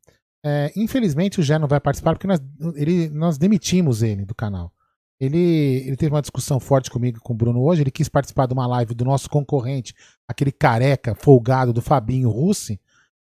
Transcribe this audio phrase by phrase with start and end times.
[0.43, 2.39] é, infelizmente o Gé não vai participar porque nós,
[2.75, 4.73] ele, nós demitimos ele do canal.
[5.21, 7.83] Ele, ele teve uma discussão forte comigo com o Bruno hoje.
[7.83, 9.93] Ele quis participar de uma live do nosso concorrente,
[10.27, 12.81] aquele careca folgado do Fabinho Russi.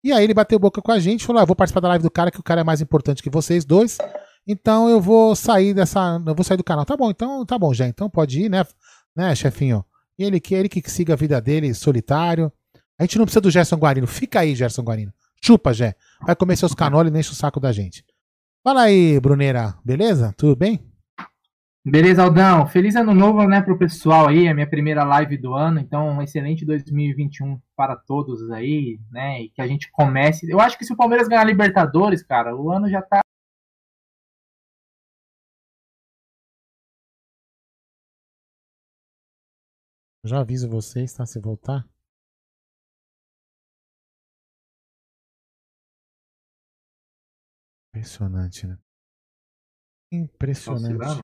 [0.01, 2.09] E aí ele bateu boca com a gente, falou: ah, vou participar da live do
[2.09, 3.97] cara, que o cara é mais importante que vocês dois.
[4.47, 6.22] Então eu vou sair dessa.
[6.25, 6.85] Eu vou sair do canal.
[6.85, 7.85] Tá bom, então tá bom, já.
[7.85, 8.66] Então pode ir, né,
[9.13, 9.83] né, chefinho?
[10.17, 12.49] E ele que ele que siga a vida dele solitário.
[12.97, 14.07] A gente não precisa do Gerson Guarino.
[14.07, 15.13] Fica aí, Gerson Guarino.
[15.41, 15.95] Chupa, Gé.
[16.22, 18.05] Vai comer seus canoles e enche o saco da gente.
[18.63, 19.75] Fala aí, Bruneira.
[19.83, 20.33] Beleza?
[20.38, 20.92] Tudo bem?
[21.85, 22.66] Beleza, Aldão.
[22.66, 25.79] Feliz ano novo, né, pro pessoal aí, a minha primeira live do ano.
[25.79, 29.41] Então, um excelente 2021 para todos aí, né?
[29.41, 30.49] E que a gente comece.
[30.49, 33.19] Eu acho que se o Palmeiras ganhar a Libertadores, cara, o ano já tá.
[40.23, 41.25] Já aviso vocês, tá?
[41.25, 41.85] Se voltar.
[47.93, 48.77] Impressionante, né?
[50.11, 51.22] Impressionante.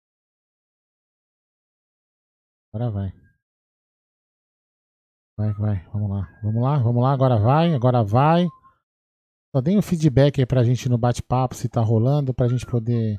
[2.73, 3.13] Agora vai.
[5.37, 5.87] Vai, vai.
[5.91, 6.39] Vamos lá.
[6.43, 7.13] Vamos lá, vamos lá.
[7.13, 8.47] Agora vai, agora vai.
[9.55, 13.17] Só deem um feedback aí pra gente no bate-papo se tá rolando, pra gente poder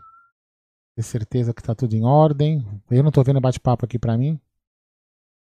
[0.97, 2.65] ter certeza que tá tudo em ordem.
[2.91, 4.41] Eu não tô vendo bate-papo aqui pra mim.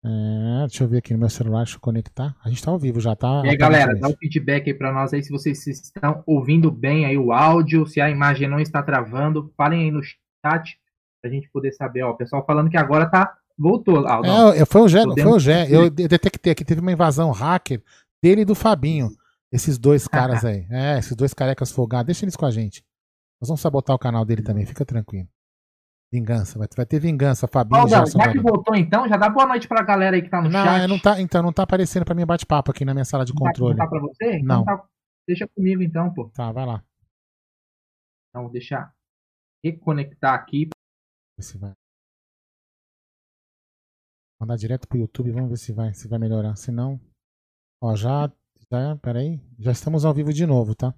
[0.02, 2.34] É, deixa eu ver aqui no meu celular, deixa eu conectar.
[2.42, 3.42] A gente tá ao vivo já, tá?
[3.44, 7.04] E aí, galera, dá um feedback aí pra nós aí se vocês estão ouvindo bem
[7.04, 9.52] aí o áudio, se a imagem não está travando.
[9.58, 10.80] Falem aí no chat
[11.20, 12.02] pra gente poder saber.
[12.04, 14.06] Ó, o pessoal falando que agora tá Voltou.
[14.09, 14.53] Ah, não.
[14.53, 15.66] É, foi o Gé, foi o Gé.
[15.71, 17.82] Eu detectei aqui, teve uma invasão hacker
[18.22, 19.10] dele e do Fabinho.
[19.53, 20.66] Esses dois caras aí.
[20.71, 22.06] É, esses dois carecas folgados.
[22.06, 22.82] Deixa eles com a gente.
[23.41, 25.28] Nós vamos sabotar o canal dele também, fica tranquilo.
[26.12, 27.82] Vingança, vai, vai ter vingança, Fabinho.
[27.82, 30.50] Aldão, já que voltou então, já dá boa noite pra galera aí que tá no
[30.50, 30.88] não, chat.
[30.88, 33.77] Não, tá, então, não tá aparecendo pra mim bate-papo aqui na minha sala de controle.
[33.77, 34.42] Não tá pra você?
[34.42, 34.63] Não.
[34.63, 34.84] Então tá,
[35.28, 36.28] deixa comigo então, pô.
[36.34, 36.83] Tá, vai lá.
[38.28, 38.92] Então, vou deixar
[39.63, 40.71] reconectar aqui.
[41.39, 41.72] Esse vai.
[44.41, 46.57] Mandar direto pro YouTube, vamos ver se vai, se vai melhorar.
[46.57, 46.98] Se não,
[47.78, 48.33] ó, já,
[48.72, 50.95] já, peraí, já estamos ao vivo de novo, tá?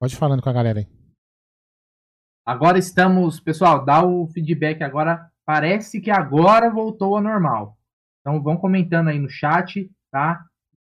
[0.00, 0.88] Pode falando com a galera aí.
[2.46, 5.30] Agora estamos, pessoal, dá o feedback agora.
[5.44, 7.76] Parece que agora voltou ao normal.
[8.20, 10.42] Então vão comentando aí no chat, tá?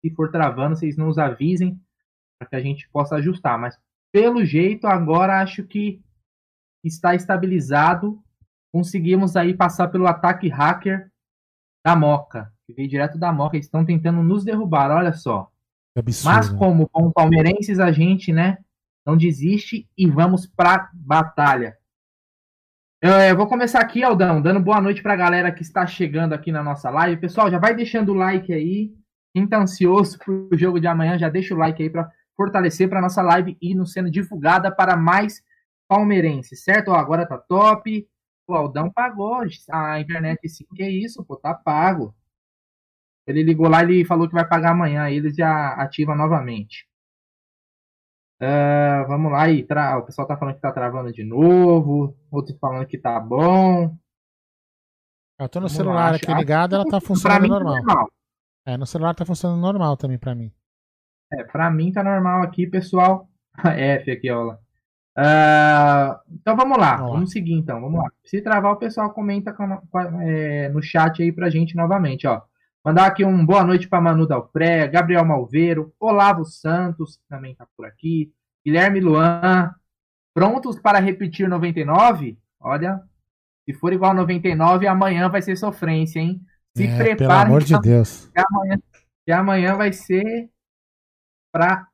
[0.01, 1.79] Se for travando, vocês nos avisem
[2.39, 3.59] para que a gente possa ajustar.
[3.59, 3.77] Mas
[4.11, 6.01] pelo jeito, agora acho que
[6.83, 8.19] está estabilizado.
[8.73, 11.11] Conseguimos aí passar pelo ataque hacker
[11.87, 15.49] da Moca, que veio direto da Moca, eles estão tentando nos derrubar, olha só.
[15.95, 16.35] Absurdo.
[16.35, 18.57] Mas como com palmeirenses a gente, né,
[19.05, 21.77] não desiste e vamos pra batalha.
[23.01, 26.51] Eu, eu vou começar aqui, Aldão, dando boa noite pra galera que está chegando aqui
[26.51, 27.21] na nossa live.
[27.21, 28.93] Pessoal, já vai deixando o like aí.
[29.33, 33.01] Quem tá ansioso pro jogo de amanhã, já deixa o like aí para fortalecer para
[33.01, 35.41] nossa live e nos sendo divulgada para mais
[35.87, 36.89] palmeirenses, certo?
[36.89, 38.05] Ó, agora tá top.
[38.47, 42.15] O Aldão pagou a internet sim, que é isso, pô, tá pago.
[43.27, 46.87] Ele ligou lá e falou que vai pagar amanhã, eles já ativa novamente.
[48.41, 49.97] Uh, vamos lá aí, tra...
[49.97, 53.97] o pessoal tá falando que tá travando de novo, outros falando que tá bom.
[55.39, 57.75] Eu tô no vamos celular lá, aqui ligado, ela tá funcionando tá normal.
[57.75, 58.11] Normal.
[58.65, 60.53] É, no celular tá funcionando normal também pra mim.
[61.33, 63.29] É, pra mim tá normal aqui, pessoal.
[63.75, 64.57] F aqui, ó.
[65.17, 68.11] Uh, então vamos lá, vamos, vamos seguir então, vamos lá.
[68.23, 72.41] Se travar, o pessoal comenta com, com, é, no chat aí pra gente novamente, ó.
[72.85, 77.65] Mandar aqui um boa noite para Manu Dalpré, Gabriel Malveiro, Olavo Santos, que também está
[77.75, 78.31] por aqui,
[78.63, 79.71] Guilherme Luan,
[80.33, 82.37] prontos para repetir 99?
[82.59, 83.01] Olha,
[83.65, 86.39] se for igual 99, amanhã vai ser sofrência, hein?
[86.75, 87.17] Se É, preparem.
[87.17, 88.29] pelo amor de que Deus.
[88.35, 88.79] amanhã,
[89.25, 90.49] que amanhã vai ser
[91.51, 91.87] para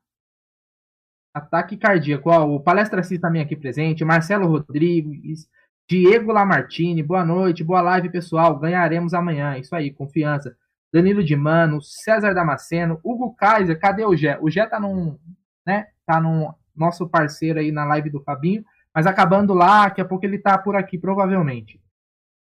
[1.34, 2.30] ataque cardíaco.
[2.30, 5.48] Ó, o palestracista também aqui presente, Marcelo Rodrigues,
[5.90, 8.58] Diego Lamartine, boa noite, boa live, pessoal.
[8.58, 9.58] Ganharemos amanhã.
[9.58, 10.56] Isso aí, confiança.
[10.92, 14.38] Danilo de Mano, César Damasceno, Hugo Kaiser, cadê o Gé?
[14.40, 15.18] O Gé tá num,
[15.66, 15.88] né?
[16.06, 18.64] Tá num nosso parceiro aí na live do Fabinho,
[18.94, 21.80] mas acabando lá, daqui a pouco ele tá por aqui, provavelmente.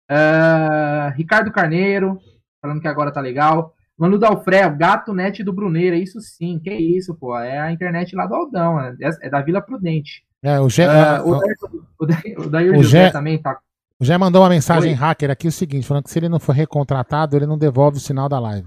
[0.08, 2.18] Ah, Ricardo Carneiro,
[2.62, 3.74] falando que agora tá legal.
[4.00, 8.26] Manu Dalfré, gato net do Bruneira, isso sim, que isso, pô, é a internet lá
[8.26, 10.24] do Aldão, é, é da Vila Prudente.
[10.42, 11.56] É, o Gé, Ah, o, o, Dair-
[11.98, 13.58] o Dair- o Dair o José Gé- também tá.
[14.00, 14.96] o Gé mandou uma mensagem Oi.
[14.96, 18.00] hacker aqui, o seguinte, falando que se ele não for recontratado, ele não devolve o
[18.00, 18.66] sinal da live.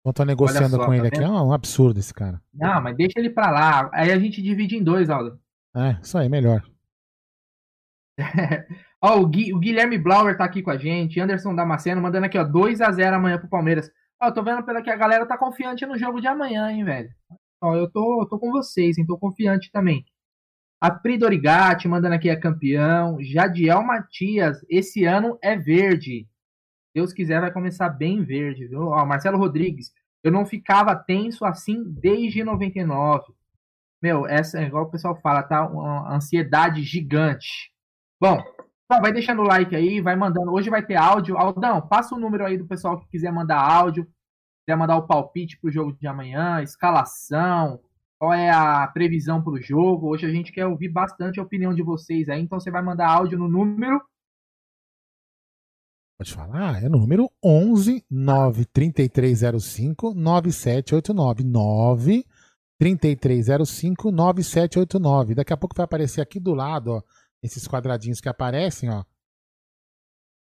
[0.00, 1.22] Então tô negociando só, com tá ele aqui.
[1.22, 2.40] É um absurdo esse cara.
[2.54, 3.90] Não, mas deixa ele pra lá.
[3.92, 5.38] Aí a gente divide em dois, Aldo.
[5.76, 6.62] É, isso aí, melhor.
[9.04, 11.20] Ó, o, Gui- o Guilherme Blauer tá aqui com a gente.
[11.20, 13.90] Anderson Damasceno mandando aqui, ó, 2x0 amanhã pro Palmeiras.
[14.22, 17.10] Ó, tô vendo pela que a galera tá confiante no jogo de amanhã, hein, velho.
[17.60, 20.06] Ó, eu tô, eu tô com vocês, hein, tô confiante também.
[20.80, 23.18] A Pri Dorigatti mandando aqui é campeão.
[23.22, 26.26] Jadiel Matias, esse ano é verde.
[26.94, 28.86] Deus quiser, vai começar bem verde, viu?
[28.88, 29.92] Ó, Marcelo Rodrigues,
[30.22, 33.34] eu não ficava tenso assim desde 99.
[34.02, 35.66] Meu, essa é igual o pessoal fala, tá?
[35.66, 37.70] Uma ansiedade gigante.
[38.20, 38.42] Bom,
[38.90, 40.52] só vai deixando o like aí, vai mandando.
[40.52, 41.38] Hoje vai ter áudio.
[41.38, 44.06] Aldão, passa o número aí do pessoal que quiser mandar áudio,
[44.64, 47.80] quiser mandar o palpite pro jogo de amanhã, escalação,
[48.18, 50.08] qual é a previsão pro jogo.
[50.08, 53.08] Hoje a gente quer ouvir bastante a opinião de vocês aí, então você vai mandar
[53.08, 54.00] áudio no número.
[56.18, 56.82] Pode falar?
[56.82, 61.44] É no número 11 93305 9789.
[61.44, 62.24] 9
[62.78, 65.34] 3305 9789.
[65.34, 67.02] Daqui a pouco vai aparecer aqui do lado, ó,
[67.44, 69.04] esses quadradinhos que aparecem, ó.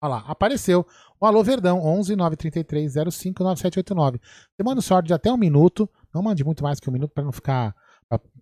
[0.01, 0.85] Olha lá, apareceu.
[1.19, 4.19] O Alô Verdão, 11 93305 9789.
[4.19, 5.89] Você manda o seu de até um minuto.
[6.13, 7.75] Não mande muito mais que um minuto para não ficar.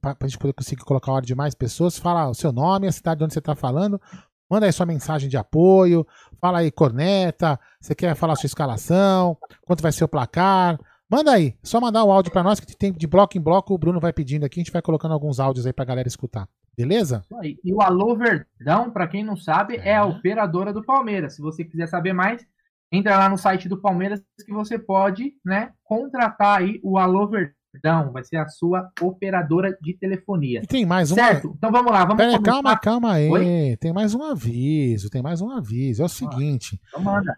[0.02, 1.98] Para a gente poder conseguir colocar o áudio de mais pessoas.
[1.98, 4.00] Fala o seu nome, a cidade de onde você está falando.
[4.50, 6.06] Manda aí sua mensagem de apoio.
[6.40, 7.60] Fala aí, corneta.
[7.80, 9.38] Você quer falar sua escalação?
[9.66, 10.80] Quanto vai ser o placar?
[11.10, 11.56] Manda aí.
[11.64, 13.74] Só mandar o áudio para nós que tem de bloco em bloco.
[13.74, 14.60] O Bruno vai pedindo aqui.
[14.60, 16.48] A gente vai colocando alguns áudios aí para galera escutar.
[16.76, 17.24] Beleza?
[17.64, 20.04] E o Alô Verdão, para quem não sabe, é a É.
[20.04, 21.36] operadora do Palmeiras.
[21.36, 22.46] Se você quiser saber mais,
[22.92, 28.12] entra lá no site do Palmeiras que você pode, né, contratar aí o Alô Verdão.
[28.12, 30.62] Vai ser a sua operadora de telefonia.
[30.64, 31.24] E tem mais uma.
[31.24, 31.54] Certo?
[31.58, 33.30] Então vamos lá, vamos Pera calma, calma aí.
[33.30, 33.78] Oi?
[33.80, 36.02] Tem mais um aviso, tem mais um aviso.
[36.02, 37.38] É o seguinte, Então manda.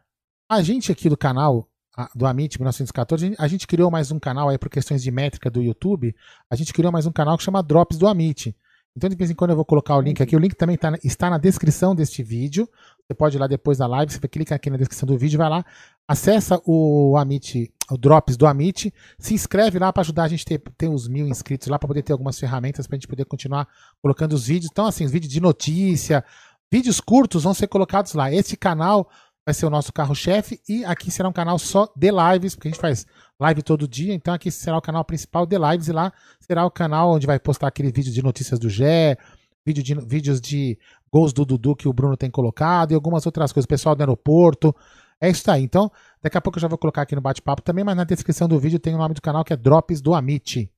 [0.49, 1.67] a gente aqui do canal
[2.15, 5.61] do Amit 1914, a gente- criou mais um canal aí por questões de métrica do
[5.61, 6.15] YouTube.
[6.49, 8.55] A gente criou mais um canal que chama Drops do Amit.
[8.95, 10.35] Então, de vez em quando eu vou colocar o link aqui.
[10.35, 12.67] O link também tá está na descrição deste vídeo.
[13.07, 15.49] Você pode ir lá depois da live, você clica aqui na descrição do vídeo, vai
[15.49, 15.63] lá,
[16.07, 20.45] acessa o Amit, o Drops do Amit, se inscreve lá para ajudar a gente a
[20.45, 23.25] ter, ter os mil inscritos lá, para poder ter algumas ferramentas para a gente poder
[23.25, 23.67] continuar
[24.01, 24.69] colocando os vídeos.
[24.71, 26.23] Então, assim, os vídeos de notícia,
[26.71, 28.33] vídeos curtos vão ser colocados lá.
[28.33, 29.09] Esse canal
[29.47, 32.71] vai ser o nosso carro-chefe e aqui será um canal só de lives, porque a
[32.71, 33.05] gente faz
[33.39, 36.69] live todo dia, então aqui será o canal principal de lives e lá será o
[36.69, 39.17] canal onde vai postar aquele vídeo de notícias do Gé,
[39.65, 40.77] vídeo de, vídeos de
[41.09, 44.75] gols do Dudu que o Bruno tem colocado e algumas outras coisas, pessoal do aeroporto.
[45.21, 45.63] É isso aí.
[45.63, 45.89] Então,
[46.21, 48.59] daqui a pouco eu já vou colocar aqui no bate-papo também, mas na descrição do
[48.59, 50.69] vídeo tem o nome do canal que é Drops do Amit.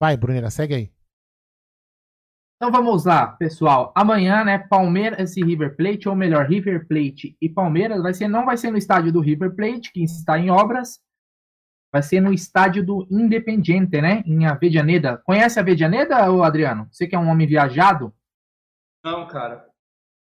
[0.00, 0.95] Vai, Brunera, segue aí.
[2.56, 3.92] Então vamos lá, pessoal.
[3.94, 8.46] Amanhã, né, Palmeiras e River Plate, ou melhor, River Plate e Palmeiras, vai ser, não
[8.46, 10.98] vai ser no estádio do River Plate, que está em obras,
[11.92, 15.18] vai ser no estádio do Independiente, né, em Avedianeda.
[15.18, 16.88] Conhece Avedianeda, ô Adriano?
[16.90, 18.14] Você que é um homem viajado?
[19.04, 19.68] Não, cara.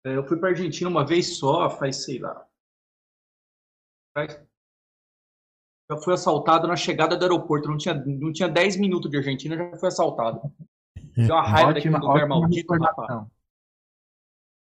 [0.07, 2.47] É, Eu fui pra Argentina uma vez só, faz, sei lá.
[5.91, 7.69] Já fui assaltado na chegada do aeroporto.
[7.69, 10.41] Não tinha, não tinha 10 minutos de Argentina, já fui assaltado.
[11.27, 12.91] Deu uma raiva daquele Ótima, lugar ótima maldito, rapaz.
[12.91, 13.31] recordação.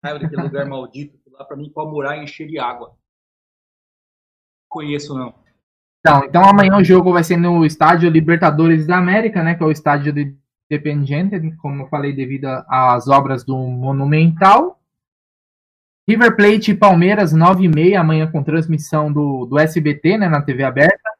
[0.03, 1.19] Raiva daquele lugar maldito.
[1.31, 2.95] Lá pra mim, com a muralha encher de água.
[4.69, 5.33] Conheço, não.
[6.00, 9.65] Então, então amanhã o jogo vai ser no estádio Libertadores da América, né, que é
[9.65, 10.19] o estádio do
[10.69, 14.79] Independiente, como eu falei, devido às obras do Monumental.
[16.07, 21.12] River Plate e Palmeiras, 9h30, amanhã com transmissão do, do SBT, né, na TV aberta.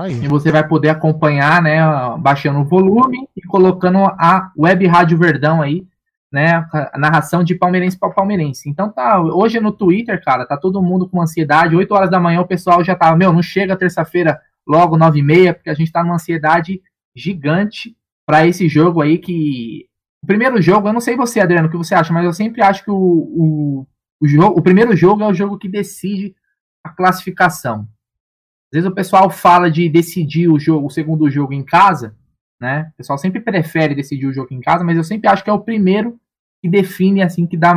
[0.00, 0.24] Aí.
[0.24, 1.80] E você vai poder acompanhar, né,
[2.18, 5.86] baixando o volume e colocando a Web Rádio Verdão aí
[6.32, 8.68] né, a narração de palmeirense para palmeirense.
[8.68, 11.74] Então tá, hoje no Twitter, cara, tá todo mundo com ansiedade.
[11.74, 15.22] 8 horas da manhã o pessoal já tava, meu, não chega terça-feira logo 9 e
[15.22, 16.80] meia, porque a gente tá numa ansiedade
[17.16, 19.86] gigante para esse jogo aí que
[20.22, 22.62] o primeiro jogo, eu não sei você, Adriano, o que você acha, mas eu sempre
[22.62, 23.86] acho que o, o,
[24.20, 26.36] o, jogo, o primeiro jogo é o jogo que decide
[26.84, 27.88] a classificação.
[28.72, 32.14] Às vezes o pessoal fala de decidir o jogo, o segundo jogo em casa,
[32.60, 32.90] né?
[32.94, 35.52] O pessoal sempre prefere decidir o jogo em casa, mas eu sempre acho que é
[35.52, 36.20] o primeiro
[36.62, 37.74] que define, assim, que dá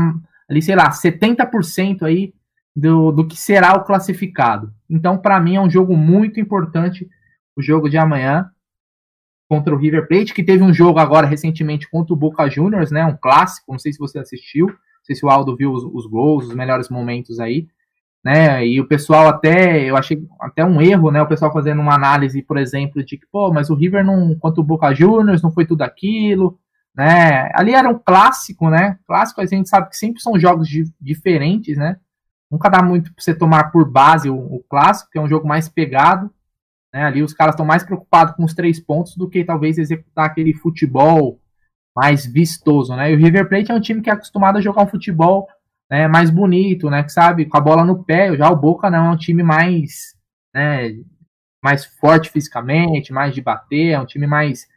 [0.47, 2.33] ali, sei lá, 70% aí
[2.75, 4.73] do, do que será o classificado.
[4.89, 7.09] Então, para mim, é um jogo muito importante
[7.55, 8.49] o jogo de amanhã
[9.47, 13.05] contra o River Plate, que teve um jogo agora recentemente contra o Boca Juniors, né?
[13.05, 16.05] Um clássico, não sei se você assistiu, não sei se o Aldo viu os, os
[16.07, 17.67] gols, os melhores momentos aí,
[18.23, 18.65] né?
[18.65, 21.21] E o pessoal até, eu achei até um erro, né?
[21.21, 24.61] O pessoal fazendo uma análise, por exemplo, de que, pô, mas o River não, contra
[24.61, 26.57] o Boca Juniors, não foi tudo aquilo,
[26.95, 27.49] né?
[27.53, 28.97] Ali era um clássico, né?
[29.05, 30.69] Clássico a gente sabe que sempre são jogos
[31.01, 31.97] diferentes, né?
[32.49, 35.47] Nunca dá muito para você tomar por base o, o clássico, que é um jogo
[35.47, 36.31] mais pegado.
[36.93, 37.03] Né?
[37.03, 40.53] Ali os caras estão mais preocupados com os três pontos do que talvez executar aquele
[40.53, 41.39] futebol
[41.95, 43.11] mais vistoso, né?
[43.11, 45.47] E o River Plate é um time que é acostumado a jogar um futebol
[45.93, 47.03] né, mais bonito, né?
[47.03, 48.35] Que sabe, com a bola no pé.
[48.35, 50.17] Já o Boca não é um time mais,
[50.51, 50.99] né,
[51.63, 54.67] mais forte fisicamente, mais de bater, é um time mais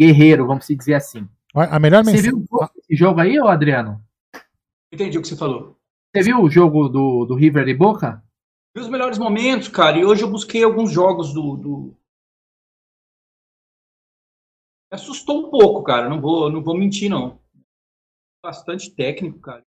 [0.00, 1.28] guerreiro, vamos dizer assim.
[1.54, 2.46] A melhor Você viu
[2.78, 4.02] esse jogo aí, ô Adriano?
[4.90, 5.78] Entendi o que você falou.
[6.16, 8.24] Você viu o jogo do, do River e Boca?
[8.74, 11.56] Vi os melhores momentos, cara, e hoje eu busquei alguns jogos do.
[11.58, 11.96] do...
[14.90, 17.38] Me assustou um pouco, cara, não vou, não vou mentir, não.
[18.42, 19.62] Bastante técnico, cara.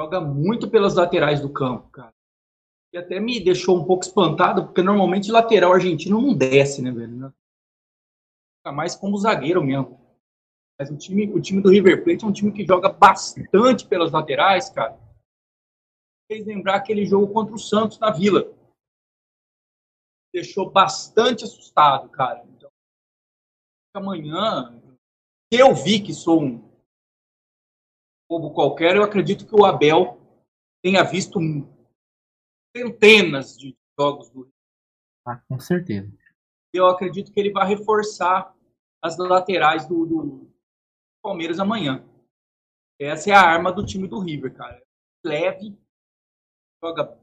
[0.00, 2.10] Joga muito pelas laterais do campo, cara.
[2.90, 7.30] E até me deixou um pouco espantado, porque normalmente lateral argentino não desce, né, velho?
[8.56, 10.00] Fica mais como zagueiro mesmo.
[10.78, 14.10] Mas o time, o time do River Plate é um time que joga bastante pelas
[14.10, 14.98] laterais, cara.
[16.32, 18.50] Fez lembrar aquele jogo contra o Santos na Vila.
[20.32, 22.42] Deixou bastante assustado, cara.
[22.56, 22.70] Então,
[23.92, 24.80] amanhã,
[25.52, 26.69] eu vi que sou um
[28.30, 30.20] povo qualquer, eu acredito que o Abel
[30.80, 31.40] tenha visto
[32.76, 34.48] centenas de jogos do
[35.26, 36.10] ah, com certeza.
[36.72, 38.54] Eu acredito que ele vai reforçar
[39.02, 40.50] as laterais do, do,
[41.22, 42.06] Palmeiras amanhã.
[42.98, 44.82] Essa é a arma do time do River, cara.
[45.24, 45.78] Leve,
[46.82, 47.18] joga,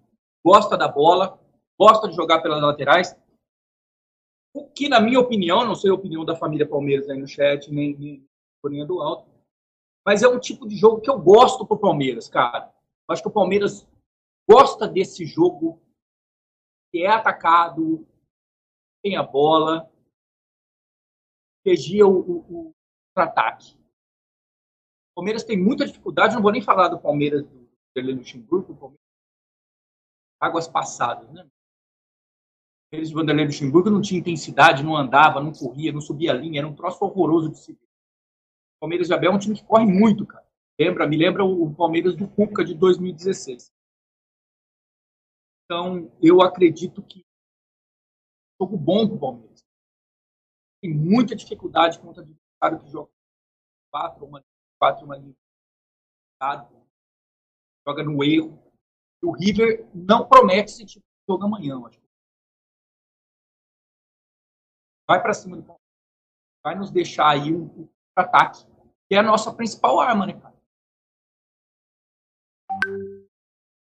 [0.46, 1.40] gosta da bola,
[1.80, 3.16] gosta de jogar pelas laterais.
[4.54, 7.72] O que, na minha opinião, não sei a opinião da família Palmeiras aí no chat,
[7.72, 9.30] nem, nem do alto,
[10.08, 12.74] mas é um tipo de jogo que eu gosto pro Palmeiras, cara.
[13.10, 13.86] Eu acho que o Palmeiras
[14.50, 15.82] gosta desse jogo
[16.90, 18.08] que é atacado,
[19.04, 19.92] tem a bola,
[21.66, 22.74] regia o, o, o
[23.18, 23.78] ataque.
[25.14, 29.06] Palmeiras tem muita dificuldade, não vou nem falar do Palmeiras do Vanderlei Luxemburgo, Palmeiras
[30.40, 31.46] águas passadas, né?
[32.94, 36.62] Eles de Vanderlei Luxemburgo não tinha intensidade, não andava, não corria, não subia a linha,
[36.62, 37.87] era um troço horroroso de se ver.
[38.80, 40.48] Palmeiras de Abel é um time que corre muito, cara.
[40.80, 43.74] Lembra, me lembra o Palmeiras do Cuca de 2016.
[45.66, 47.24] Então, eu acredito que é
[48.64, 49.66] um jogo bom para o Palmeiras.
[50.82, 53.12] Tem muita dificuldade contra o adversário que joga
[53.92, 54.46] quatro, uma
[54.80, 55.18] quatro uma
[57.88, 58.64] joga no erro.
[59.24, 61.84] O River não promete esse tipo de jogo amanhã.
[61.86, 62.00] Acho.
[65.08, 65.88] Vai para cima do Palmeiras.
[66.64, 68.66] Vai nos deixar aí um, um ataque,
[69.08, 70.58] que é a nossa principal arma, né, cara?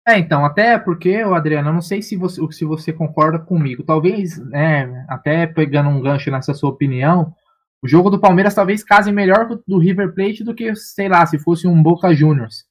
[0.06, 3.84] É, então, até porque, Adriano, eu não sei se você, se você concorda comigo.
[3.84, 7.34] Talvez, né, até pegando um gancho nessa sua opinião,
[7.82, 11.40] o jogo do Palmeiras talvez case melhor do River Plate do que, sei lá, se
[11.40, 12.66] fosse um Boca Juniors,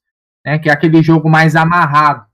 [0.45, 0.59] né?
[0.59, 2.27] Que é aquele jogo mais amarrado.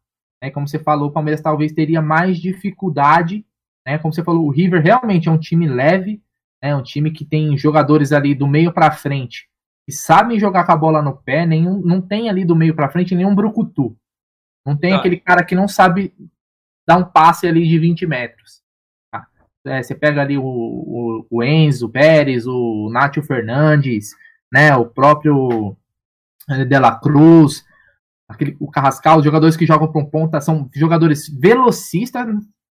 [0.43, 3.45] Né, como você falou, o Palmeiras talvez teria mais dificuldade.
[3.87, 6.23] Né, como você falou, o River realmente é um time leve,
[6.63, 9.49] é um time que tem jogadores ali do meio para frente
[9.89, 12.91] que sabem jogar com a bola no pé, nenhum, não tem ali do meio para
[12.91, 13.97] frente nenhum brucutu.
[14.67, 16.13] Não tem aquele cara que não sabe
[16.87, 18.61] dar um passe ali de 20 metros.
[19.67, 24.11] É, você pega ali o, o, o Enzo Pérez, o Nátio Fernandes,
[24.53, 25.75] né, o próprio
[26.51, 27.65] eh, De La Cruz,
[28.29, 32.27] aquele, o Carrascal, os jogadores que jogam para um ponta são jogadores velocistas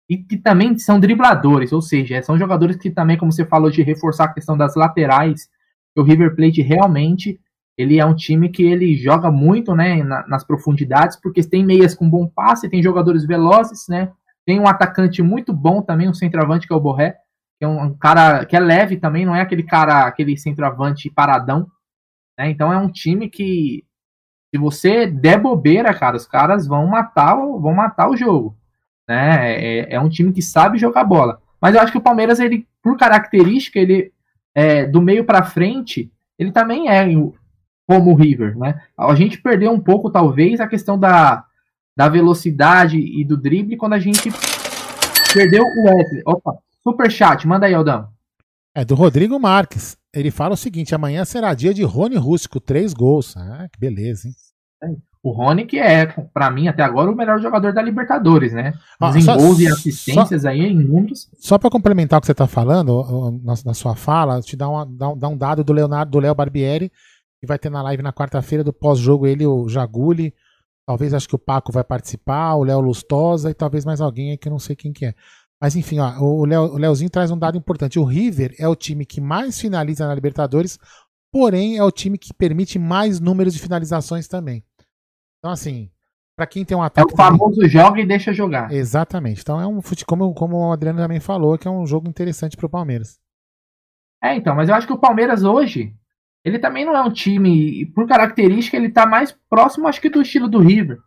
[0.10, 3.82] e que também são dribladores, ou seja, são jogadores que também, como você falou, de
[3.82, 5.50] reforçar a questão das laterais,
[5.96, 7.40] o River Plate realmente
[7.78, 12.10] ele é um time que ele joga muito né, nas profundidades, porque tem meias com
[12.10, 14.12] bom passe, tem jogadores velozes, né?
[14.46, 17.18] Tem um atacante muito bom também, um centroavante que é o Borré,
[17.58, 21.68] que é um, cara que é leve também, não é aquele cara, aquele centroavante paradão.
[22.38, 22.50] Né?
[22.50, 23.84] Então é um time que,
[24.54, 28.56] se você der bobeira, cara, os caras vão matar, vão matar o jogo.
[29.08, 29.54] Né?
[29.54, 31.42] É, é um time que sabe jogar bola.
[31.62, 34.12] Mas eu acho que o Palmeiras, ele, por característica, ele
[34.54, 37.06] é, do meio para frente, ele também é
[37.88, 38.82] como o River, né?
[38.98, 41.46] A gente perdeu um pouco, talvez, a questão da,
[41.96, 44.32] da velocidade e do drible quando a gente
[45.34, 46.22] perdeu o Wesley.
[46.26, 48.08] Opa, super chat, manda aí, Aldão.
[48.76, 49.98] É do Rodrigo Marques.
[50.14, 53.36] Ele fala o seguinte: amanhã será dia de Rony Rústico, três gols.
[53.38, 54.98] Ah, que beleza, hein?
[55.24, 58.74] O Rony, que é, para mim, até agora, o melhor jogador da Libertadores, né?
[59.00, 61.30] Mas ah, em gols e assistências só, aí em números.
[61.40, 64.86] Só para complementar o que você tá falando, na, na sua fala, te dar, uma,
[64.86, 66.92] dar, um, dar um dado do Leonardo, do Léo Barbieri,
[67.40, 70.34] que vai ter na live na quarta-feira do pós-jogo ele, o Jaguli,
[70.86, 74.38] talvez acho que o Paco vai participar, o Léo Lustosa e talvez mais alguém aí
[74.38, 75.16] que eu não sei quem que é.
[75.62, 77.98] Mas enfim, ó, o, Léo, o Léozinho traz um dado importante.
[77.98, 80.78] O River é o time que mais finaliza na Libertadores,
[81.32, 84.62] porém é o time que permite mais números de finalizações também.
[85.44, 85.90] Então, assim,
[86.38, 87.12] para quem tem um ataque.
[87.12, 87.70] É o famoso também...
[87.70, 88.72] joga e deixa jogar.
[88.72, 89.42] Exatamente.
[89.42, 92.56] Então é um futebol, como, como o Adriano também falou, que é um jogo interessante
[92.56, 93.20] para o Palmeiras.
[94.24, 95.94] É, então, mas eu acho que o Palmeiras hoje,
[96.46, 100.22] ele também não é um time, por característica, ele tá mais próximo, acho que, do
[100.22, 100.98] estilo do River.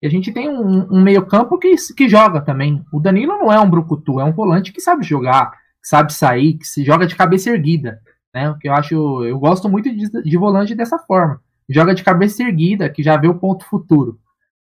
[0.00, 2.82] E a gente tem um, um meio-campo que, que joga também.
[2.90, 6.54] O Danilo não é um brucutu, é um volante que sabe jogar, que sabe sair,
[6.54, 8.00] que se joga de cabeça erguida.
[8.34, 8.48] Né?
[8.48, 9.22] O que eu acho.
[9.22, 13.28] Eu gosto muito de, de volante dessa forma joga de cabeça erguida, que já vê
[13.28, 14.18] o ponto futuro.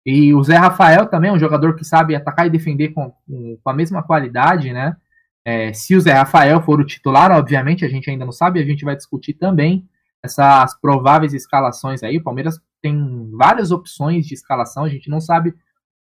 [0.05, 3.71] E o Zé Rafael também é um jogador que sabe atacar e defender com, com
[3.71, 4.97] a mesma qualidade, né?
[5.45, 8.65] É, se o Zé Rafael for o titular, obviamente, a gente ainda não sabe, a
[8.65, 9.89] gente vai discutir também
[10.23, 12.19] essas prováveis escalações aí.
[12.19, 15.55] O Palmeiras tem várias opções de escalação, a gente não sabe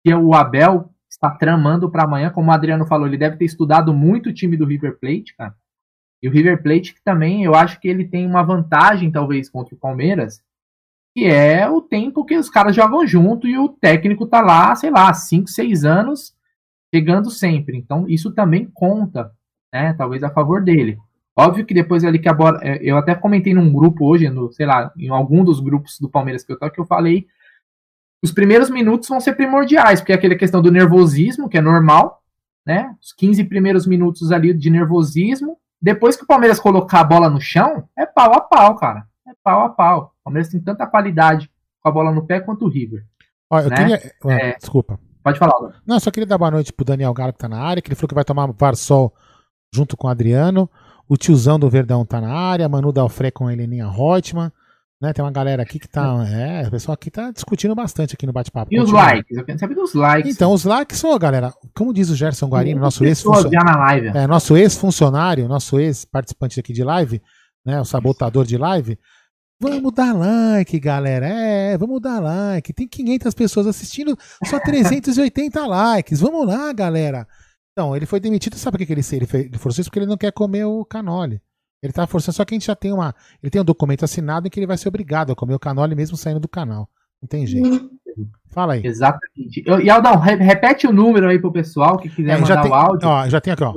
[0.07, 3.93] se o Abel está tramando para amanhã, como o Adriano falou, ele deve ter estudado
[3.93, 5.55] muito o time do River Plate, cara.
[6.23, 9.79] E o River Plate também, eu acho que ele tem uma vantagem, talvez, contra o
[9.79, 10.43] Palmeiras,
[11.15, 14.91] que é o tempo que os caras jogam junto e o técnico tá lá, sei
[14.91, 16.35] lá, 5, 6 anos
[16.95, 17.77] chegando sempre.
[17.77, 19.33] Então isso também conta,
[19.73, 19.93] né?
[19.95, 20.99] Talvez a favor dele.
[21.37, 22.59] Óbvio que depois ali que a bola.
[22.63, 26.09] É, eu até comentei num grupo hoje, no, sei lá, em algum dos grupos do
[26.09, 27.27] Palmeiras que eu tô, que eu falei.
[28.23, 32.23] Os primeiros minutos vão ser primordiais, porque é aquela questão do nervosismo, que é normal,
[32.67, 32.93] né?
[33.01, 35.57] Os 15 primeiros minutos ali de nervosismo.
[35.81, 39.08] Depois que o Palmeiras colocar a bola no chão, é pau a pau, cara
[39.49, 40.15] pau a pau.
[40.21, 43.03] O Palmeiras tem tanta qualidade com a bola no pé quanto o River.
[43.51, 43.77] Ó, eu né?
[43.77, 44.13] queria...
[44.27, 44.57] é...
[44.59, 45.01] Desculpa.
[45.23, 45.77] Pode falar, Laura.
[45.87, 47.97] Não, só queria dar boa noite pro Daniel Galo que tá na área, que ele
[47.97, 49.13] falou que vai tomar Varsol
[49.75, 50.71] junto com o Adriano.
[51.09, 54.53] O tiozão do Verdão tá na área, Manu Dalfré com a Heleninha Reutemann.
[55.01, 56.27] Né, tem uma galera aqui que tá.
[56.29, 58.75] É, o pessoal aqui tá discutindo bastante aqui no bate-papo.
[58.75, 59.37] E os likes?
[59.37, 60.35] Eu quero saber dos likes.
[60.35, 64.11] Então, os likes, ó, galera, como diz o Gerson Guarino, nosso ex-funcionário.
[64.17, 67.23] É, nosso ex-funcionário, nosso ex-participante aqui de live,
[67.65, 67.81] né?
[67.81, 68.99] O sabotador de live.
[69.61, 71.27] Vamos dar like, galera.
[71.27, 72.73] É, vamos dar like.
[72.73, 74.17] Tem 500 pessoas assistindo,
[74.47, 76.21] só 380 likes.
[76.21, 77.27] Vamos lá, galera.
[77.73, 79.91] Então, ele foi demitido, sabe por que ele, ele, ele forçou isso?
[79.91, 81.41] Porque ele não quer comer o canole.
[81.83, 83.15] Ele tá forçando, só que a gente já tem uma.
[83.43, 85.95] Ele tem um documento assinado em que ele vai ser obrigado a comer o canole
[85.95, 86.89] mesmo saindo do canal.
[87.23, 87.91] Não tem jeito.
[88.51, 88.83] Fala aí.
[88.85, 89.63] Exatamente.
[89.85, 93.09] E Aldão, repete o número aí pro pessoal que quiser é, mandar tem, o áudio.
[93.09, 93.75] Ó, já tem aqui, ó.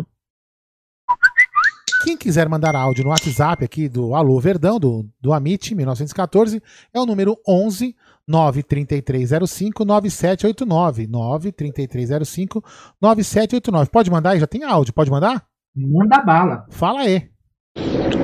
[2.03, 6.61] Quem quiser mandar áudio no WhatsApp aqui do Alô Verdão, do, do Amit 1914,
[6.93, 7.95] é o número 11
[8.27, 11.07] 93305 9789.
[11.07, 12.63] 93305
[12.99, 13.89] 9789.
[13.89, 14.39] Pode mandar aí?
[14.39, 15.43] Já tem áudio, pode mandar?
[15.75, 16.65] Manda bala.
[16.69, 17.29] Fala aí.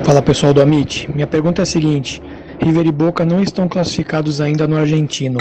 [0.04, 1.10] Fala pessoal do Amit.
[1.12, 2.20] Minha pergunta é a seguinte:
[2.60, 5.38] River e Boca não estão classificados ainda no argentino.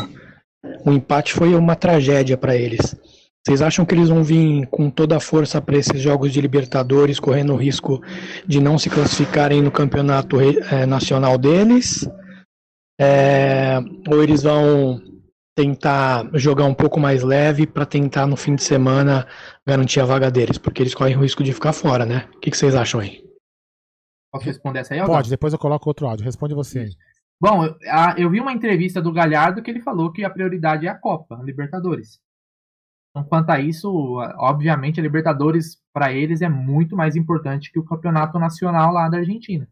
[0.85, 2.95] O empate foi uma tragédia para eles.
[3.47, 7.17] Vocês acham que eles vão vir com toda a força para esses jogos de Libertadores,
[7.17, 8.03] correndo o risco
[8.45, 12.05] de não se classificarem no campeonato é, nacional deles?
[12.99, 15.01] É, ou eles vão
[15.55, 19.25] tentar jogar um pouco mais leve para tentar no fim de semana
[19.65, 20.57] garantir a vaga deles?
[20.57, 22.27] Porque eles correm o risco de ficar fora, né?
[22.35, 23.23] O que, que vocês acham aí?
[24.29, 25.05] Posso responder essa aí?
[25.05, 26.25] Pode, depois eu coloco outro áudio.
[26.25, 26.89] Responde você aí.
[27.39, 27.75] Bom, eu,
[28.17, 31.39] eu vi uma entrevista do Galhardo que ele falou que a prioridade é a Copa,
[31.39, 32.19] a Libertadores.
[33.17, 37.83] Então, quanto a isso, obviamente, a Libertadores para eles é muito mais importante que o
[37.83, 39.67] campeonato nacional lá da Argentina.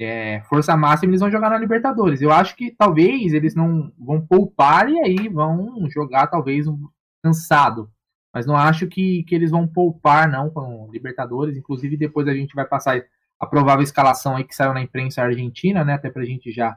[0.00, 2.20] É, força máxima eles vão jogar na Libertadores.
[2.20, 6.88] Eu acho que talvez eles não vão poupar e aí vão jogar talvez um
[7.22, 7.88] cansado.
[8.34, 11.56] Mas não acho que, que eles vão poupar não com Libertadores.
[11.56, 13.00] Inclusive depois a gente vai passar
[13.38, 15.94] a provável escalação aí que saiu na imprensa argentina, né?
[15.94, 16.76] Até para a gente já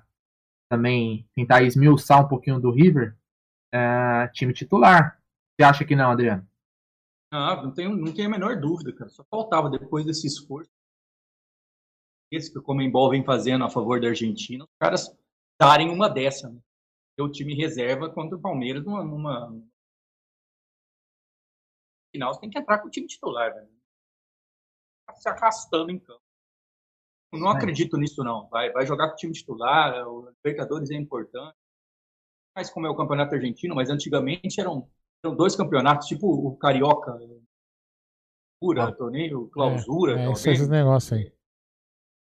[0.70, 3.16] também tentar esmiuçar um pouquinho do River.
[3.72, 5.18] É, time titular.
[5.56, 6.48] Você acha que não, Adriano?
[7.32, 9.10] Ah, não tenho, não tenho a menor dúvida, cara.
[9.10, 10.72] Só faltava depois desse esforço.
[12.32, 14.64] Esse que o Comembol vem fazendo a favor da Argentina.
[14.64, 15.18] Os caras
[15.60, 16.50] darem uma dessa.
[16.50, 16.60] Né?
[17.20, 19.64] O time reserva contra o Palmeiras numa, numa...
[22.12, 23.68] final você tem que entrar com o time titular, né?
[25.08, 26.24] Tá se arrastando em campo.
[27.32, 27.56] Eu não é.
[27.56, 28.48] acredito nisso, não.
[28.50, 31.58] Vai, vai jogar com o time titular, o Libertadores é importante.
[32.56, 34.88] Mas como é o campeonato argentino, mas antigamente eram
[35.32, 37.18] dois campeonatos, tipo o Carioca,
[38.60, 38.92] pura, ah.
[38.92, 40.20] torneio, clausura.
[40.20, 41.32] É, é esses negócios aí.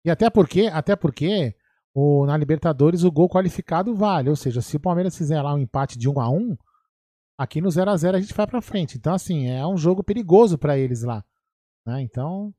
[0.06, 1.56] E até porque, até porque
[1.94, 4.30] o, na Libertadores o gol qualificado vale.
[4.30, 6.58] Ou seja, se o Palmeiras fizer lá um empate de 1 a 1
[7.38, 8.98] aqui no 0 a 0 a gente vai para frente.
[8.98, 11.24] Então, assim, é um jogo perigoso para eles lá.
[11.86, 12.02] Né?
[12.02, 12.54] Então,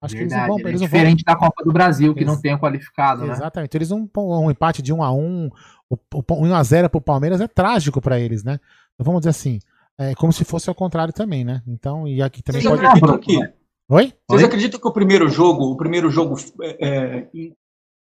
[0.00, 0.68] acho Verdade, que eles não vão.
[0.68, 1.34] Eles é diferente vão...
[1.34, 3.24] da Copa do Brasil, que Ex não tem o qualificado.
[3.24, 3.32] Né?
[3.32, 3.76] Exatamente.
[3.76, 5.50] Eles não um empate de 1 a 1
[5.90, 8.60] o, o 1 a 0 para o Palmeiras é trágico para eles, né?
[8.98, 9.60] Então, vamos dizer assim.
[9.96, 11.62] É como se fosse ao contrário também, né?
[11.66, 12.86] Então, e aqui também Vocês pode.
[12.86, 13.36] Acreditam que...
[13.90, 14.12] Oi?
[14.28, 14.44] Vocês Oi?
[14.44, 17.28] acreditam que o primeiro jogo, o primeiro jogo é, é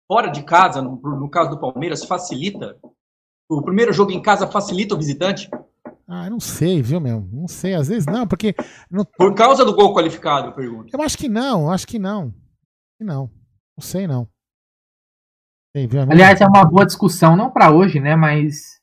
[0.06, 2.76] fora de casa, no, no, caso do Palmeiras, facilita?
[3.48, 5.50] O primeiro jogo em casa facilita o visitante?
[6.06, 7.26] Ah, eu não sei, viu, meu?
[7.32, 8.54] Não sei, às vezes não, porque.
[8.90, 9.04] Não...
[9.04, 10.94] Por causa do gol qualificado, eu pergunto.
[10.94, 12.32] Eu acho que não, acho que não.
[13.00, 13.30] Não.
[13.76, 14.28] Não sei, não.
[15.74, 18.14] Sei, viu, Aliás, é uma boa discussão, não para hoje, né?
[18.14, 18.81] Mas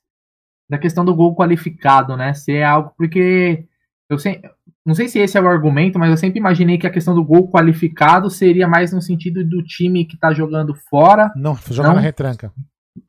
[0.70, 2.32] da questão do gol qualificado, né?
[2.32, 3.64] Se é algo porque
[4.08, 4.40] eu sei,
[4.86, 7.24] não sei se esse é o argumento, mas eu sempre imaginei que a questão do
[7.24, 11.32] gol qualificado seria mais no sentido do time que tá jogando fora.
[11.34, 12.52] Não, jogar não, na retranca.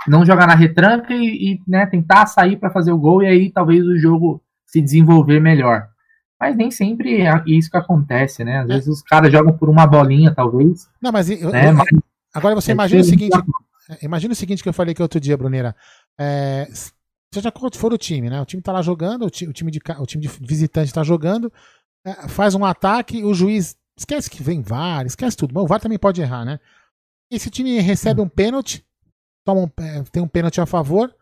[0.07, 3.51] Não jogar na retranca e, e né, tentar sair para fazer o gol e aí
[3.51, 5.87] talvez o jogo se desenvolver melhor.
[6.39, 8.61] Mas nem sempre é isso que acontece, né?
[8.61, 8.73] Às é.
[8.73, 10.87] vezes os caras jogam por uma bolinha, talvez.
[10.99, 11.69] Não, mas, eu, né?
[11.69, 11.87] eu, mas
[12.33, 13.37] agora você é imagina o seguinte.
[14.01, 15.75] Imagina o seguinte que eu falei que outro dia, Bruneira.
[16.19, 16.67] É,
[17.33, 18.41] seja qual for o time, né?
[18.41, 21.51] O time tá lá jogando, o, time, de, o time de visitante tá jogando,
[22.05, 25.79] é, faz um ataque, o juiz esquece que vem VAR, esquece tudo, mas o VAR
[25.79, 26.59] também pode errar, né?
[27.31, 28.85] Esse time recebe um pênalti,
[29.45, 31.13] toma um, é, tem um pênalti a favor,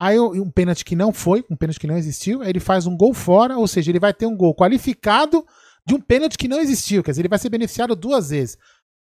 [0.00, 2.96] aí um pênalti que não foi, um pênalti que não existiu, aí ele faz um
[2.96, 5.46] gol fora, ou seja, ele vai ter um gol qualificado
[5.86, 8.58] de um pênalti que não existiu, quer dizer, ele vai ser beneficiado duas vezes.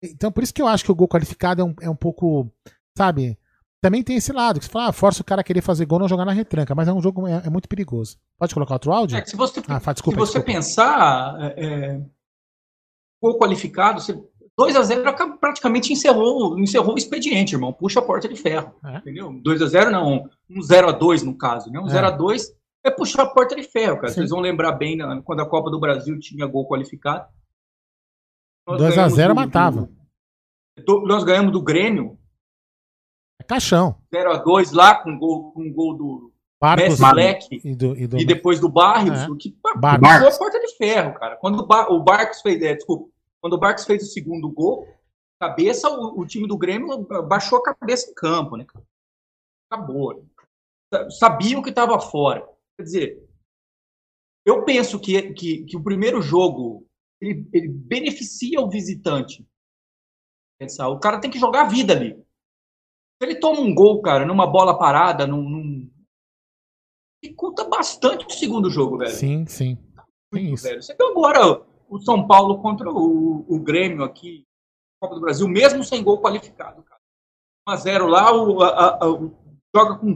[0.01, 2.49] Então, por isso que eu acho que o gol qualificado é um, é um pouco,
[2.97, 3.37] sabe,
[3.81, 5.99] também tem esse lado, que você fala, ah, força o cara a querer fazer gol
[5.99, 8.17] não jogar na retranca, mas é um jogo é, é muito perigoso.
[8.37, 9.17] Pode colocar outro áudio?
[9.17, 10.51] É se você, ah, fala, desculpa, se você desculpa.
[10.51, 12.01] pensar, é, é
[13.21, 14.01] gol qualificado,
[14.57, 17.71] 2 a 0 praticamente encerrou, encerrou o expediente, irmão.
[17.71, 18.73] Puxa a porta de ferro.
[18.83, 18.97] É.
[18.97, 19.31] Entendeu?
[19.41, 21.79] 2 a 0 não, um 0 a 2 no caso, né?
[21.79, 22.09] Um 0 é.
[22.09, 24.09] a 2 é puxar a porta de ferro, cara.
[24.09, 24.15] Sim.
[24.15, 27.25] Vocês vão lembrar bem né, quando a Copa do Brasil tinha gol qualificado.
[28.67, 29.89] 2 a 0 matava.
[30.85, 32.18] Do, nós ganhamos do Grêmio
[33.49, 33.95] caixão.
[34.13, 36.31] 0x2 lá com gol, com gol do
[36.61, 38.17] Barcos, Messi e, do, e, do...
[38.19, 39.27] e, depois do Barrios, é.
[39.39, 40.35] que Barcos.
[40.35, 41.35] a porta de ferro, cara.
[41.37, 43.09] Quando o, Bar, o Barcos fez, é, desculpa,
[43.41, 44.87] quando o Barcos fez o segundo gol,
[45.39, 48.67] cabeça, o, o, time do Grêmio baixou a cabeça em campo, né?
[49.71, 50.13] Acabou.
[50.13, 51.09] Né?
[51.09, 52.47] Sabiam que estava fora.
[52.77, 53.29] Quer dizer,
[54.45, 56.85] eu penso que, que, que o primeiro jogo
[57.19, 59.47] ele, ele beneficia o visitante.
[60.91, 62.21] O cara tem que jogar a vida ali
[63.21, 65.41] ele toma um gol, cara, numa bola parada, num.
[65.41, 65.89] num...
[67.21, 69.11] Dificulta bastante o segundo jogo, velho.
[69.11, 69.77] Sim, sim.
[70.31, 70.63] Muito, isso.
[70.63, 70.81] Velho.
[70.81, 74.45] Você viu agora o São Paulo contra o, o Grêmio aqui,
[75.01, 76.99] Copa do Brasil, mesmo sem gol qualificado, cara.
[77.67, 79.29] 1x0 lá, o, a, a, a,
[79.75, 80.13] joga com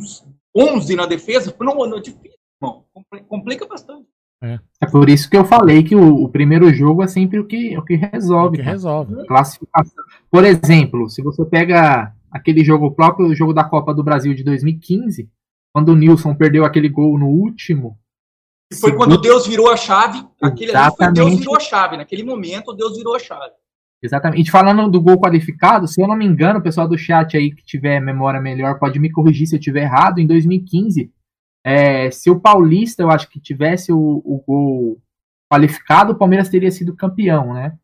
[0.56, 2.86] 11 na defesa, não, não é difícil, irmão.
[3.28, 4.08] Complica bastante.
[4.42, 4.60] É.
[4.82, 4.88] é.
[4.90, 7.84] por isso que eu falei que o, o, primeiro jogo é sempre o que, o
[7.84, 8.58] que resolve.
[8.58, 9.26] O que resolve.
[9.26, 10.04] Classificação.
[10.30, 14.44] Por exemplo, se você pega aquele jogo próprio, o jogo da Copa do Brasil de
[14.44, 15.30] 2015,
[15.72, 17.98] quando o Nilson perdeu aquele gol no último.
[18.74, 18.98] Foi segundo...
[18.98, 20.26] quando Deus virou a chave.
[20.42, 21.16] Aquele Exatamente.
[21.16, 21.98] Deus virou a chave.
[21.98, 23.54] Naquele momento, Deus virou a chave.
[24.02, 24.50] Exatamente.
[24.50, 27.64] Falando do gol qualificado, se eu não me engano, o pessoal do chat aí que
[27.64, 30.20] tiver memória melhor pode me corrigir se eu tiver errado.
[30.20, 31.12] Em 2015,
[31.64, 35.02] é, se o Paulista, eu acho que tivesse o, o gol
[35.52, 37.78] qualificado, o Palmeiras teria sido campeão, né?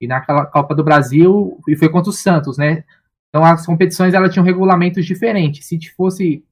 [0.00, 2.82] E naquela Copa do Brasil, e foi contra o Santos, né?
[3.30, 5.66] Então as competições elas tinham regulamentos diferentes.
[5.66, 6.44] Se fosse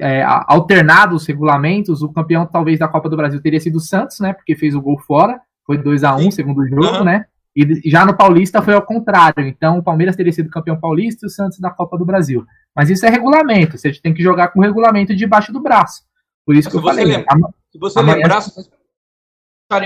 [0.00, 4.20] é, alternado os regulamentos, o campeão talvez da Copa do Brasil teria sido o Santos,
[4.20, 4.32] né?
[4.32, 7.04] Porque fez o gol fora, foi 2 a 1 um, segundo jogo, uhum.
[7.04, 7.24] né?
[7.56, 9.46] E já no Paulista foi ao contrário.
[9.46, 12.44] Então o Palmeiras teria sido campeão paulista e o Santos da Copa do Brasil.
[12.76, 13.76] Mas isso é regulamento.
[13.76, 16.02] Você tem que jogar com o regulamento debaixo do braço.
[16.46, 17.04] Por isso Mas que eu falei.
[17.04, 17.26] Lembra,
[17.72, 18.16] se você amanhã...
[18.18, 18.70] lembrar, se vocês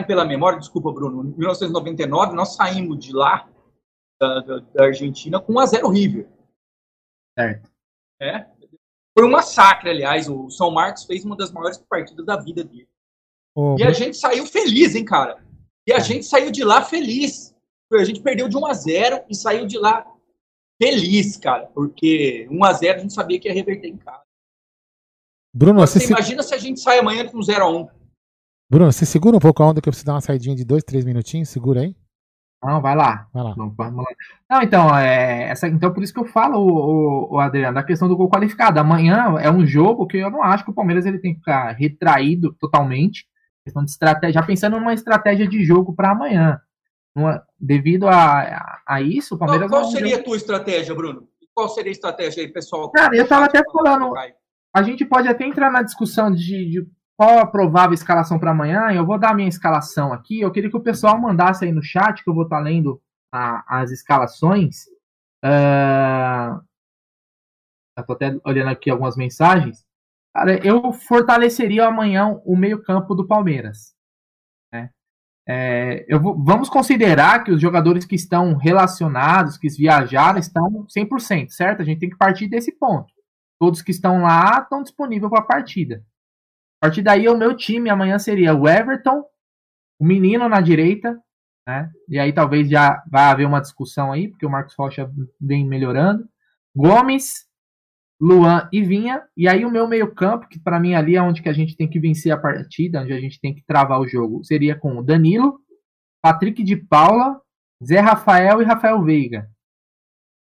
[0.07, 3.47] pela memória, desculpa, Bruno, em 1999 nós saímos de lá
[4.25, 6.29] da, da, da Argentina com 1x0 River.
[7.39, 7.71] Certo.
[8.21, 8.47] É.
[9.17, 10.29] Foi um massacre, aliás.
[10.29, 12.89] O São Marcos fez uma das maiores partidas da vida dele.
[13.79, 15.45] E a gente saiu feliz, hein, cara?
[15.87, 17.55] E a gente saiu de lá feliz.
[17.93, 20.05] A gente perdeu de 1 a 0 e saiu de lá
[20.83, 24.25] feliz, cara, porque 1x0 a, gente sabia que ia reverter em casa.
[25.55, 27.89] Bruno, você, você imagina se a gente sai amanhã com 0x1.
[28.69, 30.83] Bruno, você segura um pouco a onda que eu preciso dar uma saidinha de dois,
[30.83, 31.95] três minutinhos, segura aí.
[32.65, 33.29] Não, vai lá.
[33.33, 33.55] Vai lá.
[34.51, 37.83] Não, então, é, essa, então por isso que eu falo, o, o, o Adriano, da
[37.83, 38.81] questão do gol qualificado.
[38.81, 41.73] Amanhã é um jogo que eu não acho que o Palmeiras ele tem que ficar
[41.73, 43.27] retraído totalmente.
[43.65, 46.61] Questão de estratégia, já pensando numa estratégia de jogo para amanhã.
[47.15, 49.71] Uma, devido a, a, a, isso, o Palmeiras.
[49.71, 51.29] Qual, qual seria a tua estratégia, Bruno?
[51.55, 52.91] Qual seria a estratégia aí, pessoal?
[52.91, 54.13] Cara, eu tava até falando.
[54.75, 58.91] A gente pode até entrar na discussão de, de qual a provável escalação para amanhã.
[58.93, 60.41] Eu vou dar a minha escalação aqui.
[60.41, 63.01] Eu queria que o pessoal mandasse aí no chat, que eu vou estar tá lendo
[63.33, 64.87] a, as escalações.
[65.45, 66.61] Uh,
[67.97, 69.85] eu tô até olhando aqui algumas mensagens.
[70.35, 73.95] Cara, eu fortaleceria amanhã o meio-campo do Palmeiras.
[74.73, 74.91] Né?
[75.47, 81.51] É, eu vou, vamos considerar que os jogadores que estão relacionados, que viajaram, estão 100%,
[81.51, 81.83] certo?
[81.83, 83.13] A gente tem que partir desse ponto.
[83.61, 86.05] Todos que estão lá estão disponíveis para a partida.
[86.85, 89.25] A partir daí, o meu time amanhã seria o Everton,
[89.99, 91.19] o menino na direita,
[91.67, 91.91] né?
[92.07, 96.29] E aí talvez já vai haver uma discussão aí, porque o Marcos Rocha vem melhorando.
[96.77, 97.47] Gomes,
[98.21, 99.27] Luan e Vinha.
[99.35, 101.89] E aí o meu meio-campo, que para mim ali é onde que a gente tem
[101.89, 105.03] que vencer a partida, onde a gente tem que travar o jogo, seria com o
[105.03, 105.59] Danilo,
[106.21, 107.41] Patrick de Paula,
[107.83, 109.49] Zé Rafael e Rafael Veiga.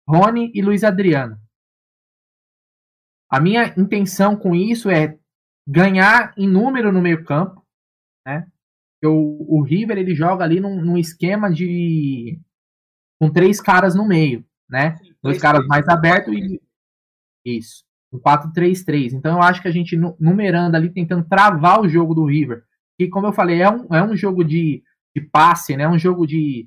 [0.09, 1.37] Rony e Luiz Adriano.
[3.29, 5.17] A minha intenção com isso é
[5.68, 7.62] ganhar em número no meio campo,
[8.26, 8.46] né?
[9.04, 12.40] O, o River ele joga ali num, num, esquema de
[13.20, 14.96] com três caras no meio, né?
[14.96, 16.61] Sim, Dois caras mais abertos e
[17.44, 19.12] isso, um 4-3-3.
[19.12, 22.64] Então eu acho que a gente numerando ali tentando travar o jogo do River,
[22.98, 24.83] que como eu falei é um, é um jogo de,
[25.14, 25.87] de passe, né?
[25.87, 26.66] Um jogo de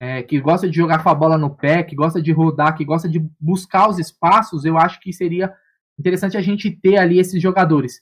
[0.00, 2.84] é, que gosta de jogar com a bola no pé, que gosta de rodar, que
[2.84, 4.64] gosta de buscar os espaços.
[4.64, 5.52] Eu acho que seria
[5.98, 8.00] interessante a gente ter ali esses jogadores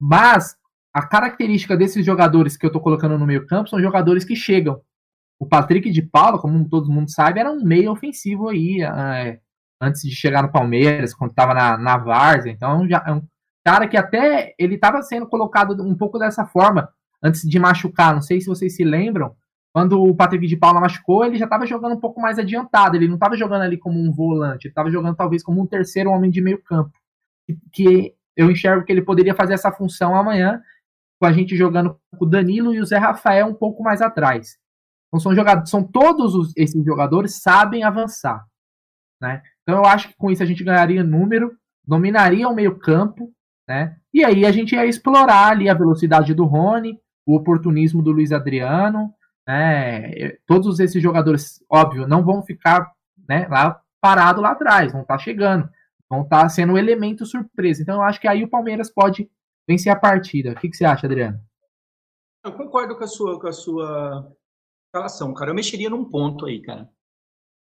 [0.00, 0.56] mas
[0.92, 4.80] a característica desses jogadores que eu estou colocando no meio campo são jogadores que chegam.
[5.38, 9.40] O Patrick de Paula, como todo mundo sabe, era um meio ofensivo aí, é,
[9.80, 12.52] antes de chegar no Palmeiras, quando estava na, na Várzea.
[12.52, 13.22] Então, já, é um
[13.64, 16.88] cara que até ele estava sendo colocado um pouco dessa forma,
[17.22, 18.14] antes de machucar.
[18.14, 19.34] Não sei se vocês se lembram,
[19.72, 22.94] quando o Patrick de Paula machucou, ele já estava jogando um pouco mais adiantado.
[22.94, 26.10] Ele não estava jogando ali como um volante, ele estava jogando talvez como um terceiro
[26.10, 26.92] homem de meio campo.
[27.72, 30.60] Que eu enxergo que ele poderia fazer essa função amanhã,
[31.20, 34.58] com a gente jogando com o Danilo e o Zé Rafael um pouco mais atrás.
[35.08, 38.44] Então são jogadores, são todos os, esses jogadores sabem avançar,
[39.20, 39.42] né?
[39.62, 43.32] Então eu acho que com isso a gente ganharia número, dominaria o meio-campo,
[43.68, 43.96] né?
[44.12, 48.32] E aí a gente ia explorar ali a velocidade do Rony, o oportunismo do Luiz
[48.32, 49.14] Adriano,
[49.46, 50.32] né?
[50.46, 52.90] Todos esses jogadores, óbvio, não vão ficar,
[53.28, 55.68] né, lá parado lá atrás, vão estar tá chegando.
[56.10, 57.82] Vão estar tá sendo um elemento surpresa.
[57.82, 59.30] Então eu acho que aí o Palmeiras pode
[59.66, 60.52] vencer a partida.
[60.52, 61.40] O que, que você acha, Adriano?
[62.44, 64.36] Eu concordo com a sua, com a sua
[64.86, 65.50] escalação, cara.
[65.50, 66.92] Eu mexeria num ponto aí, cara.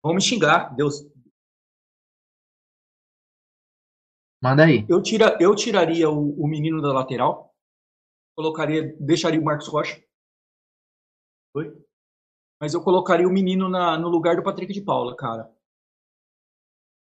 [0.03, 1.05] Vão me xingar, Deus.
[4.43, 4.87] Manda aí.
[4.88, 7.55] Eu, tira, eu tiraria o, o menino da lateral,
[8.35, 10.03] colocaria, deixaria o Marcos Rocha.
[11.55, 11.77] Oi?
[12.59, 15.55] Mas eu colocaria o menino na, no lugar do Patrick de Paula, cara.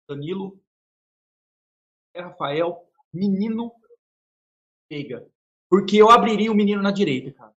[0.10, 0.61] Danilo,
[2.16, 3.72] Rafael, menino,
[4.90, 5.28] pega.
[5.70, 7.54] Porque eu abriria o menino na direita, cara.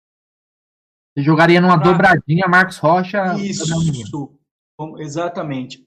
[1.15, 1.91] Você jogaria numa pra...
[1.91, 3.35] dobradinha, Marcos Rocha.
[3.35, 3.63] Isso,
[4.99, 5.83] exatamente.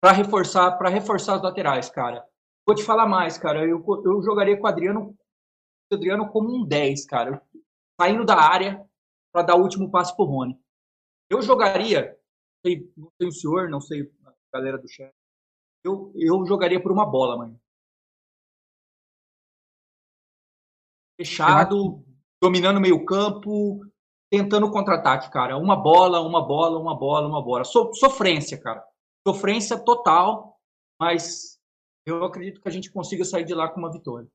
[0.00, 2.26] Para reforçar, para reforçar as laterais, cara.
[2.66, 3.66] Vou te falar mais, cara.
[3.66, 5.16] Eu, eu jogaria com o Adriano,
[5.92, 7.42] Adriano como um 10, cara.
[8.00, 8.84] Saindo da área
[9.32, 10.58] para dar o último passo pro Rony.
[11.30, 15.12] Eu jogaria, não sei, não sei o senhor, não sei a galera do chat,
[15.84, 17.60] eu, eu jogaria por uma bola, mano.
[21.16, 22.04] Fechado,
[22.42, 23.80] dominando meio campo,
[24.30, 25.56] tentando contra-ataque, cara.
[25.56, 27.64] Uma bola, uma bola, uma bola, uma bola.
[27.64, 28.84] So, sofrência, cara.
[29.26, 30.58] Sofrência total,
[31.00, 31.60] mas
[32.06, 34.28] eu acredito que a gente consiga sair de lá com uma vitória.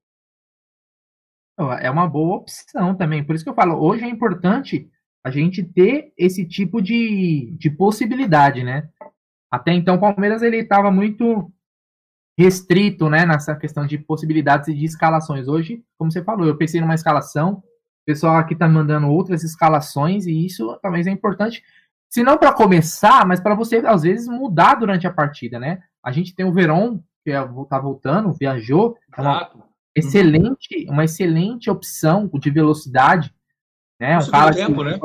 [1.82, 3.26] É uma boa opção também.
[3.26, 4.90] Por isso que eu falo, hoje é importante
[5.26, 8.90] a gente ter esse tipo de, de possibilidade, né?
[9.52, 11.52] Até então o Palmeiras ele estava muito
[12.38, 15.48] restrito, né, nessa questão de possibilidades de escalações.
[15.48, 17.64] Hoje, como você falou, eu pensei numa escalação, o
[18.06, 21.62] pessoal aqui está mandando outras escalações e isso talvez é importante,
[22.10, 25.82] se não para começar, mas para você às vezes mudar durante a partida, né?
[26.04, 29.52] A gente tem o Verón que está é, voltando, viajou, é uma
[29.94, 33.34] excelente, uma excelente opção de velocidade,
[34.00, 34.18] né?
[34.18, 35.00] Um cara tempo, que, né?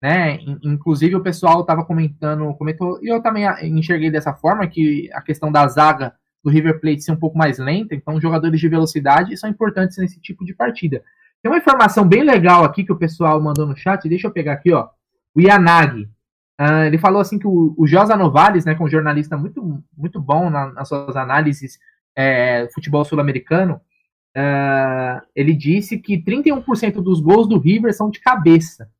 [0.00, 0.38] Né?
[0.62, 5.50] Inclusive o pessoal estava comentando, comentou, e eu também enxerguei dessa forma que a questão
[5.50, 9.50] da zaga do River Plate ser um pouco mais lenta, então jogadores de velocidade são
[9.50, 11.02] importantes nesse tipo de partida.
[11.42, 14.54] Tem uma informação bem legal aqui que o pessoal mandou no chat, deixa eu pegar
[14.54, 14.88] aqui, ó.
[15.34, 16.08] O Yanagi.
[16.60, 19.80] Uh, ele falou assim que o, o Josa Novales, né, que é um jornalista muito,
[19.96, 21.78] muito bom na, nas suas análises
[22.16, 23.80] é, futebol sul-americano,
[24.36, 28.90] uh, ele disse que 31% dos gols do River são de cabeça.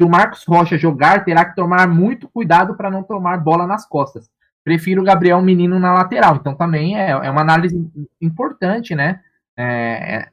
[0.00, 4.30] O Marcos Rocha jogar, terá que tomar muito cuidado para não tomar bola nas costas.
[4.64, 6.36] Prefiro o Gabriel Menino na lateral.
[6.36, 7.76] Então também é, é uma análise
[8.20, 9.20] importante, né?
[9.56, 10.28] É,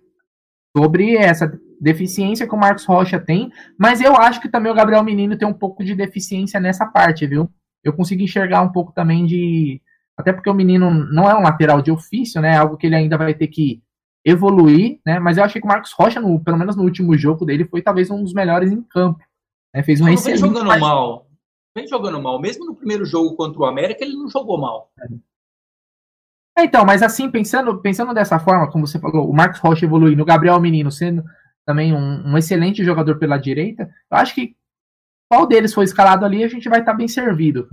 [0.75, 5.03] sobre essa deficiência que o Marcos Rocha tem, mas eu acho que também o Gabriel
[5.03, 7.49] Menino tem um pouco de deficiência nessa parte, viu?
[7.83, 9.81] Eu consigo enxergar um pouco também de.
[10.17, 12.57] Até porque o menino não é um lateral de ofício, né?
[12.57, 13.81] Algo que ele ainda vai ter que
[14.25, 15.19] evoluir, né?
[15.19, 17.81] Mas eu achei que o Marcos Rocha, no, pelo menos no último jogo dele, foi
[17.81, 19.19] talvez um dos melhores em campo.
[19.75, 19.83] Né?
[19.83, 20.41] Fez uma excelente.
[20.41, 21.27] Vem jogando mal.
[21.75, 22.39] Vem jogando mal.
[22.39, 24.89] Mesmo no primeiro jogo contra o América, ele não jogou mal.
[26.57, 30.23] É, então, mas assim, pensando, pensando dessa forma, como você falou, o Marcos Rocha evoluindo,
[30.23, 31.21] o Gabriel Menino sendo
[31.65, 34.55] também um, um, excelente jogador pela direita, eu acho que
[35.29, 37.67] qual deles foi escalado ali, a gente vai estar tá bem servido.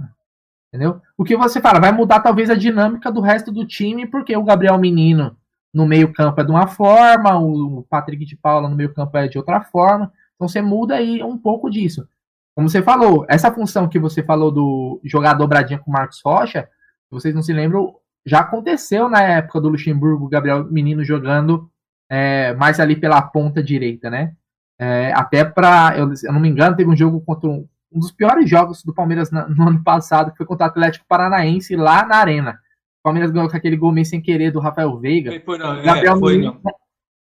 [0.68, 1.00] Entendeu?
[1.16, 4.42] O que você fala, vai mudar talvez a dinâmica do resto do time, porque o
[4.42, 5.36] Gabriel Menino
[5.72, 9.60] no meio-campo é de uma forma, o Patrick de Paula no meio-campo é de outra
[9.60, 10.10] forma.
[10.42, 12.04] Então você muda aí um pouco disso.
[12.52, 16.62] Como você falou, essa função que você falou do jogar dobradinha com o Marcos Rocha,
[16.62, 17.94] se vocês não se lembram,
[18.26, 21.70] já aconteceu na época do Luxemburgo, Gabriel Menino jogando
[22.10, 24.34] é, mais ali pela ponta direita, né?
[24.80, 28.10] É, até para, eu, eu, não me engano, teve um jogo contra um, um dos
[28.10, 32.04] piores jogos do Palmeiras na, no ano passado, que foi contra o Atlético Paranaense lá
[32.04, 32.58] na Arena.
[32.98, 35.40] O Palmeiras ganhou com aquele gol meio sem querer do Rafael Veiga.
[35.44, 36.72] Foi, não, é, Gabriel é, foi, Menino, não.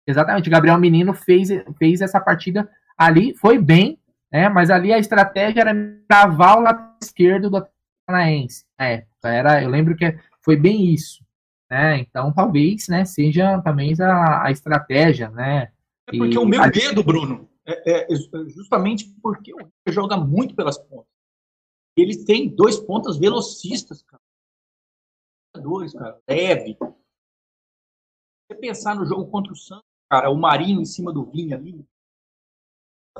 [0.06, 1.48] Exatamente, Gabriel Menino fez,
[1.78, 3.98] fez essa partida ali, foi bem,
[4.32, 4.48] né?
[4.48, 5.74] Mas ali a estratégia era
[6.08, 7.66] travar o lado esquerdo do
[8.06, 8.64] Paranaense.
[8.80, 11.24] É, era, eu lembro que foi bem isso.
[11.70, 11.98] Né?
[11.98, 15.30] Então, talvez né, seja também a, a estratégia.
[15.30, 15.72] Né?
[16.08, 16.68] É porque e, o meu a...
[16.68, 18.16] medo, Bruno, é, é,
[18.48, 21.10] justamente porque o River joga muito pelas pontas.
[21.96, 24.22] Ele tem dois pontas velocistas, cara.
[25.56, 26.20] Dois, cara.
[26.28, 26.76] Leve.
[26.78, 31.84] Você pensar no jogo contra o Santos, cara, o Marinho em cima do Vinha ali.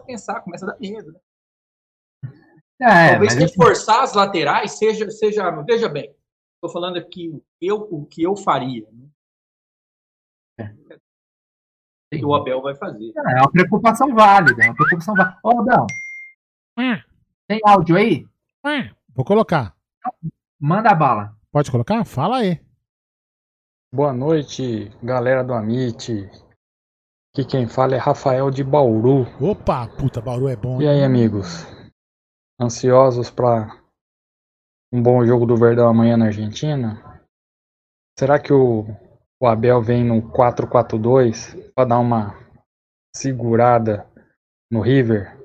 [0.04, 1.20] Pensar, começa a dar medo, né?
[2.78, 5.50] É, Talvez reforçar as laterais seja, seja.
[5.62, 6.14] Veja bem,
[6.56, 8.88] Estou falando aqui o que eu, o que eu faria.
[10.59, 10.74] Né?
[12.12, 12.24] É.
[12.24, 13.12] o Abel vai fazer.
[13.14, 14.64] É, é uma preocupação válida.
[14.64, 15.38] É uma preocupação válida.
[15.44, 15.87] Ô, Abel.
[16.78, 17.02] Hum.
[17.46, 18.26] Tem áudio aí?
[18.64, 18.90] Hum.
[19.14, 19.76] Vou colocar.
[20.59, 21.37] Manda a bala.
[21.52, 22.04] Pode colocar?
[22.04, 22.61] Fala aí.
[23.92, 26.28] Boa noite, galera do Amit.
[27.37, 29.27] Aqui quem fala é Rafael de Bauru.
[29.38, 30.81] Opa, puta, Bauru é bom.
[30.81, 31.66] E aí, amigos?
[32.59, 33.79] Ansiosos para
[34.90, 37.20] um bom jogo do Verdão amanhã na Argentina?
[38.18, 38.87] Será que o,
[39.38, 42.35] o Abel vem no 4-4-2 para dar uma
[43.14, 44.11] segurada
[44.72, 45.38] no River?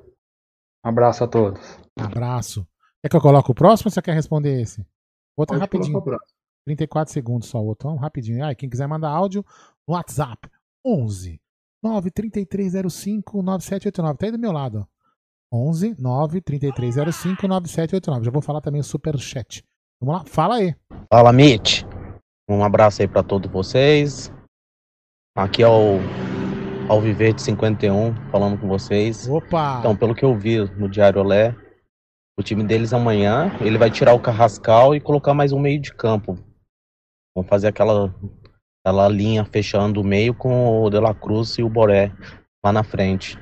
[0.85, 1.77] Um abraço a todos.
[1.99, 2.65] abraço.
[3.03, 4.79] Quer que eu coloque o próximo ou você quer responder esse?
[5.35, 6.01] Outro Pode rapidinho.
[6.63, 7.89] 34 segundos só, outro.
[7.89, 8.45] Vamos rapidinho.
[8.45, 9.45] Ah, quem quiser mandar áudio
[9.85, 10.49] no WhatsApp.
[10.85, 11.40] 11
[11.81, 14.17] 93305 9789.
[14.17, 14.87] Tá aí do meu lado.
[15.51, 18.25] 11 9 3305 9789.
[18.25, 19.63] Já vou falar também o super chat.
[19.99, 20.75] Vamos lá, fala aí.
[21.11, 21.83] Fala, Mitch.
[22.49, 24.31] Um abraço aí para todos vocês.
[25.35, 25.99] Aqui é o
[26.89, 29.27] Alviverde 51 falando com vocês.
[29.29, 29.77] Opa!
[29.79, 31.55] Então, pelo que eu vi no Diário Olé,
[32.37, 35.93] o time deles amanhã, ele vai tirar o Carrascal e colocar mais um meio de
[35.93, 36.37] campo.
[37.35, 38.13] Vão fazer aquela,
[38.83, 42.11] aquela linha fechando o meio com o De La Cruz e o Boré
[42.63, 43.37] lá na frente.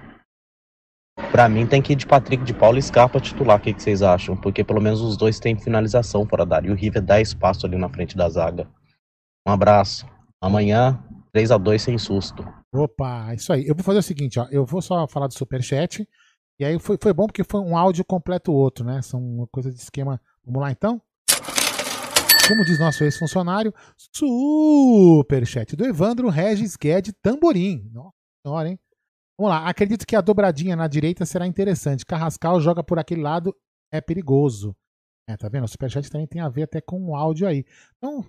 [1.32, 3.58] Para mim tem que ir de Patrick de Paulo e Scarpa titular.
[3.58, 4.36] O que, que, vocês acham?
[4.36, 6.70] Porque pelo menos os dois têm finalização fora da área.
[6.70, 8.68] E o River dá espaço ali na frente da zaga.
[9.48, 10.06] Um abraço.
[10.42, 12.46] Amanhã, 3 a 2 sem susto.
[12.74, 13.68] Opa, isso aí.
[13.68, 14.48] Eu vou fazer o seguinte, ó.
[14.50, 16.08] Eu vou só falar do Superchat.
[16.60, 19.02] E aí foi, foi bom porque foi um áudio completo o outro, né?
[19.02, 20.20] São uma coisa de esquema.
[20.44, 21.02] Vamos lá então?
[22.50, 27.88] Como diz nosso ex-funcionário, Superchat do Evandro Regis Guedes Tamborim.
[27.93, 28.80] Nossa senhora, hein?
[29.38, 32.04] Vamos lá, acredito que a dobradinha na direita será interessante.
[32.04, 33.56] Carrascal joga por aquele lado,
[33.93, 34.76] é perigoso.
[35.30, 35.66] É, tá vendo?
[35.66, 37.64] O Superchat também tem a ver até com o áudio aí.
[37.97, 38.26] Então,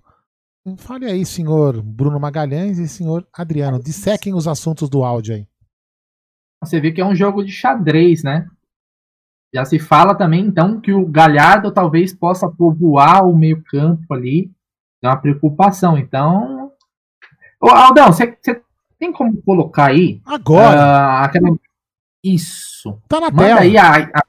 [0.77, 3.83] fale aí, senhor Bruno Magalhães e senhor Adriano.
[3.83, 5.49] Dissequem os assuntos do áudio aí.
[6.63, 8.47] Você vê que é um jogo de xadrez, né?
[9.53, 14.51] Já se fala também, então, que o Galhardo talvez possa povoar o meio-campo ali.
[15.03, 15.99] É uma preocupação.
[15.99, 16.71] Então.
[17.61, 18.37] Ô, Aldão, você
[18.99, 20.21] tem como colocar aí?
[20.25, 20.77] Agora.
[20.77, 21.49] Uh, aquela...
[22.23, 23.01] Isso.
[23.09, 23.61] Tá na Manda tela.
[23.61, 24.23] aí a, a,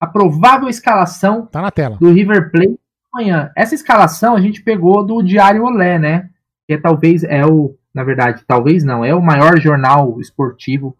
[0.00, 1.96] a provável escalação Tá na tela.
[1.96, 2.78] do River Plate
[3.12, 3.50] amanhã.
[3.56, 6.28] Essa escalação a gente pegou do Diário Olé, né?
[6.66, 10.96] Que é, talvez é o, na verdade, talvez não, é o maior jornal esportivo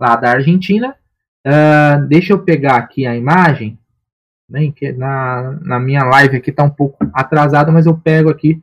[0.00, 0.94] lá da Argentina.
[1.44, 3.78] Ah, deixa eu pegar aqui a imagem.
[4.76, 8.62] Que na, na minha live aqui tá um pouco atrasada, mas eu pego aqui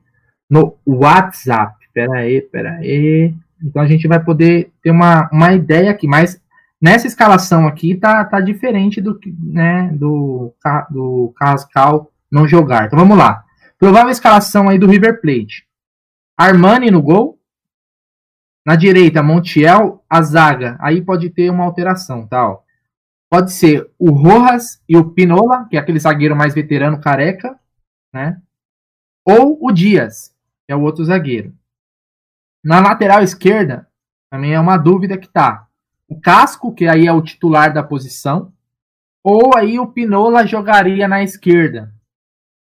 [0.49, 1.75] no WhatsApp.
[1.93, 3.34] Pera aí, pera aí.
[3.61, 6.41] Então a gente vai poder ter uma, uma ideia aqui, mas
[6.82, 10.53] nessa escalação aqui tá, tá diferente do né, do,
[10.89, 12.86] do Carrascal não jogar.
[12.86, 13.43] Então vamos lá.
[13.77, 15.65] Provável escalação aí do River Plate.
[16.38, 17.38] Armani no gol.
[18.65, 20.77] Na direita, Montiel, a zaga.
[20.79, 22.47] Aí pode ter uma alteração, tá?
[22.47, 22.61] ó.
[23.32, 27.57] Pode ser o Rojas e o Pinola, que é aquele zagueiro mais veterano careca,
[28.13, 28.41] né?
[29.25, 30.36] Ou o Dias,
[30.67, 31.55] que é o outro zagueiro.
[32.61, 33.88] Na lateral esquerda,
[34.29, 35.65] também é uma dúvida que tá.
[36.09, 38.51] O Casco, que aí é o titular da posição,
[39.23, 41.93] ou aí o Pinola jogaria na esquerda.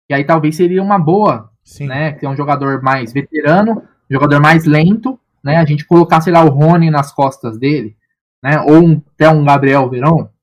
[0.07, 1.87] Que aí talvez seria uma boa, Sim.
[1.87, 2.13] né?
[2.13, 5.57] Que é um jogador mais veterano, um jogador mais lento, né?
[5.57, 7.97] A gente colocar, sei lá, o Rony nas costas dele,
[8.41, 8.61] né?
[8.61, 10.33] Ou um, até um Gabriel Verão.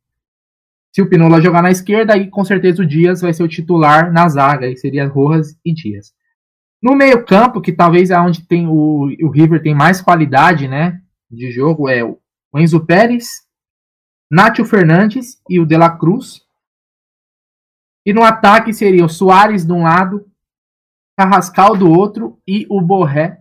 [0.94, 4.12] Se o Pinola jogar na esquerda, aí com certeza o Dias vai ser o titular
[4.12, 6.12] na zaga, aí seria Rojas e Dias.
[6.82, 11.50] No meio-campo, que talvez é onde tem o, o River tem mais qualidade, né, de
[11.50, 12.18] jogo, é o
[12.56, 13.26] Enzo Pérez,
[14.30, 16.42] Nátio Fernandes e o De La Cruz.
[18.04, 20.26] E no ataque seria o Soares de um lado,
[21.16, 23.38] Carrascal do outro e o Borré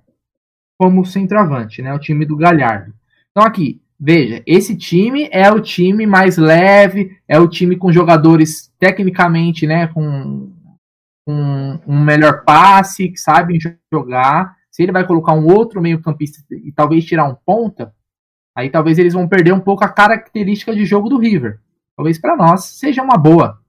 [0.77, 2.93] como centroavante, né, o time do Galhardo.
[3.31, 8.73] Então aqui, veja, esse time é o time mais leve, é o time com jogadores
[8.79, 10.51] tecnicamente, né, com
[11.27, 13.59] um, melhor passe, que sabem
[13.93, 14.55] jogar.
[14.71, 17.93] Se ele vai colocar um outro meio-campista e talvez tirar um ponta,
[18.57, 21.59] aí talvez eles vão perder um pouco a característica de jogo do River.
[21.95, 23.59] Talvez para nós seja uma boa.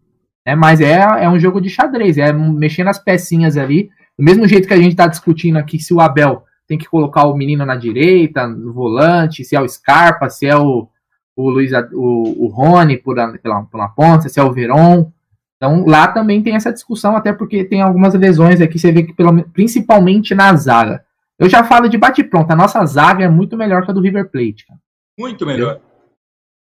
[0.47, 0.55] Né?
[0.55, 3.91] Mas é, é um jogo de xadrez, é mexer nas pecinhas ali.
[4.19, 7.25] Do mesmo jeito que a gente está discutindo aqui se o Abel tem que colocar
[7.25, 10.89] o menino na direita, no volante, se é o Scarpa, se é o,
[11.37, 15.13] o Luiz, o, o Rony por, pela, pela ponta, se é o Veron.
[15.57, 19.13] Então lá também tem essa discussão, até porque tem algumas lesões aqui, você vê que
[19.13, 21.05] pelo, men- principalmente na zaga.
[21.39, 24.31] Eu já falo de bate-pronto, a nossa zaga é muito melhor que a do River
[24.31, 24.81] Plate, cara.
[25.19, 25.81] Muito melhor.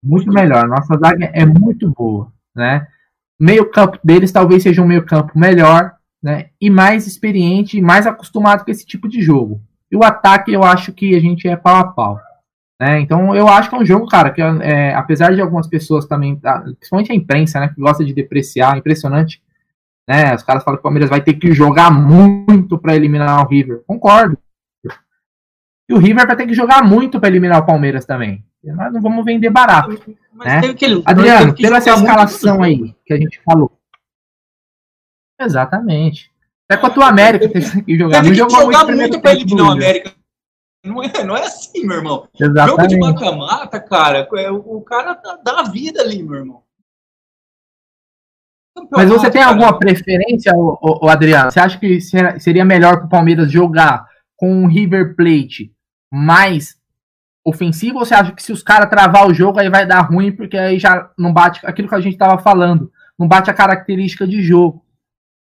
[0.03, 2.87] Muito melhor, a nossa zaga é muito boa, né?
[3.39, 6.49] Meio campo deles talvez seja um meio campo melhor, né?
[6.59, 9.61] E mais experiente, e mais acostumado com esse tipo de jogo.
[9.91, 12.19] E o ataque eu acho que a gente é pau a pau.
[12.79, 12.99] Né?
[12.99, 16.39] Então eu acho que é um jogo, cara, que é, apesar de algumas pessoas também,
[16.43, 19.41] ah, principalmente a imprensa, né, que gosta de depreciar, impressionante,
[20.07, 20.33] né?
[20.33, 23.83] Os caras falam que o Palmeiras vai ter que jogar muito para eliminar o River.
[23.85, 24.37] Concordo.
[25.89, 28.43] E o River vai ter que jogar muito para eliminar o Palmeiras também.
[28.63, 29.89] Nós não vamos vender barato.
[30.33, 30.73] Mas né?
[30.73, 33.71] que Adriano, pela essa escalação aí que a gente falou.
[35.39, 36.31] Exatamente.
[36.69, 38.21] Até com a tua América teve que jogar.
[38.21, 39.89] Teve Não que jogar muito, muito, pra tempo eliminar o do River.
[39.89, 40.17] América.
[40.85, 42.27] Não é, não é assim, meu irmão.
[42.39, 42.99] Jogo de Exatamente.
[42.99, 46.63] mata-mata, cara, é, o, o cara dá, dá a vida ali, meu irmão.
[48.91, 51.51] Mas você tem alguma preferência, ô, ô, ô, Adriano?
[51.51, 54.05] Você acha que ser- seria melhor para o Palmeiras jogar
[54.35, 55.73] com um River Plate
[56.13, 56.77] mais
[57.43, 57.97] ofensivo?
[57.99, 60.57] Ou você acha que se os caras travar o jogo aí vai dar ruim, porque
[60.57, 64.43] aí já não bate aquilo que a gente estava falando, não bate a característica de
[64.43, 64.85] jogo?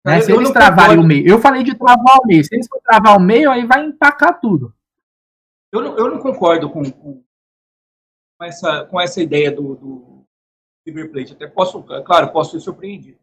[0.08, 0.18] Né?
[0.20, 1.02] Eu- Se eles travarem concordo.
[1.04, 2.44] o meio, eu falei de travar o meio.
[2.44, 4.74] Se eles for travar o meio, aí vai empacar tudo.
[5.72, 7.22] Eu não, eu não concordo com, com,
[8.42, 10.26] essa, com essa ideia do, do
[10.86, 11.34] River Plate.
[11.34, 13.18] Até posso, claro, posso ser surpreendido.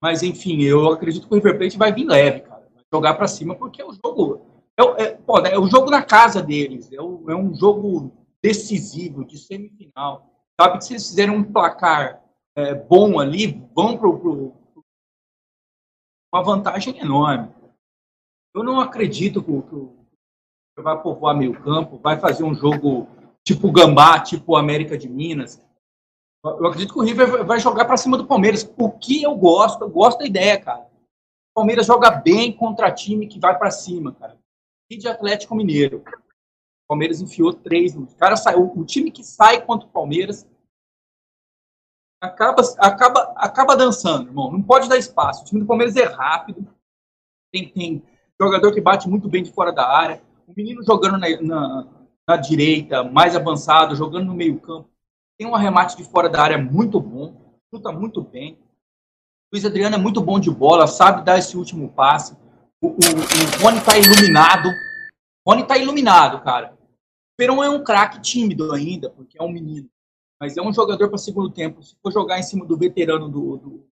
[0.00, 2.66] Mas, enfim, eu acredito que o River Plate vai vir leve, cara.
[2.74, 4.46] Vai jogar pra cima, porque é o jogo.
[4.76, 6.90] É, o- é, pô, é o jogo na casa deles.
[6.92, 8.10] É, o- é um jogo
[8.42, 10.28] decisivo, de semifinal.
[10.60, 12.20] Sabe que se eles fizerem um placar
[12.56, 14.52] é, bom ali, vão pro, pro,
[16.32, 17.52] uma vantagem enorme.
[18.54, 20.06] Eu não acredito que o,
[20.78, 23.06] vai povoar meio campo, vai fazer um jogo
[23.44, 25.62] tipo Gambá, tipo América de Minas.
[26.44, 28.68] Eu acredito que o River vai jogar para cima do Palmeiras.
[28.76, 30.80] O que eu gosto, eu gosto da ideia, cara.
[30.80, 34.38] O Palmeiras joga bem contra time que vai para cima, cara.
[34.90, 35.98] E de Atlético Mineiro.
[35.98, 37.94] O Palmeiras enfiou três.
[37.94, 40.46] O cara saiu, o time que sai contra o Palmeiras
[42.22, 44.52] acaba, acaba, acaba dançando, irmão.
[44.52, 45.42] Não pode dar espaço.
[45.42, 46.64] O time do Palmeiras é rápido.
[47.52, 48.02] Tem, tem
[48.40, 50.22] jogador que bate muito bem de fora da área.
[50.46, 51.86] O menino jogando na, na,
[52.28, 54.88] na direita, mais avançado, jogando no meio-campo.
[55.36, 57.34] Tem um arremate de fora da área muito bom.
[57.74, 58.52] Chuta muito bem.
[59.50, 62.36] O Luiz Adriano é muito bom de bola, sabe dar esse último passe.
[62.80, 64.68] O, o, o Rony tá iluminado.
[65.44, 66.72] O Rony tá iluminado, cara.
[66.72, 69.88] O Perão é um craque tímido ainda, porque é um menino.
[70.42, 71.80] Mas é um jogador para segundo tempo.
[71.84, 73.56] Se for jogar em cima do veterano do.
[73.58, 73.88] do...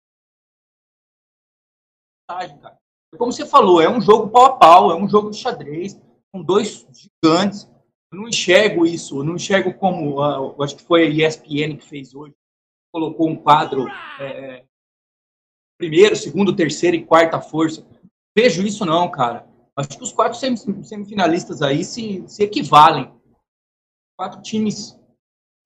[3.15, 6.01] Como você falou, é um jogo pau a pau, é um jogo de xadrez,
[6.33, 7.69] com dois gigantes.
[8.11, 12.15] Eu não enxergo isso, não enxergo como, uh, acho que foi a ESPN que fez
[12.15, 12.33] hoje,
[12.91, 13.87] colocou um quadro
[14.19, 14.65] é,
[15.77, 17.85] primeiro, segundo, terceiro e quarta força.
[18.35, 19.47] Vejo isso não, cara.
[19.75, 23.13] Acho que os quatro semifinalistas aí se, se equivalem.
[24.17, 24.98] Quatro times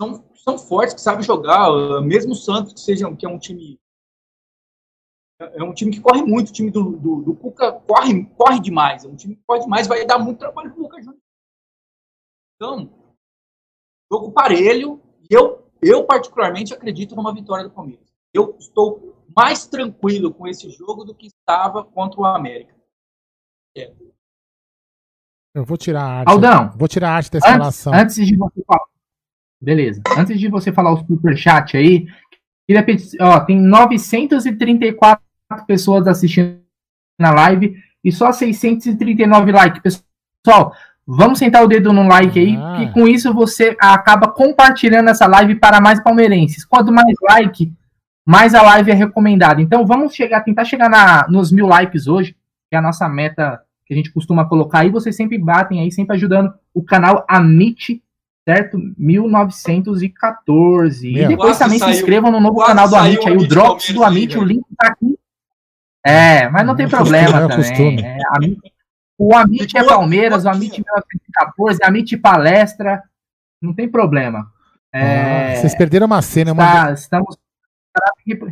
[0.02, 1.70] são, são fortes, que sabem jogar.
[2.02, 3.80] Mesmo o Santos, que, seja, que é um time.
[5.40, 6.50] É um time que corre muito.
[6.50, 9.04] O time do, do, do Cuca corre, corre demais.
[9.04, 9.88] É um time que corre demais.
[9.88, 11.20] Vai dar muito trabalho pro Cuca Júnior.
[12.56, 12.90] Então,
[14.12, 15.02] jogo parelho.
[15.30, 18.14] E eu, eu, particularmente, acredito numa vitória do Palmeiras.
[18.34, 22.76] Eu estou mais tranquilo com esse jogo do que estava contra o América.
[23.76, 23.94] É.
[25.56, 26.30] Eu vou tirar a arte.
[26.30, 27.94] Aldão, vou tirar a arte da escalação.
[27.94, 28.93] Antes, antes de você falar.
[29.64, 30.02] Beleza.
[30.18, 32.06] Antes de você falar o superchat aí,
[32.68, 35.24] queria pedir, ó, tem 934
[35.66, 36.60] pessoas assistindo
[37.18, 39.82] na live e só 639 likes.
[39.82, 40.74] Pessoal,
[41.08, 42.76] vamos sentar o dedo no like aí, ah.
[42.78, 46.66] que com isso você acaba compartilhando essa live para mais palmeirenses.
[46.66, 47.72] Quanto mais like,
[48.26, 49.62] mais a live é recomendada.
[49.62, 52.36] Então vamos chegar, tentar chegar na, nos mil likes hoje,
[52.70, 54.90] que é a nossa meta que a gente costuma colocar aí.
[54.90, 58.04] Vocês sempre batem aí, sempre ajudando o canal Amit,
[58.48, 58.78] certo?
[58.98, 61.12] 1914.
[61.12, 63.92] Meu, e depois também saiu, se inscrevam no novo canal do Amit aí, o Drops
[63.92, 65.18] do Amit, o link tá aqui.
[66.06, 68.06] É, mas não tem problema é também.
[68.06, 68.60] É, Amit,
[69.18, 73.02] o Amit é Palmeiras, o Amit 1914, Amit Palestra,
[73.62, 74.52] não tem problema.
[74.92, 76.52] É, ah, vocês perderam uma cena.
[76.52, 76.92] Está, uma...
[76.92, 77.38] Estamos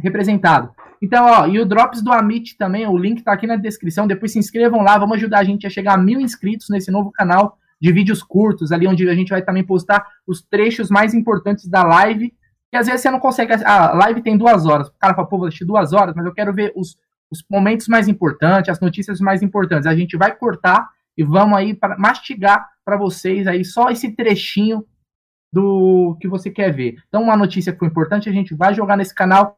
[0.02, 0.72] representado.
[1.02, 4.08] Então, ó, e o Drops do Amit também, o link tá aqui na descrição.
[4.08, 7.12] Depois se inscrevam lá, vamos ajudar a gente a chegar a mil inscritos nesse novo
[7.12, 11.68] canal de vídeos curtos, ali onde a gente vai também postar os trechos mais importantes
[11.68, 12.34] da live.
[12.72, 13.54] E às vezes você não consegue.
[13.66, 14.88] A live tem duas horas.
[14.88, 16.96] O cara fala, pô, vou assistir duas horas, mas eu quero ver os,
[17.30, 19.88] os momentos mais importantes, as notícias mais importantes.
[19.88, 24.86] A gente vai cortar e vamos aí para mastigar para vocês aí só esse trechinho
[25.52, 26.96] do que você quer ver.
[27.08, 29.58] Então, uma notícia que foi importante, a gente vai jogar nesse canal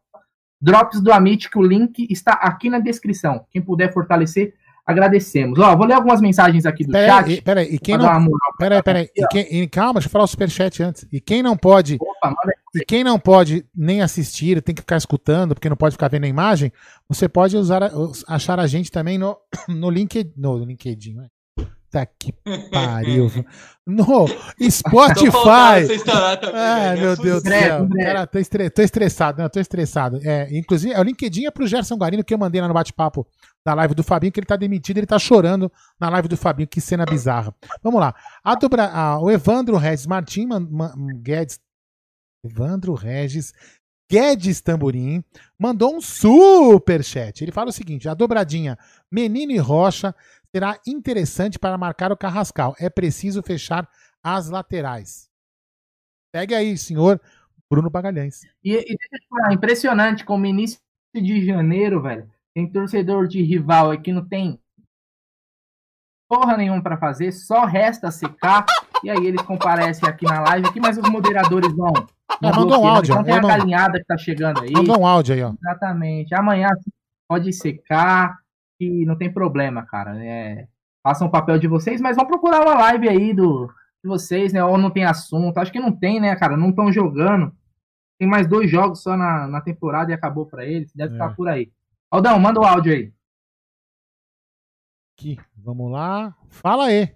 [0.60, 3.46] Drops do Amit, que o link está aqui na descrição.
[3.52, 4.56] Quem puder fortalecer,
[4.86, 5.58] agradecemos.
[5.60, 7.42] Ó, vou ler algumas mensagens aqui do pera chat.
[7.42, 8.28] Peraí, e quem não.
[8.58, 9.10] Peraí, peraí.
[9.16, 11.08] E e, calma, deixa eu falar o superchat antes.
[11.12, 11.98] E quem não pode.
[12.00, 12.36] Opa,
[12.76, 16.24] e quem não pode nem assistir, tem que ficar escutando, porque não pode ficar vendo
[16.24, 16.72] a imagem,
[17.08, 17.92] você pode usar,
[18.28, 19.38] achar a gente também no,
[19.70, 20.34] no LinkedIn.
[20.36, 21.28] No LinkedIn, né?
[21.56, 22.34] Puta que
[22.72, 23.32] pariu.
[23.86, 24.28] No
[24.70, 25.86] Spotify.
[26.54, 27.88] Ah, meu Deus do céu.
[27.90, 30.20] Cara, tô, estre tô estressado, não, tô estressado.
[30.24, 33.28] É, inclusive, é o LinkedIn é pro Gerson Guarino que eu mandei lá no bate-papo
[33.66, 36.68] da live do Fabinho, que ele tá demitido, ele tá chorando na live do Fabinho.
[36.68, 37.56] Que cena bizarra.
[37.82, 38.14] Vamos lá.
[38.44, 40.48] A dobra, a, o Evandro Regis Martins
[41.22, 41.60] Guedes.
[42.46, 43.54] Evandro Regis
[44.12, 45.24] Guedes Tamborim
[45.58, 47.42] mandou um super chat.
[47.42, 48.78] Ele fala o seguinte: a dobradinha
[49.12, 50.14] Menino e Rocha
[50.54, 52.76] será interessante para marcar o Carrascal.
[52.80, 53.90] É preciso fechar
[54.22, 55.30] as laterais.
[56.34, 57.22] Pegue aí, senhor
[57.70, 58.42] Bruno Bagalhães.
[58.64, 60.80] E, e deixa eu te falar, impressionante como início
[61.16, 64.60] de janeiro, velho, tem torcedor de rival aqui não tem
[66.34, 68.66] porra nenhuma para fazer, só resta secar.
[69.04, 71.94] E aí eles comparecem aqui na live, aqui, mas os moderadores vão.
[72.42, 73.12] É, mandou um áudio.
[73.12, 74.72] Então tem a galinhada que tá chegando aí.
[74.72, 75.54] Mandou um áudio aí, ó.
[75.62, 76.34] Exatamente.
[76.34, 76.70] Amanhã
[77.28, 78.38] pode secar
[78.80, 80.16] que não tem problema, cara.
[80.24, 80.68] É,
[81.04, 83.68] façam o papel de vocês, mas vão procurar uma live aí do,
[84.04, 84.64] de vocês, né?
[84.64, 85.58] Ou não tem assunto.
[85.58, 86.58] Acho que não tem, né, cara?
[86.58, 87.54] Não estão jogando.
[88.18, 90.92] Tem mais dois jogos só na, na temporada e acabou para eles.
[90.94, 91.16] Deve é.
[91.16, 91.72] estar por aí.
[92.14, 93.12] Aldão, manda o áudio aí.
[95.18, 96.32] Aqui, vamos lá.
[96.48, 97.12] Fala aí.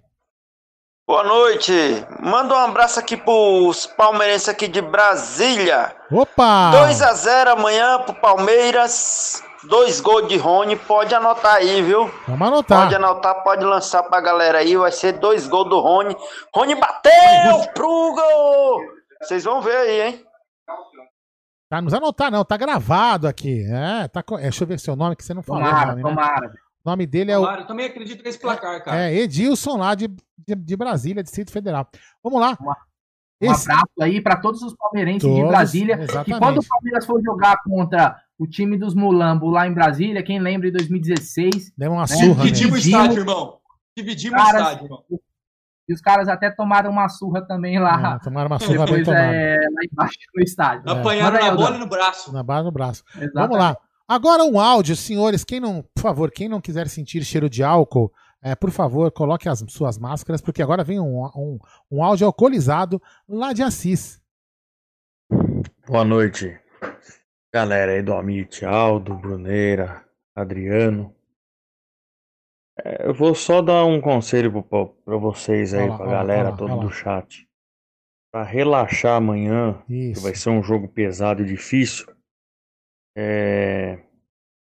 [1.06, 1.72] Boa noite.
[2.18, 5.94] Manda um abraço aqui pros palmeirenses aqui de Brasília.
[6.10, 6.72] Opa!
[6.72, 9.40] 2 a 0 amanhã pro Palmeiras.
[9.68, 12.10] Dois gols de Rony, pode anotar aí, viu?
[12.26, 12.82] Vamos anotar.
[12.82, 14.76] Pode anotar, pode lançar pra galera aí.
[14.76, 16.16] Vai ser dois gols do Rony.
[16.52, 18.80] Rony bateu pro gol!
[19.22, 20.27] Vocês vão ver aí, hein?
[21.68, 22.44] Tá, não precisa anotar, não.
[22.44, 23.62] Tá gravado aqui.
[23.68, 25.62] É, tá, é, deixa eu ver seu nome que você não falou.
[25.62, 26.08] Tomara, nome, né?
[26.08, 26.52] tomara.
[26.84, 27.44] O nome dele é o.
[27.44, 28.98] Eu também acredito nesse placar, cara.
[28.98, 31.86] É, Edilson lá de, de, de Brasília, Distrito Federal.
[32.22, 32.56] Vamos lá.
[33.40, 33.70] Um Esse...
[33.70, 35.94] abraço aí para todos os palmeirenses todos, de Brasília.
[36.00, 36.30] Exatamente.
[36.30, 40.40] E quando o Palmeiras for jogar contra o time dos Mulambo lá em Brasília, quem
[40.40, 41.72] lembra em 2016.
[41.76, 42.06] Deu uma né?
[42.06, 43.58] surra, Dividimos o estádio, irmão.
[43.96, 45.04] Dividimos o estádio, irmão.
[45.88, 48.16] E os caras até tomaram uma surra também lá.
[48.16, 49.34] É, tomaram uma surra depois, bem tomada.
[49.34, 50.90] É, lá embaixo no estádio.
[50.90, 52.32] Apanharam na bola e no braço.
[52.32, 53.02] Na bola no braço.
[53.08, 53.32] Exatamente.
[53.34, 53.76] Vamos lá.
[54.06, 55.44] Agora um áudio, senhores.
[55.44, 58.12] Quem não, por favor, quem não quiser sentir cheiro de álcool,
[58.42, 61.58] é, por favor, coloque as suas máscaras, porque agora vem um, um,
[61.90, 64.20] um áudio alcoolizado lá de Assis.
[65.86, 66.58] Boa noite,
[67.52, 71.14] galera aí do Amit, Aldo, Bruneira, Adriano.
[72.84, 76.90] É, eu vou só dar um conselho para vocês aí, olha lá, galera toda do
[76.90, 77.46] chat.
[78.32, 80.22] Pra relaxar amanhã, que Isso.
[80.22, 82.06] vai ser um jogo pesado e difícil,
[83.16, 83.98] é,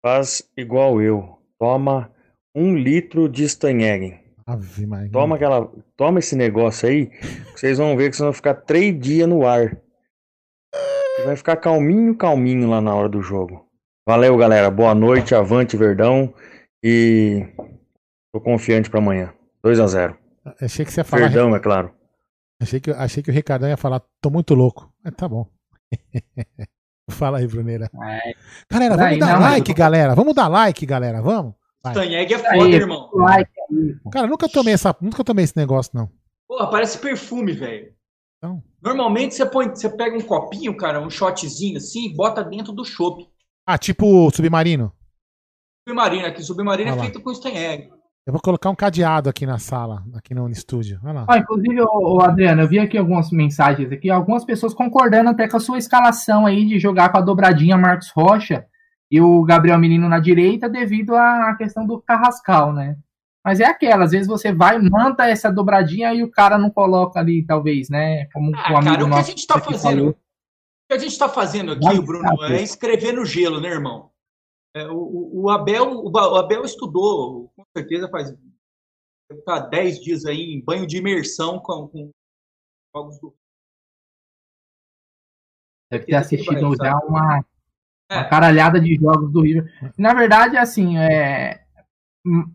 [0.05, 1.39] faz igual eu.
[1.59, 2.13] Toma
[2.55, 4.21] um litro de Stanhagen.
[5.11, 8.99] Toma aquela, toma esse negócio aí, que vocês vão ver que vocês vão ficar três
[8.99, 9.77] dias no ar.
[11.19, 13.67] E vai ficar calminho, calminho lá na hora do jogo.
[14.09, 14.71] Valeu, galera.
[14.71, 16.33] Boa noite, avante, Verdão.
[16.83, 17.47] E
[18.33, 19.33] tô confiante pra amanhã.
[19.63, 20.19] 2 a 0
[20.61, 21.29] Achei que você ia falar.
[21.29, 21.93] Verdão, é claro.
[22.61, 24.93] Achei que, achei que o Ricardão ia falar, tô muito louco.
[25.05, 25.47] Mas tá bom.
[27.11, 27.91] Fala aí, Bruneira.
[28.03, 28.35] É,
[28.71, 30.15] Galera, vamos Aí, dar não, like, tô- galera.
[30.15, 31.23] Vamos dar like, galera.
[31.23, 31.55] Vamos?
[31.83, 31.93] Vai.
[31.95, 33.11] Stanheg é Aí, foda, irmão.
[33.15, 34.11] like aí, pô.
[34.11, 36.11] Cara, nunca tomei essa, nunca tomei esse negócio, não.
[36.47, 37.95] Porra, parece perfume, velho.
[38.37, 38.63] Então.
[38.83, 42.85] Normalmente você põe, você pega um copinho, cara, um shotzinho assim, e bota dentro do
[42.85, 43.27] chopp.
[43.67, 44.93] Ah, tipo submarino.
[45.89, 47.03] Submarino aqui, submarino Olha é lá.
[47.05, 47.91] feito com Stanheg.
[48.29, 51.01] Eu vou colocar um cadeado aqui na sala, aqui no estúdio.
[51.03, 51.27] Olha lá.
[51.27, 55.49] Ó, inclusive, ô, ô, Adriano, eu vi aqui algumas mensagens aqui, algumas pessoas concordando até
[55.49, 58.67] com a sua escalação aí de jogar com a dobradinha Marcos Rocha
[59.11, 62.99] e o Gabriel Menino na direita devido à questão do Carrascal, né?
[63.43, 67.19] Mas é aquela, às vezes você vai, manda essa dobradinha e o cara não coloca
[67.19, 68.27] ali, talvez, né?
[68.35, 70.11] Como Ah, o amigo cara, o que a gente tá fazendo, falou.
[70.11, 70.15] o
[70.91, 74.11] que a gente tá fazendo aqui, Vai, Bruno, é escrever no gelo, né, irmão?
[74.77, 78.35] É, o- o, o Abel, o o Abel estudou, certeza faz
[79.31, 82.11] estar 10 dias aí em banho de imersão com, com
[82.95, 83.35] jogos do
[85.91, 87.45] Deve ter assistido já uma, uma
[88.11, 88.25] É.
[88.29, 89.71] caralhada de jogos do River.
[89.97, 91.65] Na verdade, assim, é,
[92.27, 92.53] hum,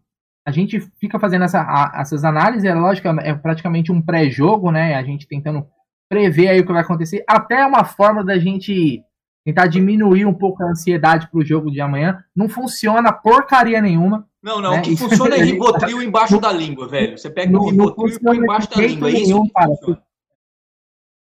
[0.48, 4.96] a gente fica fazendo essa, a- essas análises, é lógico, é praticamente um pré-jogo, né?
[4.96, 5.68] A gente tentando
[6.10, 7.24] prever aí o que vai acontecer.
[7.28, 9.04] Até é uma forma da gente
[9.46, 12.24] tentar diminuir um pouco a ansiedade pro jogo de amanhã.
[12.36, 14.28] Não funciona porcaria nenhuma.
[14.42, 14.80] Não, não, né?
[14.80, 17.18] o que Isso- funciona é Ribotril embaixo da língua, velho.
[17.18, 19.72] Você pega o Ribotril e põe embaixo da língua, é isso que cara.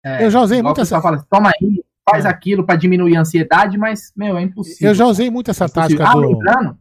[0.05, 2.27] É, Eu já usei muito o pessoal essa- fala, toma aí, faz É.
[2.27, 4.89] aquilo pra diminuir a ansiedade, mas, meu, é impossível.
[4.89, 5.97] Eu já usei muito essa Impossível.
[5.99, 6.19] tática Ah, do.
[6.29, 6.77] lembrando?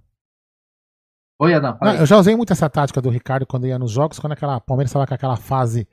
[1.41, 1.77] Oi, Adão.
[1.81, 4.61] Não, eu já usei muito essa tática do Ricardo quando ia nos jogos, quando aquela
[4.61, 5.89] Palmeiras estava com aquela fase,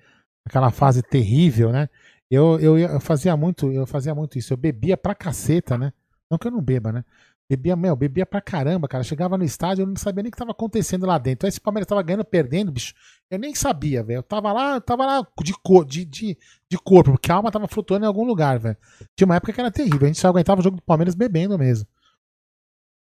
[0.45, 1.89] aquela fase terrível, né?
[2.29, 4.53] Eu, eu, eu fazia muito, eu fazia muito isso.
[4.53, 5.91] Eu bebia pra caceta, né?
[6.29, 7.03] Não que eu não beba, né?
[7.49, 9.03] Bebia, meu, bebia pra caramba, cara.
[9.03, 11.47] Chegava no estádio, eu não sabia nem o que tava acontecendo lá dentro.
[11.47, 12.93] Aí esse Palmeiras tava ganhando, perdendo, bicho.
[13.31, 14.19] Eu nem sabia, velho.
[14.19, 16.37] Eu tava lá, eu tava lá de, cor, de, de,
[16.69, 18.77] de corpo, porque a alma tava flutuando em algum lugar, velho.
[19.17, 20.03] Tinha uma época que era terrível.
[20.03, 21.87] A gente só aguentava o jogo do Palmeiras bebendo mesmo.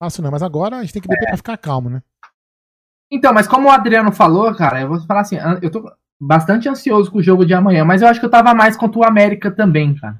[0.02, 2.02] Fácil não, mas agora a gente tem que beber pra ficar calmo, né?
[3.12, 5.94] Então, mas como o Adriano falou, cara, eu vou falar assim, eu tô
[6.28, 9.00] bastante ansioso com o jogo de amanhã, mas eu acho que eu tava mais contra
[9.00, 10.20] o América também, cara.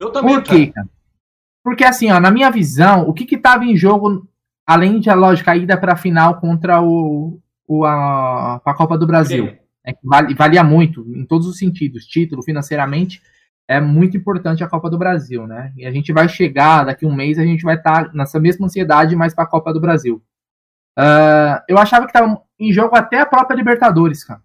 [0.00, 0.88] Eu também, Por quê, cara?
[1.64, 4.26] Porque assim, ó, na minha visão, o que que tava em jogo,
[4.66, 7.38] além de a lógica a ida pra final contra o,
[7.68, 9.46] o a, a Copa do Brasil,
[9.86, 13.22] é vale- valia muito, em todos os sentidos, título, financeiramente,
[13.68, 15.72] é muito importante a Copa do Brasil, né?
[15.76, 18.66] E a gente vai chegar, daqui a um mês, a gente vai estar nessa mesma
[18.66, 20.20] ansiedade, mais pra Copa do Brasil.
[20.98, 24.42] Ah, eu achava que tava em jogo até a própria Libertadores, cara.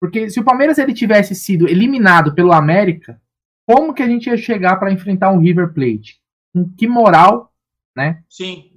[0.00, 3.20] Porque se o Palmeiras ele tivesse sido eliminado pelo América,
[3.68, 6.18] como que a gente ia chegar para enfrentar um River Plate?
[6.54, 7.52] Com que moral,
[7.94, 8.22] né?
[8.28, 8.72] Sim.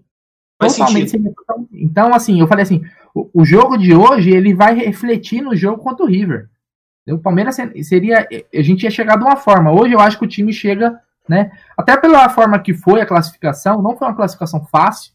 [0.59, 1.09] Totalmente
[1.71, 5.81] Então, assim, eu falei assim, o, o jogo de hoje ele vai refletir no jogo
[5.81, 6.49] contra o River.
[7.09, 9.71] O Palmeiras se- seria, a gente ia chegar de uma forma.
[9.71, 11.51] Hoje eu acho que o time chega, né?
[11.77, 15.13] Até pela forma que foi a classificação, não foi uma classificação fácil,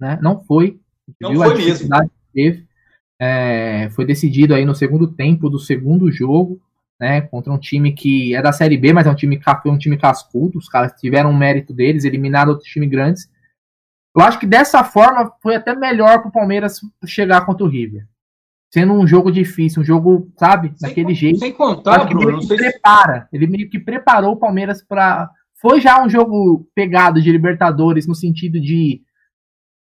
[0.00, 0.18] né?
[0.22, 0.80] Não foi.
[1.20, 1.88] Não foi mesmo.
[2.32, 2.69] teve.
[3.22, 6.58] É, foi decidido aí no segundo tempo do segundo jogo,
[6.98, 7.20] né?
[7.20, 9.98] Contra um time que é da Série B, mas é um time, foi um time
[9.98, 10.58] cascudo.
[10.58, 13.30] Os caras tiveram um mérito deles, eliminaram outros times grandes.
[14.16, 18.06] Eu acho que dessa forma foi até melhor pro Palmeiras chegar contra o River.
[18.72, 21.40] Sendo um jogo difícil, um jogo, sabe, daquele jeito.
[21.40, 23.28] Sem contar, que Bruno, ele se prepara.
[23.32, 25.28] Ele meio que preparou o Palmeiras para.
[25.60, 29.02] Foi já um jogo pegado de Libertadores no sentido de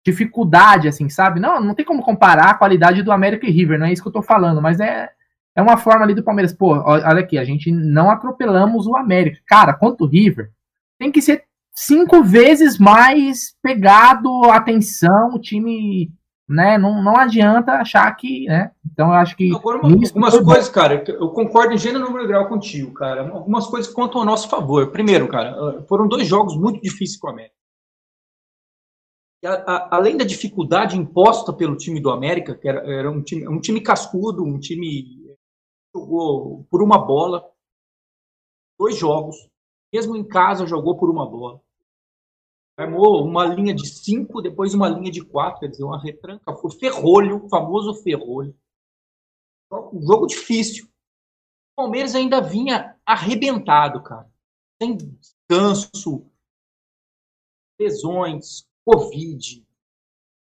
[0.04, 1.40] dificuldade, assim, sabe?
[1.40, 4.08] Não, não tem como comparar a qualidade do América e River, não é isso que
[4.08, 5.08] eu tô falando, mas é,
[5.54, 6.52] é uma forma ali do Palmeiras.
[6.52, 9.38] Pô, olha aqui, a gente não atropelamos o América.
[9.46, 10.50] Cara, quanto o River,
[10.98, 11.44] tem que ser
[11.74, 16.10] cinco vezes mais pegado, atenção, o time.
[16.52, 18.72] Né, não, não adianta achar que, né?
[18.92, 20.46] Então eu acho que Agora, uma- algumas foi bom.
[20.46, 23.22] coisas, cara, eu concordo em gênero número grau contigo, cara.
[23.30, 24.88] Algumas coisas que contam ao nosso favor.
[24.90, 27.54] Primeiro, cara, ah, foram dois jogos muito difíceis com o América.
[29.44, 33.48] A- a- além da dificuldade imposta pelo time do América, que era, era um, time,
[33.48, 35.34] um time cascudo, um time
[35.94, 37.44] jogou por uma bola.
[38.78, 39.36] dois jogos,
[39.92, 41.60] mesmo em casa, jogou por uma bola.
[42.76, 46.50] Armou uma linha de cinco, depois uma linha de quatro, quer dizer, uma retranca.
[46.50, 48.56] O ferrolho, o famoso ferrolho.
[49.72, 50.84] Um jogo difícil.
[50.84, 54.30] O Palmeiras ainda vinha arrebentado, cara.
[54.82, 56.26] Sem descanso,
[57.78, 59.64] lesões, Covid,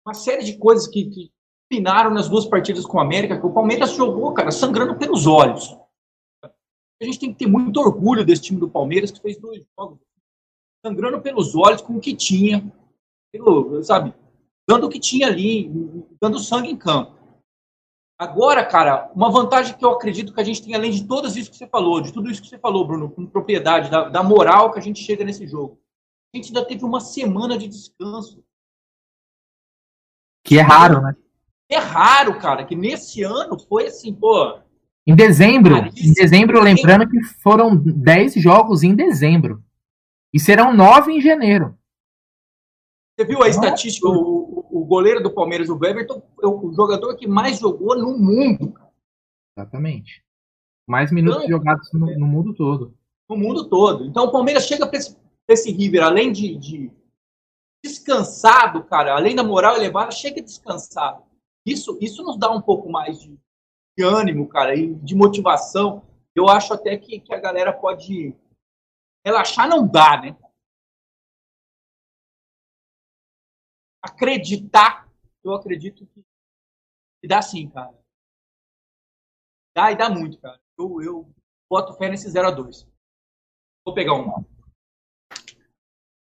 [0.07, 1.33] uma série de coisas que, que
[1.69, 5.77] pinaram nas duas partidas com o América, que o Palmeiras jogou, cara, sangrando pelos olhos.
[6.43, 9.99] A gente tem que ter muito orgulho desse time do Palmeiras, que fez dois jogos
[10.85, 12.73] sangrando pelos olhos com o que tinha,
[13.33, 14.15] pelo, sabe,
[14.69, 15.69] dando o que tinha ali,
[16.21, 17.17] dando sangue em campo.
[18.19, 21.51] Agora, cara, uma vantagem que eu acredito que a gente tem, além de tudo isso
[21.51, 24.73] que você falou, de tudo isso que você falou, Bruno, com propriedade, da, da moral
[24.73, 25.79] que a gente chega nesse jogo.
[26.35, 28.45] A gente ainda teve uma semana de descanso.
[30.45, 31.17] Que é raro, né?
[31.69, 34.61] É raro, cara, que nesse ano foi assim, pô.
[35.07, 39.63] Em dezembro, em dezembro, lembrando que foram 10 jogos em dezembro.
[40.33, 41.79] E serão 9 em janeiro.
[43.17, 44.07] Você viu a estatística?
[44.09, 48.75] O, o, goleiro do Palmeiras, o Everton, é o jogador que mais jogou no mundo.
[49.57, 50.23] Exatamente.
[50.87, 52.95] Mais minutos então, jogados no, no, mundo todo.
[53.29, 54.05] No mundo todo.
[54.05, 55.17] Então o Palmeiras chega para esse,
[55.49, 56.93] esse River, além de, de,
[57.85, 61.25] descansado, cara, além da moral elevada, chega descansado.
[61.65, 63.39] Isso, isso nos dá um pouco mais de,
[63.97, 66.07] de ânimo, cara, e de motivação.
[66.35, 68.35] Eu acho até que, que a galera pode
[69.25, 70.37] relaxar, não dá, né?
[74.03, 75.11] Acreditar,
[75.43, 76.25] eu acredito que,
[77.21, 77.97] que dá sim, cara.
[79.75, 80.61] Dá e dá muito, cara.
[80.79, 81.35] Eu, eu
[81.69, 82.89] boto fé nesse 0 a 2
[83.85, 84.56] Vou pegar um.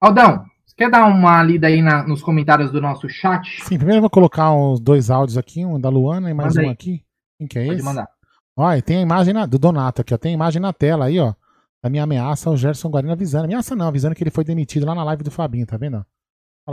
[0.00, 3.62] Aldão, você quer dar uma lida aí na, nos comentários do nosso chat?
[3.62, 6.66] Sim, primeiro eu vou colocar uns dois áudios aqui, um da Luana e mais Manda
[6.66, 6.74] um aí.
[6.74, 7.04] aqui.
[7.38, 7.84] Quem que é Pode esse?
[7.84, 8.08] mandar.
[8.56, 10.18] Olha, tem a imagem na, do Donato aqui, ó.
[10.18, 11.34] Tem a imagem na tela aí, ó.
[11.82, 13.44] Da minha ameaça ao Gerson Guarino avisando.
[13.44, 15.96] Ameaça não, avisando que ele foi demitido lá na live do Fabinho, tá vendo?
[15.96, 16.06] Olha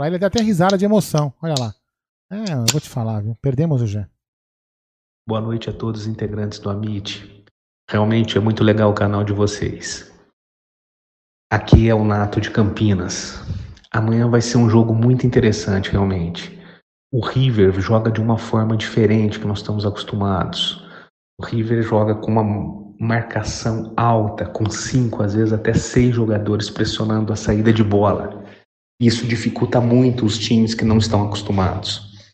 [0.02, 1.32] lá, ele deu até risada de emoção.
[1.42, 1.74] Olha lá.
[2.30, 3.36] É, eu vou te falar, viu?
[3.42, 4.08] Perdemos o Gé.
[5.28, 7.44] Boa noite a todos os integrantes do Amit.
[7.90, 10.11] Realmente é muito legal o canal de vocês.
[11.52, 13.38] Aqui é o Nato de Campinas.
[13.90, 16.58] Amanhã vai ser um jogo muito interessante, realmente.
[17.12, 20.82] O River joga de uma forma diferente que nós estamos acostumados.
[21.38, 27.34] O River joga com uma marcação alta, com cinco, às vezes até seis jogadores pressionando
[27.34, 28.42] a saída de bola.
[28.98, 32.32] Isso dificulta muito os times que não estão acostumados.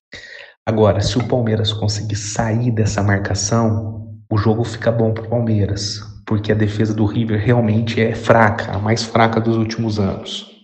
[0.65, 6.08] Agora, se o Palmeiras conseguir sair dessa marcação, o jogo fica bom para o Palmeiras,
[6.29, 10.59] porque a defesa do River realmente é fraca, a mais fraca dos últimos anos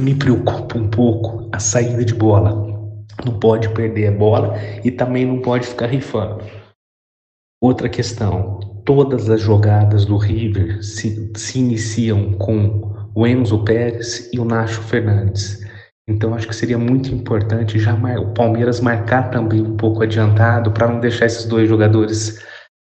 [0.00, 2.68] me preocupa um pouco a saída de bola.
[3.24, 6.42] Não pode perder a bola e também não pode ficar rifando.
[7.62, 14.40] Outra questão: todas as jogadas do River se, se iniciam com o Enzo Pérez e
[14.40, 15.60] o Nacho Fernandes.
[16.08, 20.88] Então acho que seria muito importante já o Palmeiras marcar também um pouco adiantado para
[20.88, 22.42] não deixar esses dois jogadores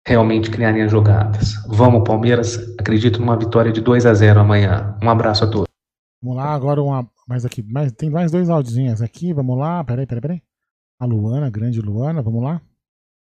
[0.06, 1.54] realmente criarem as jogadas.
[1.68, 4.98] Vamos, Palmeiras, acredito numa vitória de 2 a 0 amanhã.
[5.02, 5.68] Um abraço a todos.
[6.22, 7.10] Vamos lá, agora uma.
[7.28, 7.64] Mais aqui.
[7.64, 9.34] Mais, tem mais dois áudiozinhos aqui.
[9.34, 9.84] Vamos lá.
[9.84, 10.44] Peraí, peraí, peraí.
[11.00, 12.62] A Luana, grande Luana, vamos lá.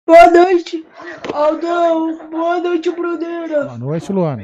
[0.06, 0.86] Boa noite,
[1.34, 2.30] Aldão.
[2.30, 3.66] Boa noite, Bruneira.
[3.66, 4.44] Boa noite, Luana.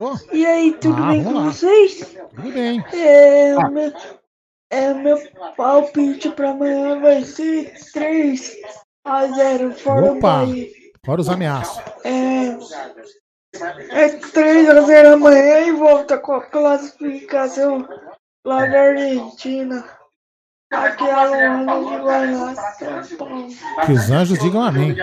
[0.00, 0.16] Oh.
[0.32, 1.44] E aí, tudo ah, bem com lá.
[1.44, 2.14] vocês?
[2.34, 2.84] Tudo bem.
[2.92, 3.70] É, ah.
[3.70, 3.90] meu,
[4.70, 5.18] é, meu
[5.56, 8.56] palpite para amanhã vai ser 3
[9.04, 10.40] a 0 fora Opa.
[11.04, 11.82] Fora os ameaços.
[12.04, 12.56] É.
[13.90, 17.86] É 3 a 0 amanhã e volta com a classificação
[18.44, 19.84] lá da Argentina.
[20.72, 23.46] Aqui é a Luana de Guaraná, São Paulo.
[23.86, 24.96] Que os anjos digam amém.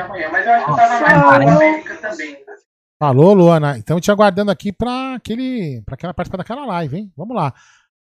[3.00, 3.78] Falou, Luana.
[3.78, 7.14] Então te aguardando aqui para aquele, para aquela participar daquela live, hein?
[7.16, 7.54] Vamos lá.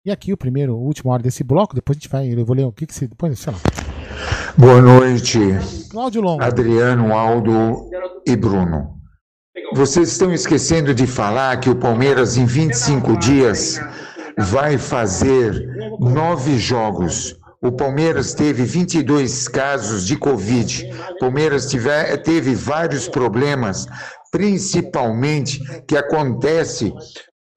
[0.07, 1.75] E aqui o primeiro, o último hora desse bloco.
[1.75, 3.59] Depois a gente vai, eu vou ler o que que se, depois, sei lá.
[4.57, 5.37] Boa noite,
[5.91, 6.41] Cláudio Longo.
[6.41, 7.89] Adriano, Aldo
[8.25, 9.01] e Bruno.
[9.73, 13.81] Vocês estão esquecendo de falar que o Palmeiras, em 25 dias,
[14.37, 15.51] vai fazer
[15.99, 17.35] nove jogos.
[17.61, 20.89] O Palmeiras teve 22 casos de Covid.
[21.15, 23.85] O Palmeiras tiver, teve vários problemas,
[24.31, 26.93] principalmente que acontece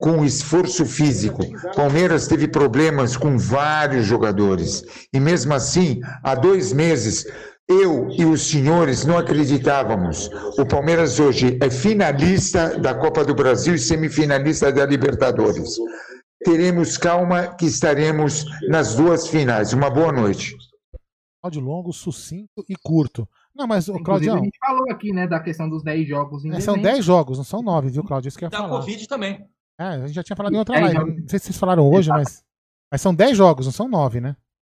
[0.01, 1.43] com esforço físico.
[1.77, 4.83] Palmeiras teve problemas com vários jogadores.
[5.13, 7.27] E mesmo assim, há dois meses,
[7.69, 10.31] eu e os senhores não acreditávamos.
[10.59, 15.77] O Palmeiras hoje é finalista da Copa do Brasil e semifinalista da Libertadores.
[16.43, 19.75] Teremos calma que estaremos nas duas finais.
[19.75, 20.57] Uma boa noite.
[21.43, 23.29] Áudio longo, sucinto e curto.
[23.55, 26.45] Não, mas o Inclusive, Claudião, a gente falou aqui, né, da questão dos 10 jogos
[26.45, 26.93] em é, são dezembro.
[26.95, 28.29] 10 jogos, não são 9, viu, Claudio?
[28.29, 28.79] Isso que eu ia Da falar.
[28.81, 29.47] Covid também.
[29.81, 30.99] É, a gente já tinha falado em outra 10 live.
[31.01, 31.23] jogos.
[31.23, 32.45] Não sei se vocês falaram hoje, mas,
[32.93, 34.37] mas são 10 jogos, não são 9, né?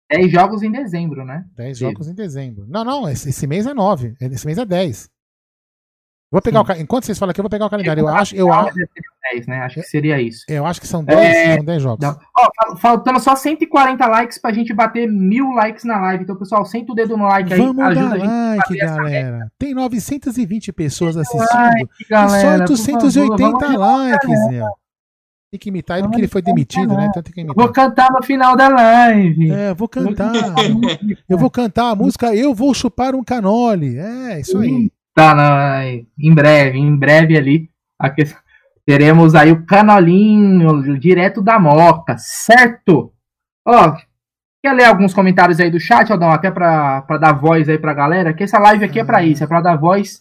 [0.10, 1.44] 10 jogos em dezembro, né?
[1.56, 1.86] 10 Sim.
[1.86, 2.66] jogos em dezembro.
[2.70, 4.16] Não, não, esse, esse mês é 9.
[4.22, 5.10] Esse mês é 10.
[6.32, 8.02] Vou pegar o, ca- enquanto vocês falam aqui, eu vou pegar o calendário.
[8.02, 8.68] Eu acho, eu, a-
[9.34, 9.60] 10, né?
[9.62, 10.44] Acho que seria isso.
[10.48, 12.06] eu acho que são 10, É, são 10 jogos.
[12.08, 16.24] Fal- faltando só 140 likes pra gente bater mil likes na live.
[16.24, 17.60] Então, pessoal, senta o dedo no like aí.
[17.60, 19.52] Vamos ajuda dar a gente a like, galera.
[19.60, 24.72] Tem 920 pessoas assistindo like, e galera, só por 880 favor, likes, galera.
[25.54, 27.06] Tem que imitar ele porque ele foi demitido, né?
[27.12, 27.64] Então tem que imitar.
[27.64, 29.52] Vou cantar no final da live.
[29.52, 30.34] É, vou cantar.
[31.30, 33.96] Eu vou cantar a música Eu Vou Chupar um Canole.
[33.96, 34.92] É, isso aí.
[35.14, 37.70] Tá, na, em breve, em breve ali.
[38.84, 43.14] teremos aí o canolinho direto da Moca, certo?
[43.64, 43.96] Ó,
[44.60, 46.32] quer ler alguns comentários aí do chat, Aldão?
[46.32, 49.44] Até pra, pra dar voz aí pra galera, que essa live aqui é pra isso,
[49.44, 50.20] é pra dar voz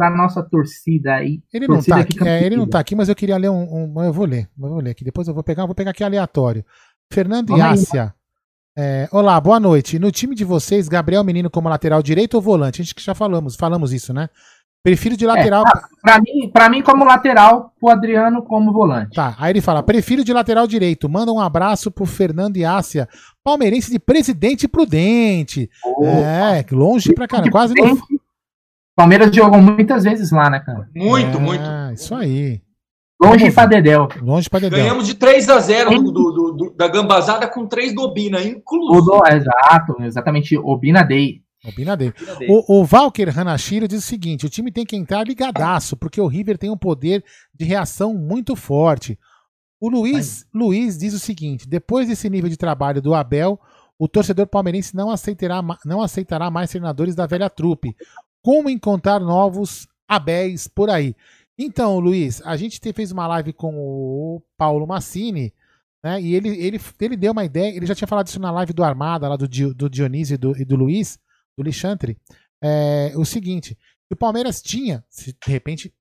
[0.00, 1.42] pra nossa torcida aí.
[1.52, 3.50] Ele não, torcida tá que aqui, é, ele não tá aqui, mas eu queria ler
[3.50, 4.48] um, um- Eu vou ler.
[4.58, 5.04] Eu vou ler aqui.
[5.04, 6.64] Depois eu vou pegar, eu vou pegar aqui aleatório.
[7.12, 7.54] Fernando.
[7.56, 8.14] Iácia.
[8.78, 9.98] É, olá, boa noite.
[9.98, 12.80] No time de vocês, Gabriel Menino como lateral direito ou volante?
[12.80, 14.30] A gente que já falamos, falamos isso, né?
[14.82, 15.62] Prefiro de lateral.
[15.66, 15.70] É,
[16.00, 19.14] pra, mim, pra mim, como lateral, pro Adriano como volante.
[19.14, 21.06] Tá, aí ele fala: prefiro de lateral direito.
[21.06, 23.06] Manda um abraço pro Fernando Iácia,
[23.44, 25.68] palmeirense de Presidente Prudente.
[26.02, 27.50] É, longe pra caramba.
[27.50, 27.98] Quase no.
[28.96, 30.88] Palmeiras jogou muitas vezes lá, né, cara?
[30.94, 31.64] Muito, É, muito.
[31.94, 32.60] Isso aí.
[33.22, 34.08] Longe pra Dedéu.
[34.22, 34.78] Longe pra Dedéu.
[34.78, 38.42] Ganhamos de 3 a 0 do, do- do- do- da Gambazada com 3 do Obina,
[38.42, 38.98] inclusive.
[38.98, 40.56] O do- exato, exatamente.
[40.56, 41.42] Obina Day.
[41.62, 42.14] Opina dele.
[42.48, 46.26] O, o Valker Hanashiro diz o seguinte: o time tem que entrar ligadaço, porque o
[46.26, 47.22] River tem um poder
[47.54, 49.18] de reação muito forte.
[49.78, 53.60] O Luiz, Luiz diz o seguinte: depois desse nível de trabalho do Abel,
[53.98, 57.94] o torcedor palmeirense não aceitará, não aceitará mais treinadores da velha trupe.
[58.42, 61.14] Como encontrar novos Abéis por aí?
[61.58, 65.52] Então, Luiz, a gente te- fez uma live com o Paulo Massini,
[66.02, 66.20] né?
[66.20, 68.82] E ele, ele, ele deu uma ideia, ele já tinha falado isso na live do
[68.82, 71.18] Armada, lá do, do Dionísio e do, e do Luiz,
[71.56, 72.16] do Lixantre.
[72.62, 73.76] É, o seguinte:
[74.10, 75.92] o Palmeiras tinha, se de repente,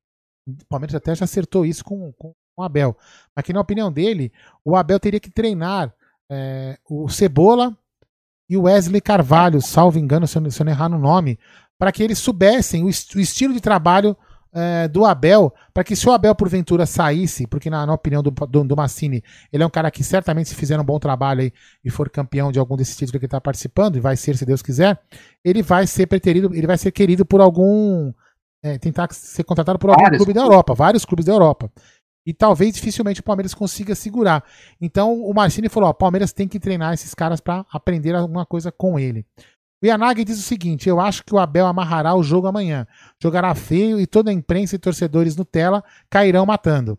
[0.47, 2.97] o Palmeiras até já acertou isso com, com o Abel,
[3.35, 4.31] mas que na opinião dele,
[4.63, 5.93] o Abel teria que treinar
[6.31, 7.77] é, o Cebola
[8.49, 11.37] e o Wesley Carvalho, salvo engano, se eu, se eu não errar no nome,
[11.79, 14.15] para que eles soubessem o, est- o estilo de trabalho
[14.51, 18.31] é, do Abel, para que se o Abel porventura saísse, porque na, na opinião do,
[18.31, 19.23] do, do Massini,
[19.53, 21.53] ele é um cara que certamente se fizer um bom trabalho aí
[21.85, 24.45] e for campeão de algum desses títulos que ele está participando, e vai ser se
[24.45, 24.99] Deus quiser,
[25.45, 28.11] ele vai ser preterido, ele vai ser querido por algum.
[28.61, 31.71] é, tentar ser contratado por algum Vários clube da Europa, vários clubes da Europa.
[32.25, 34.43] E talvez dificilmente o Palmeiras consiga segurar.
[34.79, 38.45] Então o Marcini falou: ó, o Palmeiras tem que treinar esses caras para aprender alguma
[38.45, 39.25] coisa com ele.
[39.81, 42.85] O Yanagi diz o seguinte: eu acho que o Abel amarrará o jogo amanhã.
[43.21, 46.97] Jogará feio e toda a imprensa e torcedores Nutella cairão matando.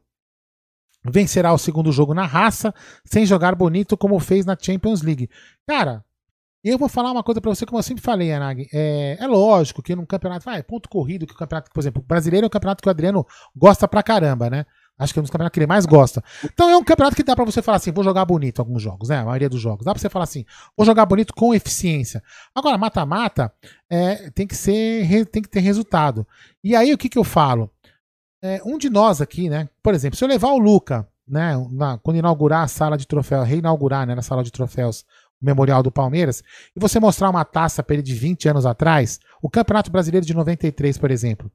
[1.04, 2.74] Vencerá o segundo jogo na raça,
[3.04, 5.30] sem jogar bonito como fez na Champions League.
[5.66, 6.04] Cara,
[6.62, 8.68] eu vou falar uma coisa pra você, como eu sempre falei, Yanagi.
[8.72, 12.06] É, é lógico que num campeonato, vai, ponto corrido, que o campeonato, por exemplo, o
[12.06, 13.26] brasileiro é um campeonato que o Adriano
[13.56, 14.66] gosta pra caramba, né?
[15.00, 16.22] Acho que é um dos campeonatos que ele mais gosta.
[16.44, 19.08] Então é um campeonato que dá pra você falar assim, vou jogar bonito alguns jogos,
[19.08, 19.18] né?
[19.18, 19.84] A maioria dos jogos.
[19.84, 20.44] Dá pra você falar assim,
[20.76, 22.22] vou jogar bonito com eficiência.
[22.54, 23.52] Agora, mata-mata
[23.90, 26.26] é, tem que ser, tem que ter resultado.
[26.62, 27.70] E aí o que que eu falo?
[28.42, 29.68] É, um de nós aqui, né?
[29.82, 31.54] Por exemplo, se eu levar o Luca, né?
[31.72, 34.14] na- quando inaugurar a sala de troféus, reinaugurar, né?
[34.14, 35.04] Na sala de troféus,
[35.40, 36.42] o Memorial do Palmeiras,
[36.76, 40.34] e você mostrar uma taça pra ele de 20 anos atrás, o Campeonato Brasileiro de
[40.34, 41.50] 93, por exemplo.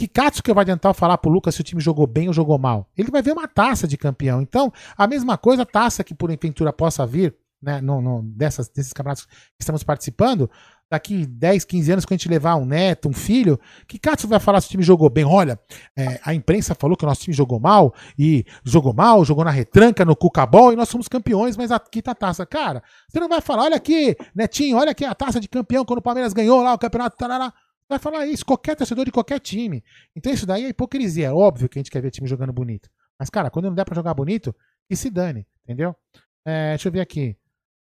[0.00, 2.58] Que Katsu que vai eu falar pro Lucas se o time jogou bem ou jogou
[2.58, 2.88] mal?
[2.96, 4.40] Ele vai ver uma taça de campeão.
[4.40, 8.66] Então, a mesma coisa, a taça que por aventura possa vir, né, no, no- dessas,
[8.70, 10.50] desses campeonatos que estamos participando,
[10.90, 14.40] daqui 10, 15 anos, quando a gente levar um neto, um filho, que Katsu vai
[14.40, 15.26] falar se o time jogou bem?
[15.26, 15.60] Olha,
[15.94, 19.50] é, a imprensa falou que o nosso time jogou mal, e jogou mal, jogou na
[19.50, 22.46] retranca, no cucabol, e nós somos campeões, mas aqui tá a taça.
[22.46, 25.98] Cara, você não vai falar, olha aqui, Netinho, olha aqui a taça de campeão, quando
[25.98, 27.52] o Palmeiras ganhou lá o campeonato, tarará.
[27.90, 29.82] Vai falar isso, qualquer torcedor de qualquer time.
[30.14, 31.26] Então isso daí é hipocrisia.
[31.26, 32.88] É óbvio que a gente quer ver time jogando bonito.
[33.18, 34.54] Mas, cara, quando não der pra jogar bonito,
[34.88, 35.96] que se dane, entendeu?
[36.44, 37.36] É, deixa eu ver aqui.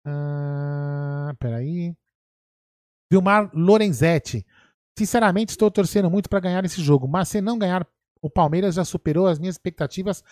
[0.05, 1.93] Ah, peraí.
[3.11, 4.45] Vilmar Lorenzetti.
[4.97, 7.85] Sinceramente, estou torcendo muito para ganhar esse jogo, mas se não ganhar,
[8.21, 10.23] o Palmeiras já superou as minhas expectativas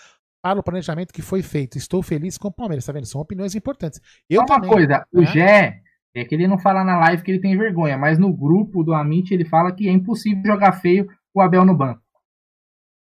[0.42, 1.78] para o planejamento que foi feito.
[1.78, 3.06] Estou feliz com o Palmeiras, tá vendo?
[3.06, 4.00] São opiniões importantes.
[4.30, 5.28] Eu Só uma também, coisa, o né?
[5.28, 5.84] Gé,
[6.16, 8.94] é que ele não fala na live que ele tem vergonha, mas no grupo do
[8.94, 12.02] Amit ele fala que é impossível jogar feio o Abel no banco.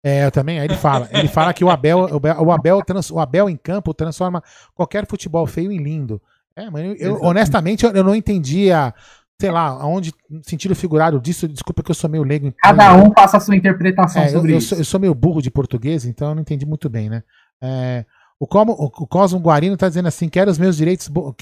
[0.02, 0.58] É, eu também.
[0.60, 1.08] Aí ele fala.
[1.12, 4.42] Ele fala que o Abel, o Abel, o Abel, trans- o Abel em campo transforma
[4.74, 6.22] qualquer futebol feio em lindo.
[6.56, 8.94] É, mas eu, eu, honestamente, eu, eu não entendia,
[9.40, 12.46] sei lá, aonde, sentido figurado disso, desculpa que eu sou meio leigo.
[12.46, 14.68] em- Cada um faça a sua interpretação É, eu, sobre eu isso.
[14.70, 17.22] sou, eu sou meio burro de português, então eu não entendi muito bem, né?
[17.62, 18.06] É,
[18.40, 21.06] o, Como, o, Cosmo Guarino tá dizendo assim: quero os meus direitos.
[21.08, 21.34] bo-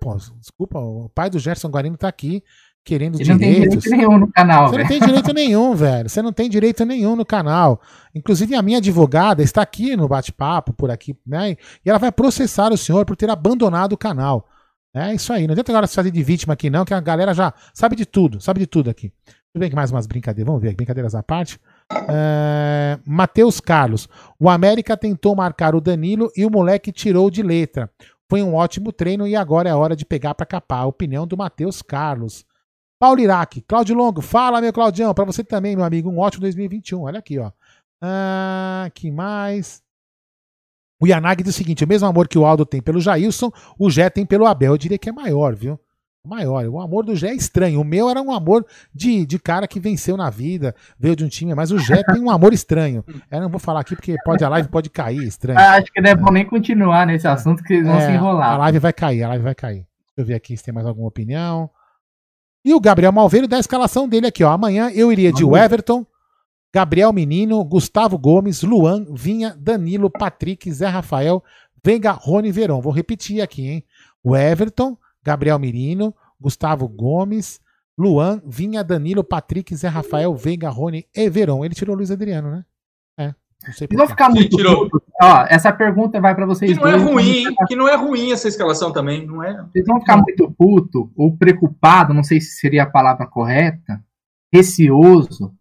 [0.00, 2.42] pô, desculpa, o pai do Gerson Guarino tá aqui
[2.84, 3.82] querendo Ele não tem direitos.
[3.82, 4.88] direito nenhum no canal, Você não velho.
[4.88, 6.08] tem direito nenhum, velho.
[6.08, 7.82] Você não tem direito nenhum no canal.
[8.14, 11.50] Inclusive, a minha advogada está aqui no bate-papo, por aqui, né?
[11.84, 14.46] E ela vai processar o senhor por ter abandonado o canal.
[14.94, 15.46] É isso aí.
[15.46, 18.06] Não adianta agora se fazer de vítima aqui, não, que a galera já sabe de
[18.06, 19.12] tudo, sabe de tudo aqui.
[19.52, 20.46] Tudo bem que mais umas brincadeiras.
[20.46, 21.60] Vamos ver, brincadeiras à parte.
[22.08, 24.08] É, Matheus Carlos.
[24.38, 27.90] O América tentou marcar o Danilo e o moleque tirou de letra.
[28.28, 30.86] Foi um ótimo treino e agora é hora de pegar pra capar.
[30.86, 32.44] Opinião do Matheus Carlos.
[32.98, 37.02] Paulo Iraque, Cláudio Longo, fala meu Claudião, pra você também, meu amigo, um ótimo 2021.
[37.02, 37.52] Olha aqui, ó.
[38.02, 39.82] Ah, que mais?
[41.00, 43.88] O Yanagi diz o seguinte: o mesmo amor que o Aldo tem pelo Jailson, o
[43.88, 44.72] Jé tem pelo Abel.
[44.72, 45.78] Eu diria que é maior, viu?
[46.28, 46.64] Maior.
[46.66, 47.80] O amor do Jé é estranho.
[47.80, 48.64] O meu era um amor
[48.94, 52.20] de, de cara que venceu na vida, veio de um time, mas o Jé tem
[52.22, 53.04] um amor estranho.
[53.30, 55.58] Eu não vou falar aqui porque pode a live pode cair, estranho.
[55.58, 58.06] Ah, Acho que não é bom nem continuar nesse assunto, que eles vão É, se
[58.08, 58.58] A enrolar.
[58.58, 59.86] live vai cair, a live vai cair.
[60.16, 61.70] Deixa eu ver aqui se tem mais alguma opinião.
[62.64, 64.50] E o Gabriel Malveiro dá a escalação dele aqui, ó.
[64.50, 66.04] Amanhã eu iria de Everton,
[66.74, 71.42] Gabriel Menino, Gustavo Gomes, Luan, Vinha, Danilo, Patrick, Zé Rafael,
[71.82, 72.80] Veiga, Rony Verão.
[72.82, 73.84] Vou repetir aqui, hein?
[74.22, 77.60] O Everton, Gabriel Menino, Gustavo Gomes,
[77.96, 81.64] Luan, Vinha, Danilo, Patrick, Zé Rafael, Veiga, Rony e Verão.
[81.64, 82.64] Ele tirou o Luiz Adriano, né?
[83.18, 83.34] É.
[83.66, 84.06] Não sei porquê.
[84.06, 85.00] ficar muito putos.
[85.20, 87.02] Ó, essa pergunta vai pra vocês Que não é dois.
[87.02, 87.54] ruim, hein?
[87.66, 89.60] Que não é ruim essa escalação também, não é?
[89.72, 94.00] Vocês vão ficar muito puto ou preocupado, não sei se seria a palavra correta,
[94.52, 95.52] receoso,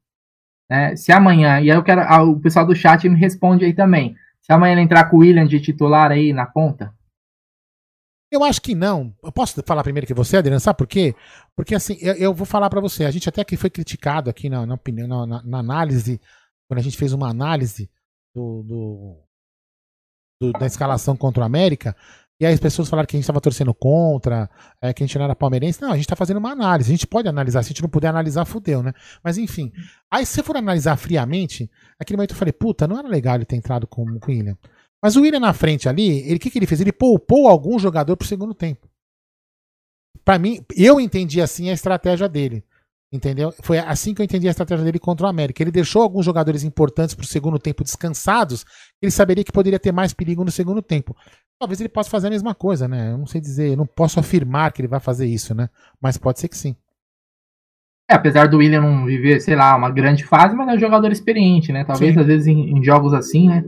[0.69, 0.95] né?
[0.95, 4.15] Se amanhã, e aí eu quero, ah, o pessoal do chat me responde aí também.
[4.41, 6.93] Se amanhã ele entrar com o William de titular aí na ponta,
[8.31, 9.15] Eu acho que não.
[9.23, 10.59] Eu posso falar primeiro que você, Adriano?
[10.59, 11.15] Sabe por quê?
[11.55, 13.05] Porque assim, eu, eu vou falar pra você.
[13.05, 14.77] A gente até que foi criticado aqui na, na
[15.25, 16.19] na, na- análise,
[16.69, 17.89] quando a gente fez uma análise
[18.35, 19.23] do, do-
[20.41, 21.95] do- da escalação contra o América,
[22.39, 24.47] e aí as pessoas falaram que a gente estava torcendo contra,
[24.81, 25.81] é, que a gente não era palmeirense.
[25.81, 26.91] Não, a gente tá fazendo uma análise.
[26.91, 27.63] A gente pode analisar.
[27.63, 28.93] Se a gente não puder analisar, fudeu, né?
[29.23, 29.71] Mas enfim.
[30.11, 33.45] Aí se você for analisar friamente, naquele momento eu falei, puta, não era legal ele
[33.45, 34.55] ter entrado com o William.
[35.01, 36.81] Mas o William na frente ali, ele o que, que ele fez?
[36.81, 38.87] Ele poupou algum jogador pro segundo tempo.
[40.25, 42.63] Pra mim, eu entendi assim a estratégia dele.
[43.09, 43.53] Entendeu?
[43.61, 45.63] Foi assim que eu entendi a estratégia dele contra o América.
[45.63, 48.65] Ele deixou alguns jogadores importantes pro segundo tempo descansados,
[49.01, 51.15] ele saberia que poderia ter mais perigo no segundo tempo.
[51.57, 53.11] Talvez ele possa fazer a mesma coisa, né?
[53.11, 55.69] Eu não sei dizer, eu não posso afirmar que ele vai fazer isso, né?
[56.01, 56.75] Mas pode ser que sim.
[58.11, 61.11] é, apesar do William não viver, sei lá, uma grande fase, mas é um jogador
[61.11, 61.85] experiente, né?
[61.85, 62.19] Talvez Sim.
[62.19, 63.63] às vezes em, em jogos assim, né?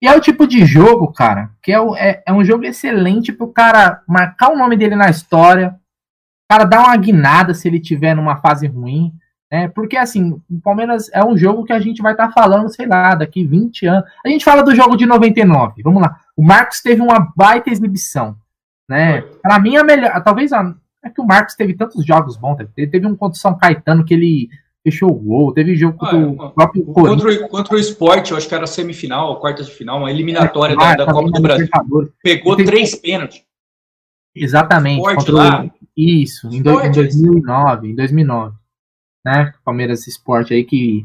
[0.00, 3.52] E é o tipo de jogo, cara, que é, é, é um jogo excelente pro
[3.52, 8.14] cara marcar o nome dele na história, o cara dar uma guinada se ele tiver
[8.14, 9.12] numa fase ruim,
[9.50, 9.68] né?
[9.68, 13.14] Porque assim, o Palmeiras é um jogo que a gente vai estar falando, sei lá,
[13.14, 14.10] daqui 20 anos.
[14.24, 16.20] A gente fala do jogo de 99, vamos lá.
[16.36, 18.36] O Marcos teve uma baita exibição,
[18.88, 19.22] né?
[19.42, 20.22] Pra mim, a melhor.
[20.22, 20.74] Talvez a.
[21.02, 22.58] É que o Marcos teve tantos jogos bons.
[22.76, 24.48] Ele teve um contra o São Caetano que ele
[24.90, 25.52] fechou o gol.
[25.52, 26.84] Teve jogo contra o próprio.
[26.84, 30.76] Contra, o- contra o esporte, eu acho que era semifinal, quartas de final, uma eliminatória
[30.76, 31.68] da, Ah, da também Copa do Brasil.
[32.22, 33.42] Pegou Teve- três pênaltis.
[34.34, 34.98] Exatamente.
[34.98, 35.70] Esporte o- lá.
[35.96, 37.88] Isso, em, do- em Esporte, 2009.
[37.88, 38.54] Em 2009.
[39.26, 39.52] Né?
[39.64, 41.04] Palmeiras Esporte aí que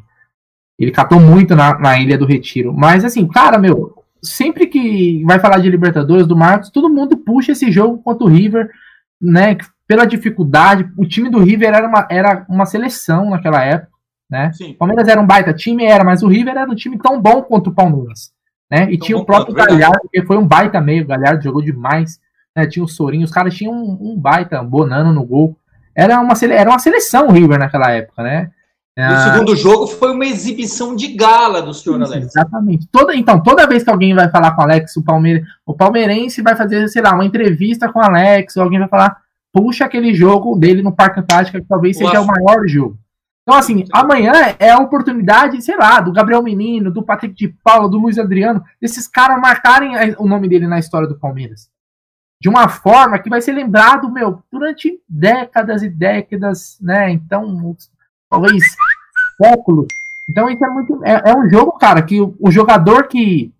[0.79, 2.73] ele catou muito na, na Ilha do Retiro.
[2.73, 7.51] Mas assim, cara, meu, sempre que vai falar de Libertadores do Marcos, todo mundo puxa
[7.53, 8.69] esse jogo contra o River,
[9.21, 9.57] né?
[9.87, 10.89] Pela dificuldade.
[10.97, 13.91] O time do River era uma, era uma seleção naquela época,
[14.29, 14.51] né?
[14.69, 17.41] O Palmeiras era um baita time, era, mas o River era um time tão bom
[17.41, 18.31] quanto o Palmeiras.
[18.71, 18.91] Né?
[18.91, 19.79] E tinha o próprio verdade.
[19.79, 22.19] Galhardo, que foi um baita meio, o Galhardo jogou demais.
[22.55, 22.65] Né?
[22.65, 25.55] Tinha o Sorinho, os caras tinham um, um baita, um Bonano no gol.
[25.95, 28.49] Era uma, era uma seleção o River naquela época, né?
[28.97, 32.27] E o Ah, segundo jogo foi uma exibição de gala do senhor Alex.
[32.27, 32.87] Exatamente.
[32.91, 36.43] Toda, então, toda vez que alguém vai falar com o Alex, o, Palmeira, o palmeirense
[36.43, 39.17] vai fazer, sei lá, uma entrevista com o Alex, ou alguém vai falar,
[39.53, 42.97] puxa aquele jogo dele no Parque Antártica, que talvez seja o maior jogo.
[43.43, 47.89] Então, assim, amanhã é a oportunidade, sei lá, do Gabriel Menino, do Patrick de Paula,
[47.89, 51.69] do Luiz Adriano, desses caras marcarem o nome dele na história do Palmeiras.
[52.41, 57.11] De uma forma que vai ser lembrado, meu, durante décadas e décadas, né?
[57.11, 57.75] Então,
[58.29, 58.63] talvez
[59.41, 59.87] séculos.
[60.29, 61.03] Então, isso é muito.
[61.03, 63.53] É, é um jogo, cara, que o, o jogador que,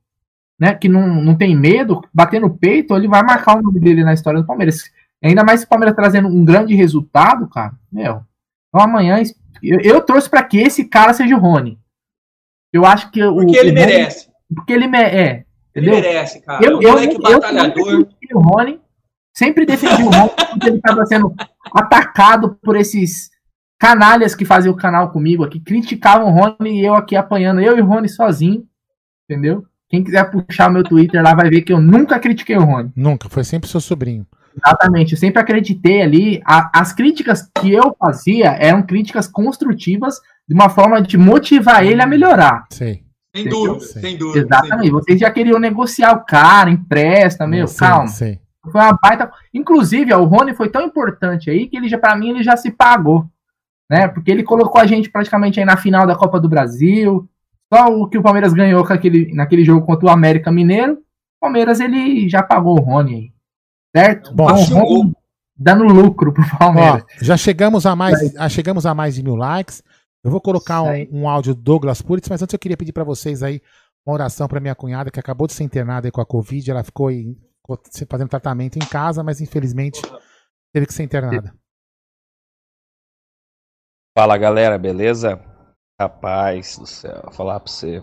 [0.57, 4.03] né, que não, não tem medo, bater no peito, ele vai marcar o nome dele
[4.03, 4.81] na história do Palmeiras.
[5.23, 7.73] Ainda mais se o Palmeiras trazendo um grande resultado, cara.
[7.91, 8.21] Meu.
[8.69, 9.21] Então amanhã
[9.61, 11.79] eu, eu torço para que esse cara seja o Rony.
[12.71, 14.29] Eu acho que o, Porque ele o Rony- merece.
[14.55, 15.45] porque ele me- é,
[15.75, 16.63] Ele merece, cara.
[16.65, 18.07] Eu, Um eu, moleque eu, eu batalhador.
[18.33, 18.79] o Rony,
[19.35, 21.33] Sempre defendi o Rony porque ele estava sendo
[21.73, 23.31] atacado por esses
[23.79, 27.75] canalhas que faziam o canal comigo aqui, criticavam o Rony e eu aqui apanhando, eu
[27.77, 28.63] e o Rony sozinho,
[29.27, 29.65] entendeu?
[29.89, 32.91] Quem quiser puxar meu Twitter lá vai ver que eu nunca critiquei o Rony.
[32.95, 34.25] Nunca, foi sempre seu sobrinho.
[34.55, 36.41] Exatamente, eu sempre acreditei ali.
[36.45, 42.01] a- as críticas que eu fazia eram críticas construtivas, de uma forma de motivar ele
[42.01, 42.65] a melhorar.
[42.71, 43.03] Sei.
[43.35, 44.45] Sem dúvida, sem dúvida.
[44.45, 48.07] Exatamente, vocês já queriam negociar o cara, empresta, meu, Sei, calma.
[48.07, 48.39] sei.
[48.71, 49.31] Foi uma baita.
[49.53, 52.55] Inclusive, ó, o Rony foi tão importante aí que ele já, para mim, ele já
[52.55, 53.25] se pagou.
[53.91, 54.07] Né?
[54.07, 57.27] Porque ele colocou a gente praticamente aí na final da Copa do Brasil.
[57.73, 60.93] Só o que o Palmeiras ganhou com aquele, naquele jogo contra o América Mineiro.
[60.93, 60.99] O
[61.41, 63.32] Palmeiras ele já pagou o Rony aí.
[63.95, 64.33] Certo?
[64.33, 65.13] Bom, Então, o Rony
[65.55, 67.03] dando lucro pro Palmeiras.
[67.03, 69.83] Ó, já chegamos a mais, já chegamos a mais de mil likes.
[70.23, 73.03] Eu vou colocar um, um áudio do Douglas Puritz, mas antes eu queria pedir para
[73.03, 73.61] vocês aí
[74.05, 76.71] uma oração para minha cunhada que acabou de ser internada aí com a Covid.
[76.71, 80.01] Ela ficou, aí, ficou se- fazendo tratamento em casa, mas infelizmente
[80.73, 81.53] teve que ser internada.
[84.17, 85.39] Fala galera, beleza?
[85.99, 88.01] Rapaz do céu, vou falar pra você.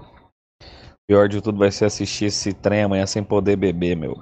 [1.08, 4.14] Pior de tudo vai ser assistir esse trem amanhã sem poder beber, meu.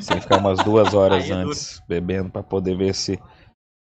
[0.00, 1.48] Sem ficar umas duas horas é duro.
[1.48, 3.18] antes bebendo pra poder ver se,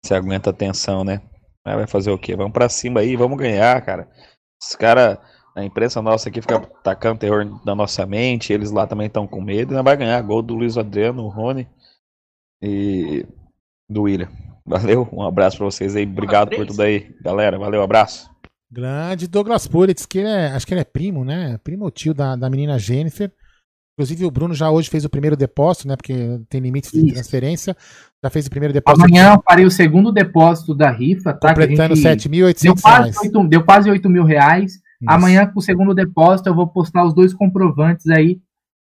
[0.05, 1.21] se aguenta a tensão, né?
[1.65, 2.37] Mas vai fazer o quê?
[2.37, 4.09] Vamos pra cima aí, vamos ganhar, cara.
[4.63, 5.19] Os caras,
[5.57, 9.41] a imprensa nossa aqui fica tacando terror na nossa mente, eles lá também estão com
[9.41, 10.21] medo, e nós vai ganhar.
[10.23, 11.69] Gol do Luiz Adriano, o Rony
[12.63, 13.27] e
[13.89, 14.29] do William.
[14.67, 17.59] Valeu, um abraço pra vocês aí, obrigado por tudo aí, galera.
[17.59, 18.31] Valeu, abraço.
[18.71, 21.59] Grande Douglas Puritz, que ele é, acho que ele é primo, né?
[21.59, 23.31] Primo ou tio da, da menina Jennifer.
[23.95, 25.97] Inclusive o Bruno já hoje fez o primeiro depósito, né?
[25.97, 27.15] Porque tem limite de Isso.
[27.15, 27.77] transferência.
[28.23, 29.05] Já fez o primeiro depósito.
[29.05, 31.51] Amanhã eu farei o segundo depósito da rifa, tá?
[31.51, 33.17] Completando gente 7.800 deu quase reais.
[33.19, 34.83] 8 Deu quase 8 mil reais.
[35.07, 38.41] Amanhã, com o segundo depósito, eu vou postar os dois comprovantes aí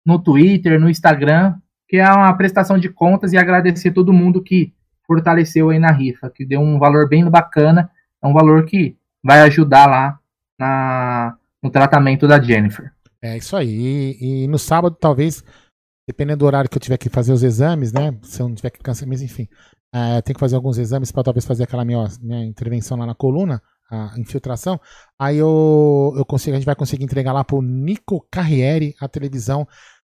[0.05, 1.55] no Twitter, no Instagram,
[1.89, 4.71] que é uma prestação de contas e agradecer todo mundo que
[5.05, 7.89] fortaleceu aí na rifa, que deu um valor bem bacana.
[8.23, 10.19] É um valor que vai ajudar lá
[10.59, 12.94] na, no tratamento da Jennifer.
[13.25, 13.67] É isso aí.
[13.69, 15.43] E, e no sábado, talvez,
[16.07, 18.15] dependendo do horário que eu tiver que fazer os exames, né?
[18.21, 19.47] Se eu não tiver que cancelar, mas enfim,
[19.93, 23.15] é, tenho que fazer alguns exames para talvez fazer aquela minha, minha intervenção lá na
[23.15, 24.79] coluna, a infiltração.
[25.17, 29.67] Aí eu, eu consigo, a gente vai conseguir entregar lá pro Nico Carrieri a televisão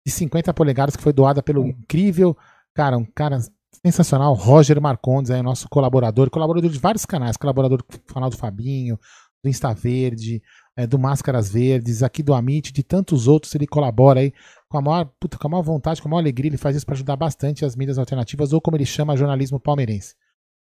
[0.06, 2.36] de 50 polegadas que foi doada pelo incrível,
[2.74, 3.38] cara, um cara
[3.84, 7.84] sensacional, Roger Marcondes, aí, nosso colaborador, colaborador de vários canais, colaborador do
[8.14, 8.98] canal do Fabinho,
[9.42, 10.42] do Insta Verde,
[10.76, 14.32] é, do Máscaras Verdes, aqui do Amit, de tantos outros, ele colabora aí
[14.68, 16.86] com a maior, puta, com a maior vontade, com a maior alegria, ele faz isso
[16.86, 20.14] para ajudar bastante as mídias alternativas, ou como ele chama, jornalismo palmeirense.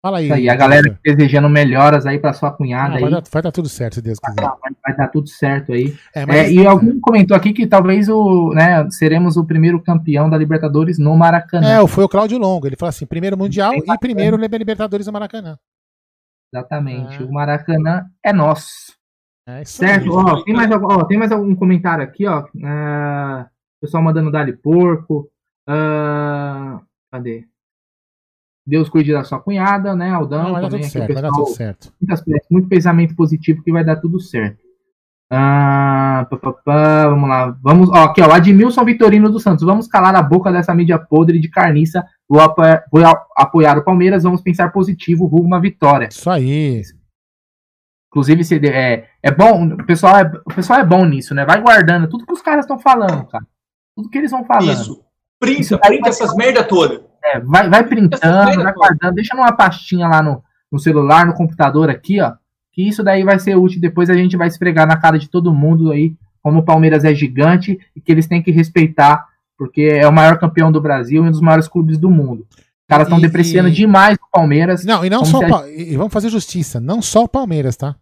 [0.03, 0.33] Fala aí.
[0.33, 3.03] Aí, a galera desejando melhoras aí para sua cunhada Ah, aí.
[3.03, 4.41] vai, dar, vai dar tudo certo, se Deus quiser.
[4.41, 5.95] vai, vai dar tudo certo aí.
[6.15, 10.31] É, mas- É, e alguém comentou aqui que talvez o, né, seremos o primeiro campeão
[10.31, 11.83] da Libertadores no Maracanã.
[11.83, 15.59] É, foi o Cláudio Longo, ele falou assim, primeiro Mundial e primeiro Libertadores do Maracanã.
[16.53, 17.23] Exatamente.
[17.23, 18.99] O Maracanã é nosso.
[19.47, 20.13] É certo?
[20.13, 22.45] Ó, tem, mais, algum- ó, tem mais algum comentário aqui, ó.
[22.65, 23.49] Ah,
[23.81, 25.29] pessoal mandando Dali Porco.
[25.69, 26.81] Ah,
[27.11, 27.45] cadê?
[28.67, 30.45] Deus cuide da sua cunhada, né, Aldão?
[30.45, 31.93] Não, vai dar também tudo certo, vai dar tudo certo.
[32.01, 34.59] muitas- muito pensamento positivo que vai dar tudo certo.
[35.33, 37.57] Ah, pá, pá, pá, vamos lá.
[37.63, 39.65] Vamos, ó, aqui, ó, Admilson Vitorino dos Santos.
[39.65, 42.05] Vamos calar a boca dessa mídia podre de carniça.
[42.29, 43.01] Vou, apa- vou
[43.37, 44.25] apoiar o Palmeiras.
[44.25, 46.09] Vamos pensar positivo rumo uma vitória.
[46.11, 46.83] Isso aí.
[48.11, 49.67] Inclusive, se, é, é bom.
[49.67, 51.45] O pessoal é, o pessoal é bom nisso, né?
[51.45, 53.47] Vai guardando tudo que os caras estão falando, cara.
[53.95, 54.73] Tudo que eles vão falando.
[54.73, 55.05] Isso.
[55.39, 57.03] Printa, printa essas merda toda.
[57.25, 61.89] É, vai, vai printando, vai guardando, deixa numa pastinha lá no, no celular, no computador
[61.89, 62.33] aqui, ó.
[62.73, 63.81] Que isso daí vai ser útil.
[63.81, 67.15] Depois a gente vai esfregar na cara de todo mundo aí, como o Palmeiras é
[67.15, 69.25] gigante e que eles têm que respeitar,
[69.57, 72.47] porque é o maior campeão do Brasil e um dos maiores clubes do mundo.
[72.91, 74.85] Os caras estão depreciando e- demais o Palmeiras.
[74.85, 77.97] Não, e não só a- e vamos fazer justiça, não só o Palmeiras, tá?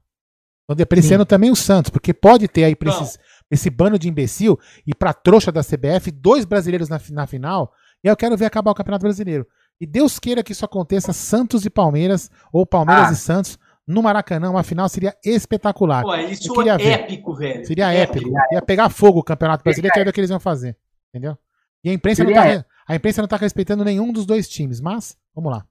[0.63, 1.29] Estão depreciando Sim.
[1.29, 3.19] também o Santos, porque pode ter aí pra esses-
[3.51, 7.73] esse bando de imbecil e pra trouxa da CBF, dois brasileiros na, na final,
[8.05, 9.47] e eu quero ver acabar o Campeonato Brasileiro.
[9.81, 13.13] E Deus queira que isso aconteça, Santos e Palmeiras, ou Palmeiras Ah.
[13.13, 16.03] e Santos, no Maracanã, uma final seria espetacular.
[16.03, 16.87] Pô, Eu isso é ver.
[16.89, 17.67] épico, velho.
[17.67, 18.31] Seria épico.
[18.53, 20.77] Ia pegar fogo o Campeonato Brasileiro, quero ver o que eles iam fazer.
[21.15, 21.39] Entendeu?
[21.83, 22.69] E a imprensa, não Seria tá, épico.
[22.89, 25.67] A imprensa não tá respeitando nenhum dos dois times, mas vamos lá.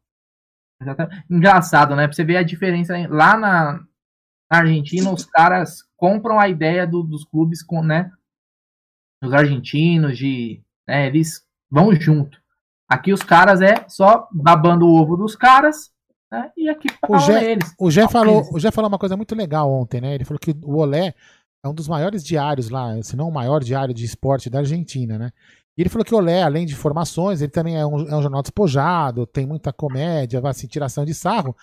[1.30, 2.06] Engraçado, né?
[2.08, 2.94] Pra você ver a diferença.
[3.10, 3.74] Lá na,
[4.52, 8.12] na Argentina, os caras compram a ideia do- dos clubes, com, né?
[9.24, 10.62] Os argentinos, de.
[10.88, 12.40] Né, eles vão junto.
[12.90, 15.92] Aqui os caras é só babando o ovo dos caras,
[16.32, 16.52] né?
[16.56, 17.74] E aqui O Gé, eles.
[17.80, 18.54] o, Gé falou, eles.
[18.54, 20.14] o Gé falou uma coisa muito legal ontem, né?
[20.16, 21.14] Ele falou que o Olé
[21.66, 25.18] é um dos maiores diários lá, se não o maior diário de esporte da Argentina,
[25.18, 25.32] né?
[25.78, 28.22] E ele falou que o Olé, além de formações, ele também é um, é um
[28.22, 31.56] jornal despojado, tem muita comédia, assim, tiração de sarro.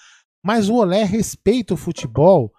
[0.44, 2.52] Mas o Olé respeita o futebol.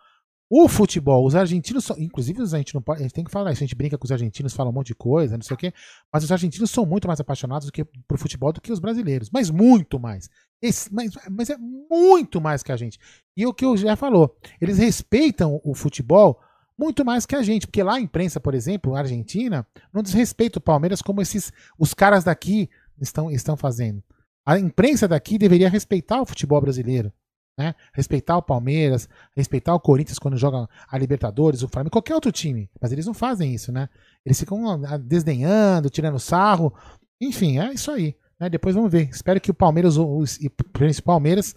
[0.49, 1.97] O futebol, os argentinos são.
[1.97, 2.99] Inclusive, a gente não pode.
[2.99, 3.63] A gente tem que falar isso.
[3.63, 5.73] A gente brinca com os argentinos, fala um monte de coisa, não sei o quê.
[6.13, 9.29] Mas os argentinos são muito mais apaixonados do que, por futebol do que os brasileiros.
[9.31, 10.29] Mas muito mais.
[10.61, 12.99] Esse, mas, mas é muito mais que a gente.
[13.35, 16.39] E o que o Jé falou, eles respeitam o futebol
[16.77, 20.59] muito mais que a gente, porque lá a imprensa, por exemplo, a Argentina, não desrespeita
[20.59, 22.69] o Palmeiras como esses os caras daqui
[22.99, 24.03] estão, estão fazendo.
[24.45, 27.11] A imprensa daqui deveria respeitar o futebol brasileiro,
[27.57, 27.73] né?
[27.93, 32.69] Respeitar o Palmeiras, respeitar o Corinthians quando joga a Libertadores, o Flamengo, qualquer outro time,
[32.79, 33.89] mas eles não fazem isso, né?
[34.25, 36.73] Eles ficam ah, desdenhando, tirando sarro,
[37.19, 38.15] enfim, é isso aí.
[38.37, 38.49] Né?
[38.49, 39.09] Depois vamos ver.
[39.09, 41.55] Espero que o Palmeiras, os, o Palmeiras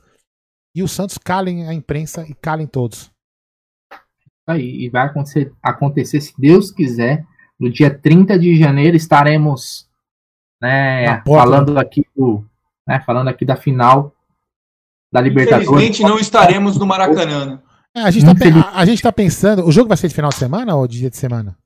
[0.74, 3.10] e o Santos calem a imprensa e calem todos
[4.52, 4.84] aí.
[4.84, 7.24] E vai acontecer, acontecer, se Deus quiser,
[7.58, 9.88] no dia 30 de janeiro estaremos
[10.60, 12.44] né, falando aqui do,
[12.86, 14.12] né, falando aqui da final
[15.12, 15.68] da Libertadores.
[15.68, 17.46] Infelizmente não estaremos no Maracanã.
[17.46, 17.58] Né?
[17.96, 18.32] É, a, gente tá,
[18.70, 19.66] a, a, gente tá pensando.
[19.66, 21.56] O jogo vai ser de final de semana ou de dia de semana?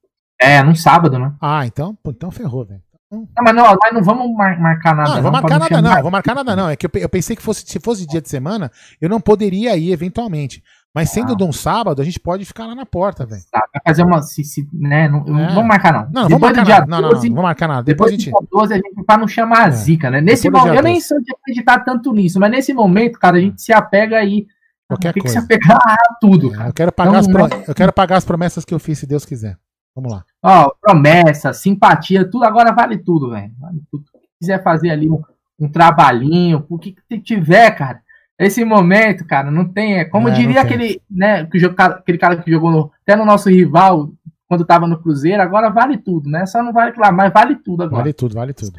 [0.40, 1.32] É, num sábado, né?
[1.40, 2.82] Ah, então, então ferrou, velho.
[3.10, 5.08] Não, mas não, mas não vamos mar marcar nada.
[5.10, 6.02] Não, não vou marcar nada, não.
[6.02, 6.70] Vou marcar nada, não.
[6.70, 9.76] É que eu, eu pensei que fosse, se fosse dia de semana, eu não poderia
[9.76, 10.62] ir eventualmente.
[10.94, 11.36] Mas sendo ah.
[11.36, 13.42] de um sábado, a gente pode ficar lá na porta, velho.
[13.50, 14.20] Tá, vai fazer uma.
[14.20, 15.48] Se, se, né, não, é.
[15.48, 16.02] Vamos marcar, não.
[16.12, 16.80] Não, não vamos marcar nada.
[16.80, 17.82] 12, não, não, não, vamos marcar nada.
[17.82, 18.50] Depois, depois a gente.
[18.50, 19.70] 12, a gente pra não chamar a é.
[19.70, 20.20] zica, né?
[20.20, 23.62] Nesse momento, eu nem sou de acreditar tanto nisso, mas nesse momento, cara, a gente
[23.62, 24.46] se apega aí.
[24.86, 25.40] Qualquer tem coisa.
[25.40, 26.54] que se apegar a tudo.
[26.60, 27.64] É, eu, quero pagar então, as pro...
[27.68, 29.56] eu quero pagar as promessas que eu fiz, se Deus quiser.
[29.96, 30.24] Vamos lá.
[30.42, 33.50] Ó, promessa, simpatia, tudo agora vale tudo, velho.
[33.58, 34.04] Vale tudo.
[34.04, 35.22] Se quiser fazer ali um,
[35.58, 38.02] um trabalhinho, o que, que tiver, cara
[38.38, 39.98] esse momento, cara, não tem.
[39.98, 43.24] É como é, diria aquele, né, que jogo, aquele cara que jogou no, até no
[43.24, 44.10] nosso rival
[44.48, 46.44] quando tava no Cruzeiro, agora vale tudo, né?
[46.44, 48.02] Só não vale lá, mas vale tudo agora.
[48.02, 48.72] Vale tudo, vale tudo.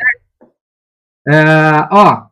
[1.27, 2.27] É, ó,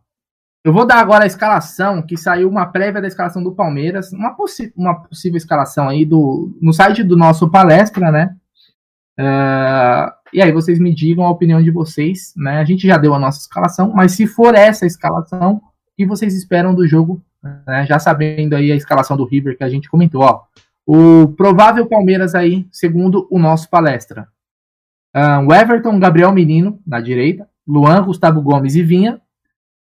[0.63, 4.35] eu vou dar agora a escalação, que saiu uma prévia da escalação do Palmeiras, uma,
[4.75, 8.35] uma possível escalação aí do, no site do nosso palestra, né?
[9.19, 12.59] É, e aí vocês me digam a opinião de vocês, né?
[12.59, 15.59] A gente já deu a nossa escalação, mas se for essa escalação,
[15.97, 17.85] que vocês esperam do jogo, né?
[17.85, 20.43] já sabendo aí a escalação do River que a gente comentou, ó.
[20.85, 24.27] O provável Palmeiras aí, segundo o nosso palestra.
[25.15, 27.47] Uh, o Everton, Gabriel Menino, na direita.
[27.67, 29.21] Luan, Gustavo Gomes e Vinha.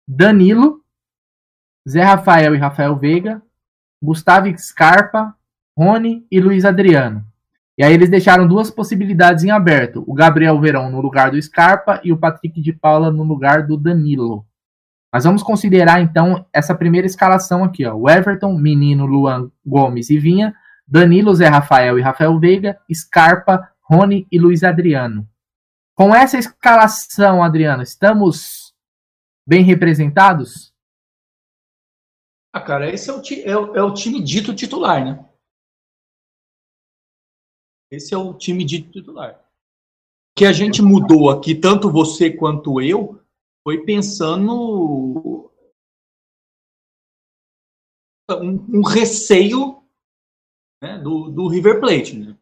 [0.06, 0.82] Danilo,
[1.88, 3.42] Zé Rafael e Rafael Veiga.
[4.02, 5.34] Gustavo Scarpa,
[5.76, 7.24] Rony e Luiz Adriano.
[7.76, 10.02] E aí eles deixaram duas possibilidades em aberto.
[10.06, 13.76] O Gabriel Verão no lugar do Scarpa e o Patrick de Paula no lugar do
[13.76, 14.44] Danilo.
[15.12, 17.94] Mas vamos considerar então essa primeira escalação aqui, ó.
[17.94, 20.54] O Everton, Menino, Luan Gomes e Vinha,
[20.86, 25.28] Danilo, Zé Rafael e Rafael Veiga, Scarpa, Rony e Luiz Adriano.
[25.94, 28.74] Com essa escalação, Adriano, estamos
[29.46, 30.72] bem representados?
[32.52, 35.24] Ah, cara, esse é o, é, o, é o time dito titular, né?
[37.90, 39.34] Esse é o time dito titular.
[39.34, 39.42] O
[40.36, 43.20] que a gente mudou aqui, tanto você quanto eu,
[43.64, 45.50] foi pensando
[48.30, 49.82] um, um receio
[50.82, 52.18] né, do, do River Plate.
[52.18, 52.38] Né?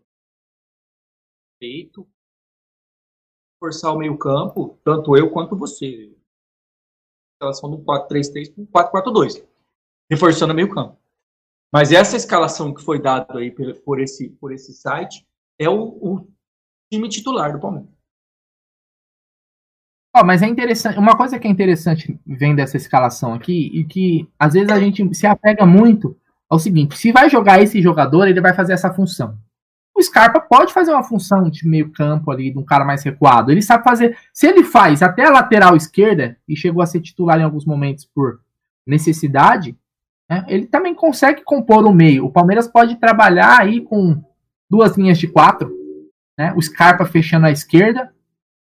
[1.58, 2.08] Feito
[3.58, 6.14] forçar o meio campo, tanto eu quanto você.
[7.34, 9.46] Escalação do 4-3-3 para 4-4-2.
[10.10, 10.98] Reforçando o meio campo.
[11.72, 15.26] Mas essa escalação que foi dada aí por esse, por esse site
[15.58, 16.28] é o, o
[16.92, 17.95] time titular do Palmeiras.
[20.18, 20.98] Oh, mas é interessante.
[20.98, 25.14] Uma coisa que é interessante vendo essa escalação aqui, e que às vezes a gente
[25.14, 26.16] se apega muito
[26.48, 29.36] ao seguinte: se vai jogar esse jogador, ele vai fazer essa função.
[29.94, 33.52] O Scarpa pode fazer uma função de meio campo ali, de um cara mais recuado.
[33.52, 34.16] Ele sabe fazer.
[34.32, 38.06] Se ele faz até a lateral esquerda, e chegou a ser titular em alguns momentos
[38.06, 38.40] por
[38.86, 39.76] necessidade,
[40.30, 42.24] né, ele também consegue compor o meio.
[42.24, 44.22] O Palmeiras pode trabalhar aí com
[44.70, 45.70] duas linhas de quatro.
[46.38, 48.12] Né, o Scarpa fechando a esquerda,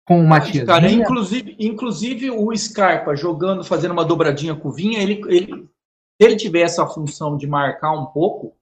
[0.06, 0.66] com o Matias.
[0.66, 6.28] Cara, inclusive, inclusive o Scarpa jogando, fazendo uma dobradinha com o Vinha, ele, ele, se
[6.28, 8.56] ele tiver essa função de marcar um pouco,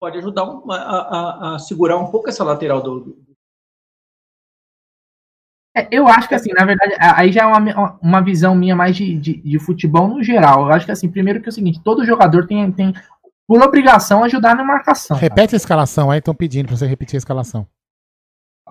[0.00, 3.00] pode ajudar a, a, a segurar um pouco essa lateral do.
[3.00, 3.30] do...
[5.76, 8.96] É, eu acho que assim, na verdade, aí já é uma, uma visão minha mais
[8.96, 10.66] de, de, de, futebol no geral.
[10.66, 12.92] Eu acho que assim, primeiro que é o seguinte, todo jogador tem, tem
[13.46, 15.16] por obrigação ajudar na marcação.
[15.16, 15.56] Repete cara.
[15.56, 17.68] a escalação aí, estão pedindo para você repetir a escalação.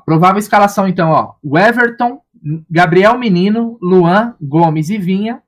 [0.06, 1.36] Provável escalação, então, ó.
[1.44, 2.22] O Everton,
[2.70, 5.44] Gabriel Menino, Luan, Gomes e Vinha,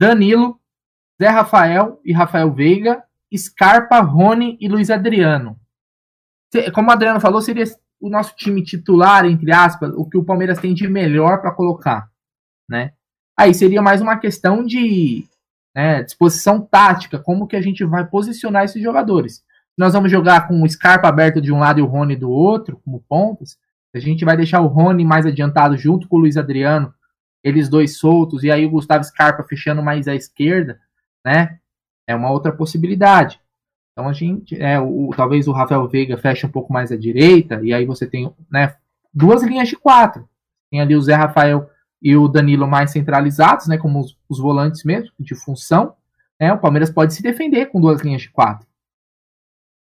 [0.00, 0.58] Danilo,
[1.20, 3.02] Zé Rafael e Rafael Veiga,
[3.34, 5.58] Scarpa, Rony e Luiz Adriano.
[6.74, 7.64] Como o Adriano falou, seria
[8.00, 12.10] o nosso time titular, entre aspas, o que o Palmeiras tem de melhor para colocar,
[12.68, 12.92] né?
[13.36, 15.26] Aí seria mais uma questão de
[15.74, 19.44] né, disposição tática, como que a gente vai posicionar esses jogadores.
[19.76, 22.80] Nós vamos jogar com o Scarpa aberto de um lado e o Rony do outro,
[22.84, 23.58] como pontas.
[23.94, 26.92] A gente vai deixar o Rony mais adiantado junto com o Luiz Adriano,
[27.42, 30.80] eles dois soltos, e aí o Gustavo Scarpa fechando mais à esquerda,
[31.24, 31.58] né?
[32.06, 33.40] É uma outra possibilidade.
[33.92, 37.60] Então a gente, é, o, talvez o Rafael Veiga feche um pouco mais à direita,
[37.62, 38.74] e aí você tem né,
[39.12, 40.28] duas linhas de quatro.
[40.70, 41.70] Tem ali o Zé Rafael
[42.02, 45.94] e o Danilo mais centralizados, né, como os, os volantes mesmo, de função.
[46.38, 48.65] Né, o Palmeiras pode se defender com duas linhas de quatro.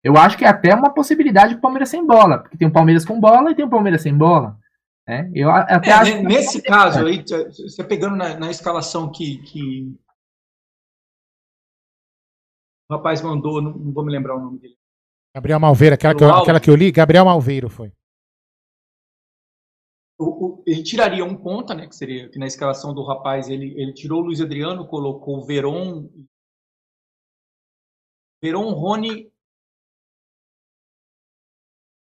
[0.04, 3.06] Eu acho que é até uma possibilidade o Palmeiras sem bola, porque tem o Palmeiras
[3.06, 4.58] com bola e tem o Palmeiras sem bola.
[5.08, 5.30] Né?
[5.36, 9.40] Eu até É, acho ne- que- nesse caso aí, você pegando na, na escalação que,
[9.40, 9.94] que
[12.90, 14.78] o rapaz mandou, não, não vou me lembrar o nome dele.
[15.36, 17.92] Gabriel Malveira, aquela que, eu, aquela que eu li, Gabriel Malveiro foi.
[20.20, 21.88] O- o- ele tiraria um ponta, né?
[21.88, 25.46] Que seria que na escalação do rapaz ele, ele tirou o Luiz Adriano, colocou o
[25.46, 26.10] Veron,
[28.44, 29.32] Veron, Rony,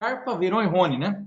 [0.03, 1.25] Carpa, Veron e Rony, né?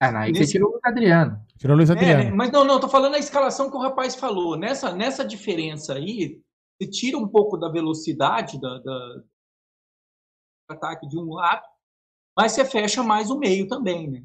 [0.00, 1.44] Ah, não, aí Nesse- você tirou o Adriano.
[1.58, 2.24] Tirou o Luiz É, Adriano.
[2.24, 4.56] né, mas não, não, tô falando a escalação que o rapaz falou.
[4.56, 6.42] Nessa, nessa diferença aí,
[6.80, 9.26] você tira um pouco da velocidade da, da- do
[10.70, 11.68] ataque de um lado,
[12.34, 14.24] mas você fecha mais o meio também, né?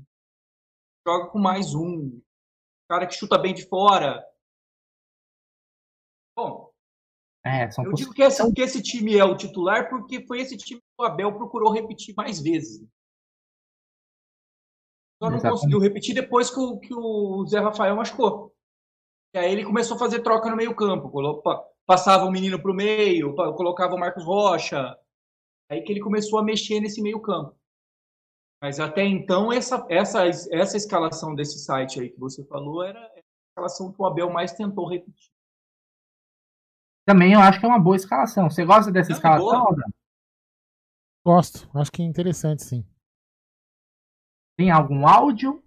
[1.05, 2.21] Joga com mais um.
[2.89, 4.25] Cara que chuta bem de fora.
[6.37, 6.71] Bom,
[7.45, 10.79] É, eu digo que esse, que esse time é o titular porque foi esse time
[10.81, 12.79] que o Abel procurou repetir mais vezes.
[15.21, 15.51] Só não Exatamente.
[15.51, 18.53] conseguiu repetir depois que o, que o Zé Rafael machucou.
[19.33, 21.09] E aí ele começou a fazer troca no meio-campo.
[21.09, 24.97] colo- pa- Passava o menino para o meio, colocava o Marcos Rocha.
[25.69, 27.55] Aí que ele começou a mexer nesse meio-campo.
[28.59, 33.19] Mas até então, essa, essa, essa escalação desse site aí que você falou era a
[33.51, 35.29] escalação que o Abel mais tentou repetir.
[37.05, 38.49] Também eu acho que é uma boa escalação.
[38.49, 39.75] Você gosta dessa Não, escalação?
[41.23, 42.85] Gosto, acho que é interessante, sim.
[44.57, 45.63] Tem algum áudio?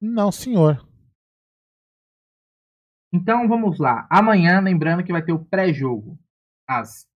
[0.00, 0.86] Não, senhor.
[3.12, 4.06] Então vamos lá.
[4.08, 6.18] Amanhã, lembrando que vai ter o pré-jogo
[6.68, 7.08] às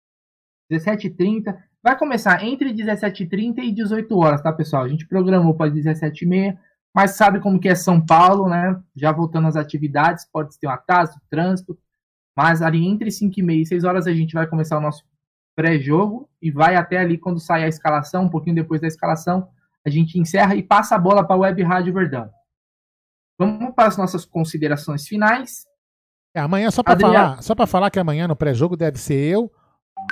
[0.70, 1.56] 17h30.
[1.82, 4.82] Vai começar entre 17h30 e 18 horas, tá, pessoal?
[4.82, 6.59] A gente programou para 17h30,
[6.94, 8.82] mas sabe como que é São Paulo, né?
[8.97, 11.78] Já voltando às atividades, pode ter um atraso, trânsito,
[12.36, 15.05] mas ali entre 5h30 e 6 horas a gente vai começar o nosso
[15.55, 19.48] pré-jogo e vai até ali quando sair a escalação, um pouquinho depois da escalação,
[19.86, 22.31] a gente encerra e passa a bola para a Web Rádio Verdão.
[23.39, 25.65] Vamos para as nossas considerações finais.
[26.35, 27.15] É, amanhã, só Adriano.
[27.15, 29.51] falar, só falar que amanhã no pré-jogo deve ser eu,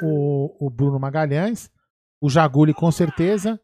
[0.02, 1.70] o, o Bruno Magalhães,
[2.20, 3.60] o Jaguli com certeza,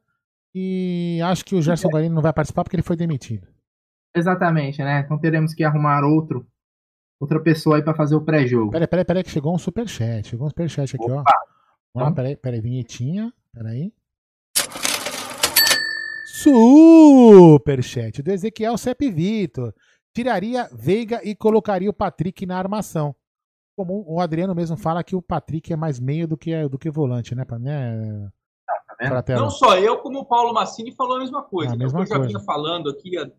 [0.54, 3.46] e acho que o Gerson Galini não vai participar porque ele foi demitido.
[4.14, 5.00] Exatamente, né?
[5.00, 6.46] Então teremos que arrumar outro,
[7.20, 8.70] outra pessoa aí para fazer o pré-jogo.
[8.70, 10.28] Peraí, peraí, peraí, que chegou um superchat.
[10.28, 11.22] Chegou um superchat aqui, ó.
[11.94, 13.32] Vamos lá, peraí, peraí, vinhetinha.
[13.52, 13.92] Peraí.
[16.42, 19.74] Superchat do Ezequiel Cep Vitor.
[20.14, 23.14] Tiraria Veiga e colocaria o Patrick na armação.
[23.76, 26.90] Como o Adriano mesmo fala que o Patrick é mais meio do que, do que
[26.90, 27.44] volante, né?
[27.44, 28.30] pra- né
[29.06, 29.42] Fratello?
[29.42, 31.74] Não só eu, como o Paulo Massini falou a mesma coisa.
[31.74, 31.84] A né?
[31.84, 32.28] mesma eu já coisa.
[32.28, 33.30] vinha falando aqui há,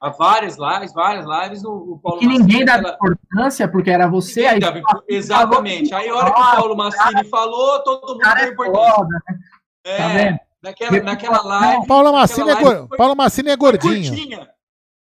[0.00, 3.90] há várias lives, várias lives, o, o Paulo Que Massini, ninguém dava aquela- importância, porque
[3.90, 4.60] era você aí.
[4.60, 5.94] dava Exatamente.
[5.94, 8.94] Aí a hora que o Paulo Massini falou, todo mundo deu importância.
[8.94, 9.38] Foda, né?
[9.84, 10.38] É, Tá vendo?
[10.62, 11.86] naquela, naquela live.
[11.86, 14.08] Paulo Massini é, naquela live gor- foi- Paulo Massini é foi gordinho.
[14.10, 14.48] curtinha.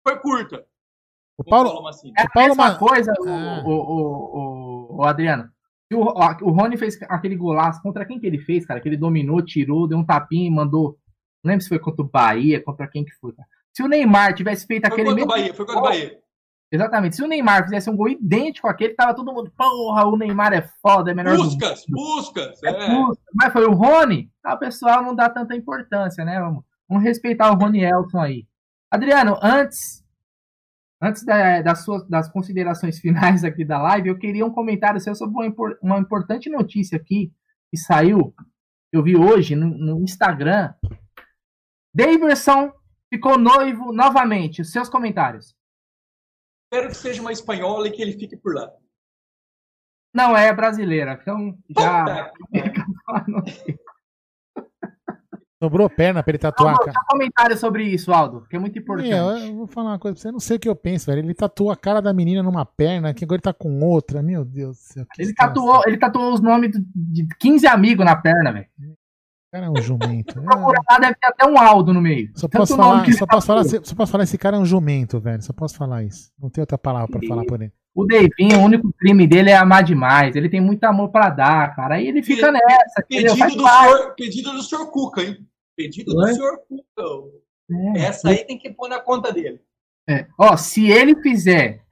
[0.07, 0.65] Foi curta.
[1.37, 2.13] O com Paulo, Massini.
[2.17, 3.63] É o Paulo a mesma Ma- coisa, o, Ah.
[3.65, 5.49] o, o, o, o Adriano.
[5.93, 5.99] O,
[6.49, 7.83] o Rony fez aquele golaço.
[7.83, 8.81] Contra quem que ele fez, cara?
[8.81, 10.97] Que ele dominou, tirou, deu um tapinha e mandou.
[11.43, 13.33] Não lembro se foi contra o Bahia, contra quem que foi.
[13.33, 13.49] cara.
[13.75, 15.29] Se o Neymar tivesse feito Foi aquele mesmo.
[15.29, 16.19] Bahia, foi contra o Bahia.
[16.73, 17.17] Exatamente.
[17.17, 19.53] Se o Neymar fizesse um gol idêntico àquele, tava todo mundo.
[19.57, 22.63] Porra, o Neymar é foda, é melhor Buscas, buscas.
[22.65, 22.91] É É.
[22.91, 23.23] justo.
[23.35, 26.41] Mas foi o Rony, ah, o pessoal não dá tanta importância, né?
[26.41, 28.47] Vamos, vamos respeitar o Rony Elton aí.
[28.91, 30.03] Adriano, antes
[31.03, 32.99] antes da- das suas das considerações
[33.39, 36.97] finais aqui da live, eu queria um comentário seu sobre uma, impor- uma importante notícia
[36.97, 37.31] aqui
[37.71, 38.35] que saiu,
[38.93, 40.73] eu vi hoje no, no Instagram.
[41.95, 42.73] Daverson
[43.13, 44.63] ficou noivo novamente.
[44.63, 45.55] Os seus comentários.
[46.65, 48.71] Espero que seja uma espanhola e que ele fique por lá.
[50.13, 52.33] Não é brasileira, então já.
[55.63, 56.93] Sobrou perna pra ele tatuar cara.
[56.93, 59.09] só comentário sobre isso, Aldo, que é muito importante.
[59.09, 61.07] Meu, eu vou falar uma coisa pra você, eu não sei o que eu penso,
[61.07, 61.21] velho.
[61.21, 64.23] Ele tatuou a cara da menina numa perna, que agora ele tá com outra.
[64.23, 65.07] Meu Deus do céu.
[65.13, 65.55] que Ele situação.
[65.55, 68.67] tatuou, ele tatuou os nomes de 15 amigos na perna, velho.
[69.55, 70.41] Cara é um jumento.
[70.41, 72.31] É, deve ter até um Aldo no meio.
[72.35, 74.61] Só Tanto posso falar, que só ele posso falar, só posso falar, esse cara é
[74.61, 75.43] um jumento, velho.
[75.43, 76.33] Só posso falar isso.
[76.41, 77.73] Não tem outra palavra pra falar por ele.
[77.95, 80.35] O Davinho, o único crime dele é amar demais.
[80.35, 81.95] Ele tem muito amor pra dar, cara.
[81.95, 83.03] Aí ele fica nessa.
[83.09, 85.47] Pedido do, senhor, pedido do senhor Cuca, hein?
[85.77, 87.31] Pedido do senhor Cuca.
[87.97, 88.07] É.
[88.07, 89.61] Essa aí tem que pôr na conta dele.
[90.09, 90.27] É.
[90.37, 91.85] Ó, se ele fizer,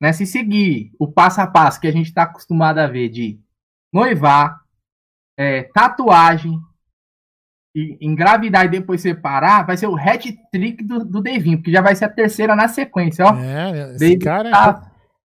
[0.00, 3.40] né, se seguir o passo a passo que a gente tá acostumado a ver de
[3.90, 4.60] noivar,
[5.38, 6.58] é, tatuagem,
[7.74, 11.94] e engravidar e depois separar, vai ser o hat-trick do, do Devinho, porque já vai
[11.94, 13.36] ser a terceira na sequência, ó.
[13.36, 14.90] É, esse David cara é tá-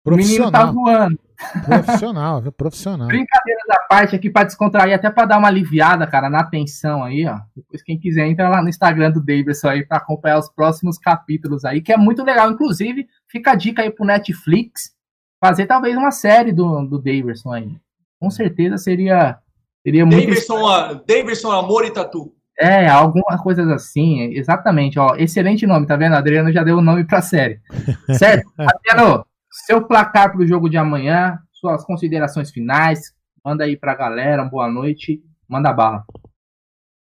[0.07, 1.19] o menino tá voando.
[1.65, 2.53] Profissional, viu?
[2.53, 3.07] Profissional.
[3.09, 7.27] Brincadeiras à parte aqui pra descontrair, até pra dar uma aliviada, cara, na tensão aí,
[7.27, 7.39] ó.
[7.55, 11.65] Depois, quem quiser, entra lá no Instagram do Davidson aí pra acompanhar os próximos capítulos
[11.65, 12.51] aí, que é muito legal.
[12.51, 14.95] Inclusive, fica a dica aí pro Netflix
[15.43, 17.77] fazer talvez uma série do, do Davidson aí.
[18.19, 19.39] Com certeza seria,
[19.82, 20.27] seria muito.
[20.27, 22.35] Davidson, a- Davidson Amor e Tatu.
[22.59, 25.16] É, algumas coisas assim, exatamente, ó.
[25.16, 26.15] Excelente nome, tá vendo?
[26.15, 27.61] Adriano já deu o nome pra série.
[28.23, 28.51] Certo?
[28.59, 29.24] Adriano,
[29.66, 35.23] seu placar pro jogo de amanhã, suas considerações finais, manda aí pra galera, boa noite,
[35.48, 36.05] manda bala.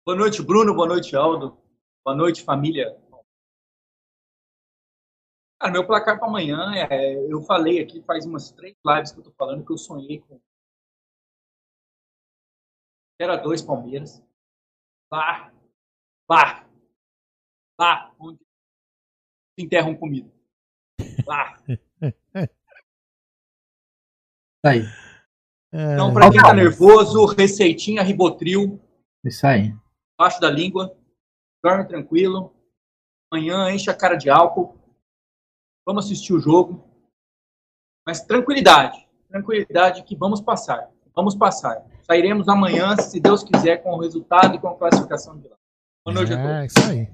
[0.06, 0.72] Boa noite, Bruno.
[0.74, 1.58] Boa noite, Aldo.
[2.04, 2.96] Boa noite, família.
[5.60, 7.14] Cara, meu placar para amanhã é.
[7.28, 10.38] Eu falei aqui faz umas três lives que eu tô falando que eu sonhei com.
[13.18, 14.22] Era dois Palmeiras.
[15.12, 15.52] Lá.
[16.30, 16.68] Lá.
[17.80, 18.14] Lá.
[18.18, 18.38] Onde
[19.58, 20.30] se enterram comida.
[21.26, 21.58] Lá.
[24.64, 24.82] Aí.
[25.72, 28.80] Então, pra quem tá nervoso, receitinha Ribotril.
[29.24, 29.74] Isso aí.
[30.18, 30.96] Baixo da língua.
[31.62, 32.54] Dorme tranquilo.
[33.30, 34.78] Amanhã enche a cara de álcool.
[35.86, 36.88] Vamos assistir o jogo.
[38.06, 39.06] Mas tranquilidade.
[39.28, 40.90] Tranquilidade que vamos passar.
[41.14, 41.84] Vamos passar.
[42.10, 45.56] Sairemos amanhã, se Deus quiser, com o resultado e com a classificação de lá.
[46.06, 46.50] Boa noite a todos.
[46.50, 47.08] É, isso aí.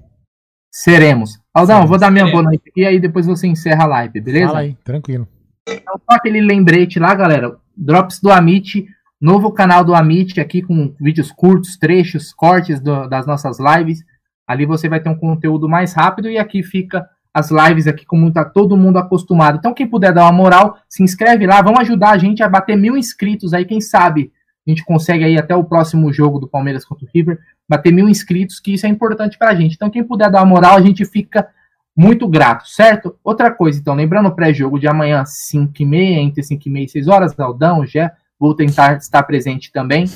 [0.72, 1.38] Seremos.
[1.52, 1.90] Aldão, Seremos.
[1.90, 2.50] vou dar minha boa Seremos.
[2.52, 4.46] noite aqui e aí depois você encerra a live, beleza?
[4.48, 5.26] Fala aí, tranquilo.
[5.68, 7.56] Então, só aquele lembrete lá, galera.
[7.76, 8.86] Drops do Amit,
[9.20, 13.98] novo canal do Amit aqui com vídeos curtos, trechos, cortes do- das nossas lives.
[14.46, 18.32] Ali você vai ter um conteúdo mais rápido e aqui fica as lives aqui como
[18.32, 19.58] tá todo mundo acostumado.
[19.58, 21.60] Então, quem puder dar uma moral, se inscreve lá.
[21.62, 23.64] Vamos ajudar a gente a bater mil inscritos aí.
[23.64, 24.30] Quem sabe
[24.66, 27.38] a gente consegue aí até o próximo jogo do Palmeiras contra o River
[27.68, 29.74] bater mil inscritos, que isso é importante pra gente.
[29.74, 31.48] Então, quem puder dar uma moral, a gente fica
[31.96, 33.16] muito grato, certo?
[33.22, 36.84] Outra coisa, então, lembrando o pré-jogo de amanhã, 5 e meia, entre 5 e meia
[36.84, 40.06] e 6 horas, Aldão, Gé, vou tentar estar presente também.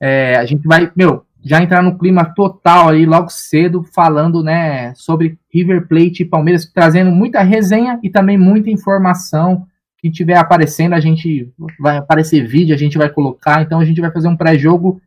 [0.00, 4.94] É, a gente vai, meu, já entrar no clima total aí logo cedo, falando, né,
[4.94, 9.66] sobre River Plate e Palmeiras, trazendo muita resenha e também muita informação
[10.02, 14.00] que tiver aparecendo, a gente vai aparecer vídeo, a gente vai colocar, então a gente
[14.00, 15.00] vai fazer um pré-jogo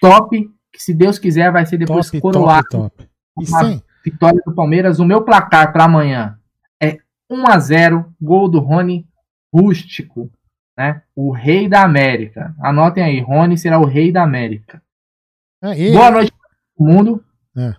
[0.00, 3.08] top, que se Deus quiser vai ser depois Top, coroado top, top.
[3.38, 4.98] E vitória do Palmeiras.
[4.98, 6.38] O meu placar para amanhã
[6.82, 6.98] é
[7.28, 9.06] 1 a 0 gol do Rony
[9.54, 10.30] Rústico,
[10.76, 11.02] né?
[11.14, 12.54] O rei da América.
[12.60, 14.82] Anotem aí, Rony será o rei da América.
[15.62, 16.32] É, Boa noite
[16.76, 17.24] todo mundo.
[17.54, 17.74] É.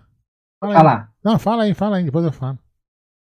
[0.60, 1.08] Fala lá.
[1.24, 2.56] Não, fala aí, fala aí, depois eu falo.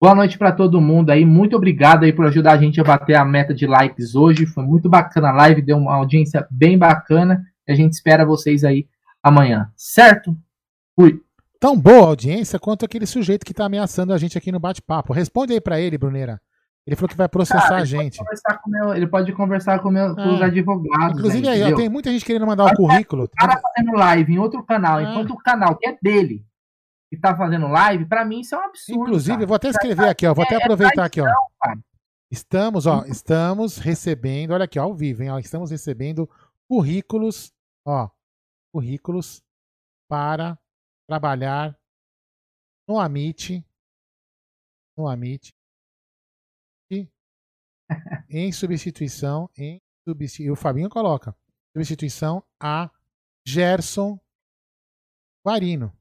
[0.03, 1.25] Boa noite para todo mundo aí.
[1.25, 4.47] Muito obrigado aí por ajudar a gente a bater a meta de likes hoje.
[4.47, 7.41] Foi muito bacana a live, deu uma audiência bem bacana.
[7.69, 8.89] E a gente espera vocês aí
[9.23, 10.37] amanhã, certo?
[10.99, 11.21] Fui.
[11.61, 15.13] Tão boa audiência quanto aquele sujeito que tá ameaçando a gente aqui no bate-papo.
[15.13, 16.41] Responde aí pra ele, Bruneira.
[16.85, 18.19] Ele falou que vai processar Cara, a gente.
[18.19, 20.35] Pode meu- ele pode conversar com, meu- com Ah.
[20.35, 21.17] os advogados.
[21.17, 21.77] Inclusive aí, aí, ó, entendeu?
[21.79, 23.23] tem muita gente querendo mandar o currículo.
[23.23, 25.03] O cara fazendo live em outro canal, Ah.
[25.05, 26.45] enquanto o canal que é dele
[27.13, 29.03] que tá fazendo live, pra mim isso é um absurdo.
[29.03, 29.43] Inclusive, cara.
[29.43, 30.33] eu vou até escrever aqui, ó.
[30.33, 31.27] Vou até É- é aproveitar aqui, ó.
[32.31, 36.27] Estamos, ó, estamos recebendo, olha aqui, ó, ao vivo, hein, ó, estamos recebendo
[36.67, 37.53] currículos,
[37.87, 38.09] ó,
[38.73, 39.43] currículos
[40.09, 40.59] para
[41.07, 41.79] trabalhar
[42.89, 43.63] no Amit,
[44.97, 45.55] no Amit,
[46.91, 47.07] e
[48.31, 51.37] em substituição, em substituição, e o Fabinho coloca,
[51.77, 52.91] substituição a
[53.47, 54.19] Gerson
[55.47, 55.95] Guarino.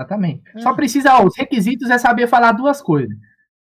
[0.00, 0.42] Exatamente.
[0.58, 3.14] Só precisa, ó, os requisitos é saber falar duas coisas.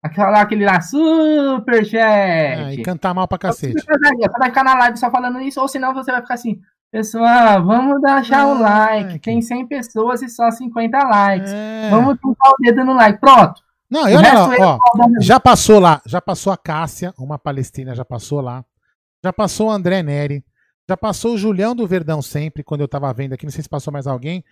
[0.03, 1.97] Aquela, aquele lá, superchat.
[1.97, 3.73] É, e cantar mal pra cacete.
[3.73, 7.65] Você vai ficar na live só falando isso, ou senão você vai ficar assim, pessoal,
[7.65, 9.21] vamos deixar o like.
[9.21, 11.53] Tem 100 pessoas e só 50 likes.
[11.91, 13.21] Vamos pintar o dedo no like.
[13.21, 13.63] Pronto.
[13.89, 14.79] Não, e olha lá, é ó,
[15.21, 18.65] já passou lá, já passou a Cássia, uma palestina já passou lá,
[19.23, 20.45] já passou o André Neri,
[20.89, 23.69] já passou o Julião do Verdão sempre, quando eu tava vendo aqui, não sei se
[23.69, 24.43] passou mais alguém.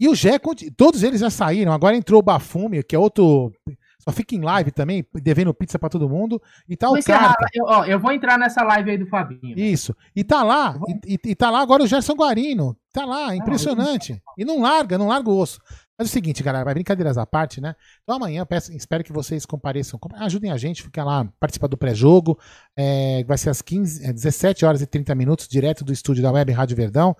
[0.00, 0.38] E o Gé,
[0.76, 3.52] todos eles já saíram, agora entrou o Bafume, que é outro,
[4.00, 7.46] só fica em live também, devendo pizza pra todo mundo, e tá Vou o Carta.
[7.54, 9.56] eu, ó, eu vou entrar nessa live aí do Fabinho.
[9.58, 9.94] Isso.
[10.14, 10.76] E tá lá,
[11.06, 14.22] e, e- e tá lá agora o Gerson Guarino, Tá lá, impressionante.
[14.38, 15.58] E não larga, não larga o osso.
[15.98, 17.74] Mas é o seguinte, galera, vai brincadeiras à parte, né?
[18.04, 22.38] Então amanhã peço, espero que vocês compareçam, ajudem a gente, fiquem lá, participar do pré-jogo.
[22.76, 26.30] É, vai ser às 15, é, 17 horas e 30 minutos, direto do estúdio da
[26.30, 27.16] Web Rádio Verdão.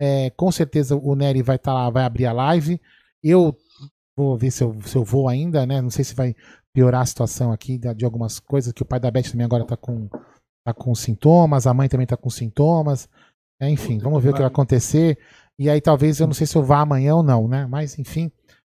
[0.00, 2.80] É, com certeza o Nery vai estar tá lá, vai abrir a live.
[3.22, 3.56] Eu
[4.16, 5.80] vou ver se eu, se eu vou ainda, né?
[5.80, 6.34] Não sei se vai
[6.72, 9.64] piorar a situação aqui de, de algumas coisas, que o pai da Beth também agora
[9.64, 10.08] tá com,
[10.64, 13.08] tá com sintomas, a mãe também tá com sintomas.
[13.60, 15.18] É, enfim, vamos ver o que vai acontecer.
[15.58, 17.66] E aí talvez eu não sei se eu vá amanhã ou não, né?
[17.66, 18.30] Mas enfim,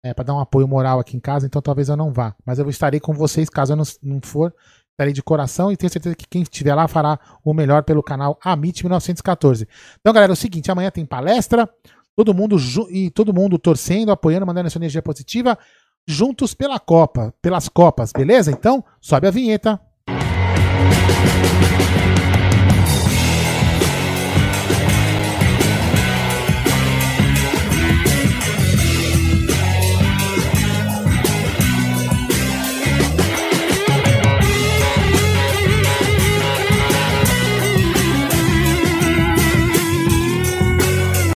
[0.03, 2.35] é para dar um apoio moral aqui em casa, então talvez eu não vá.
[2.45, 4.55] Mas eu estarei com vocês caso eu não, não for.
[5.01, 8.39] Estarei de coração e tenho certeza que quem estiver lá fará o melhor pelo canal
[8.45, 9.67] Amit 1914.
[9.99, 11.67] Então, galera, é o seguinte, amanhã tem palestra,
[12.15, 12.59] todo mundo
[12.91, 15.59] e todo mundo torcendo, apoiando, mandando essa energia positiva,
[16.07, 18.51] juntos pela Copa, pelas Copas, beleza?
[18.51, 19.81] Então, sobe a vinheta.
[20.07, 21.10] Música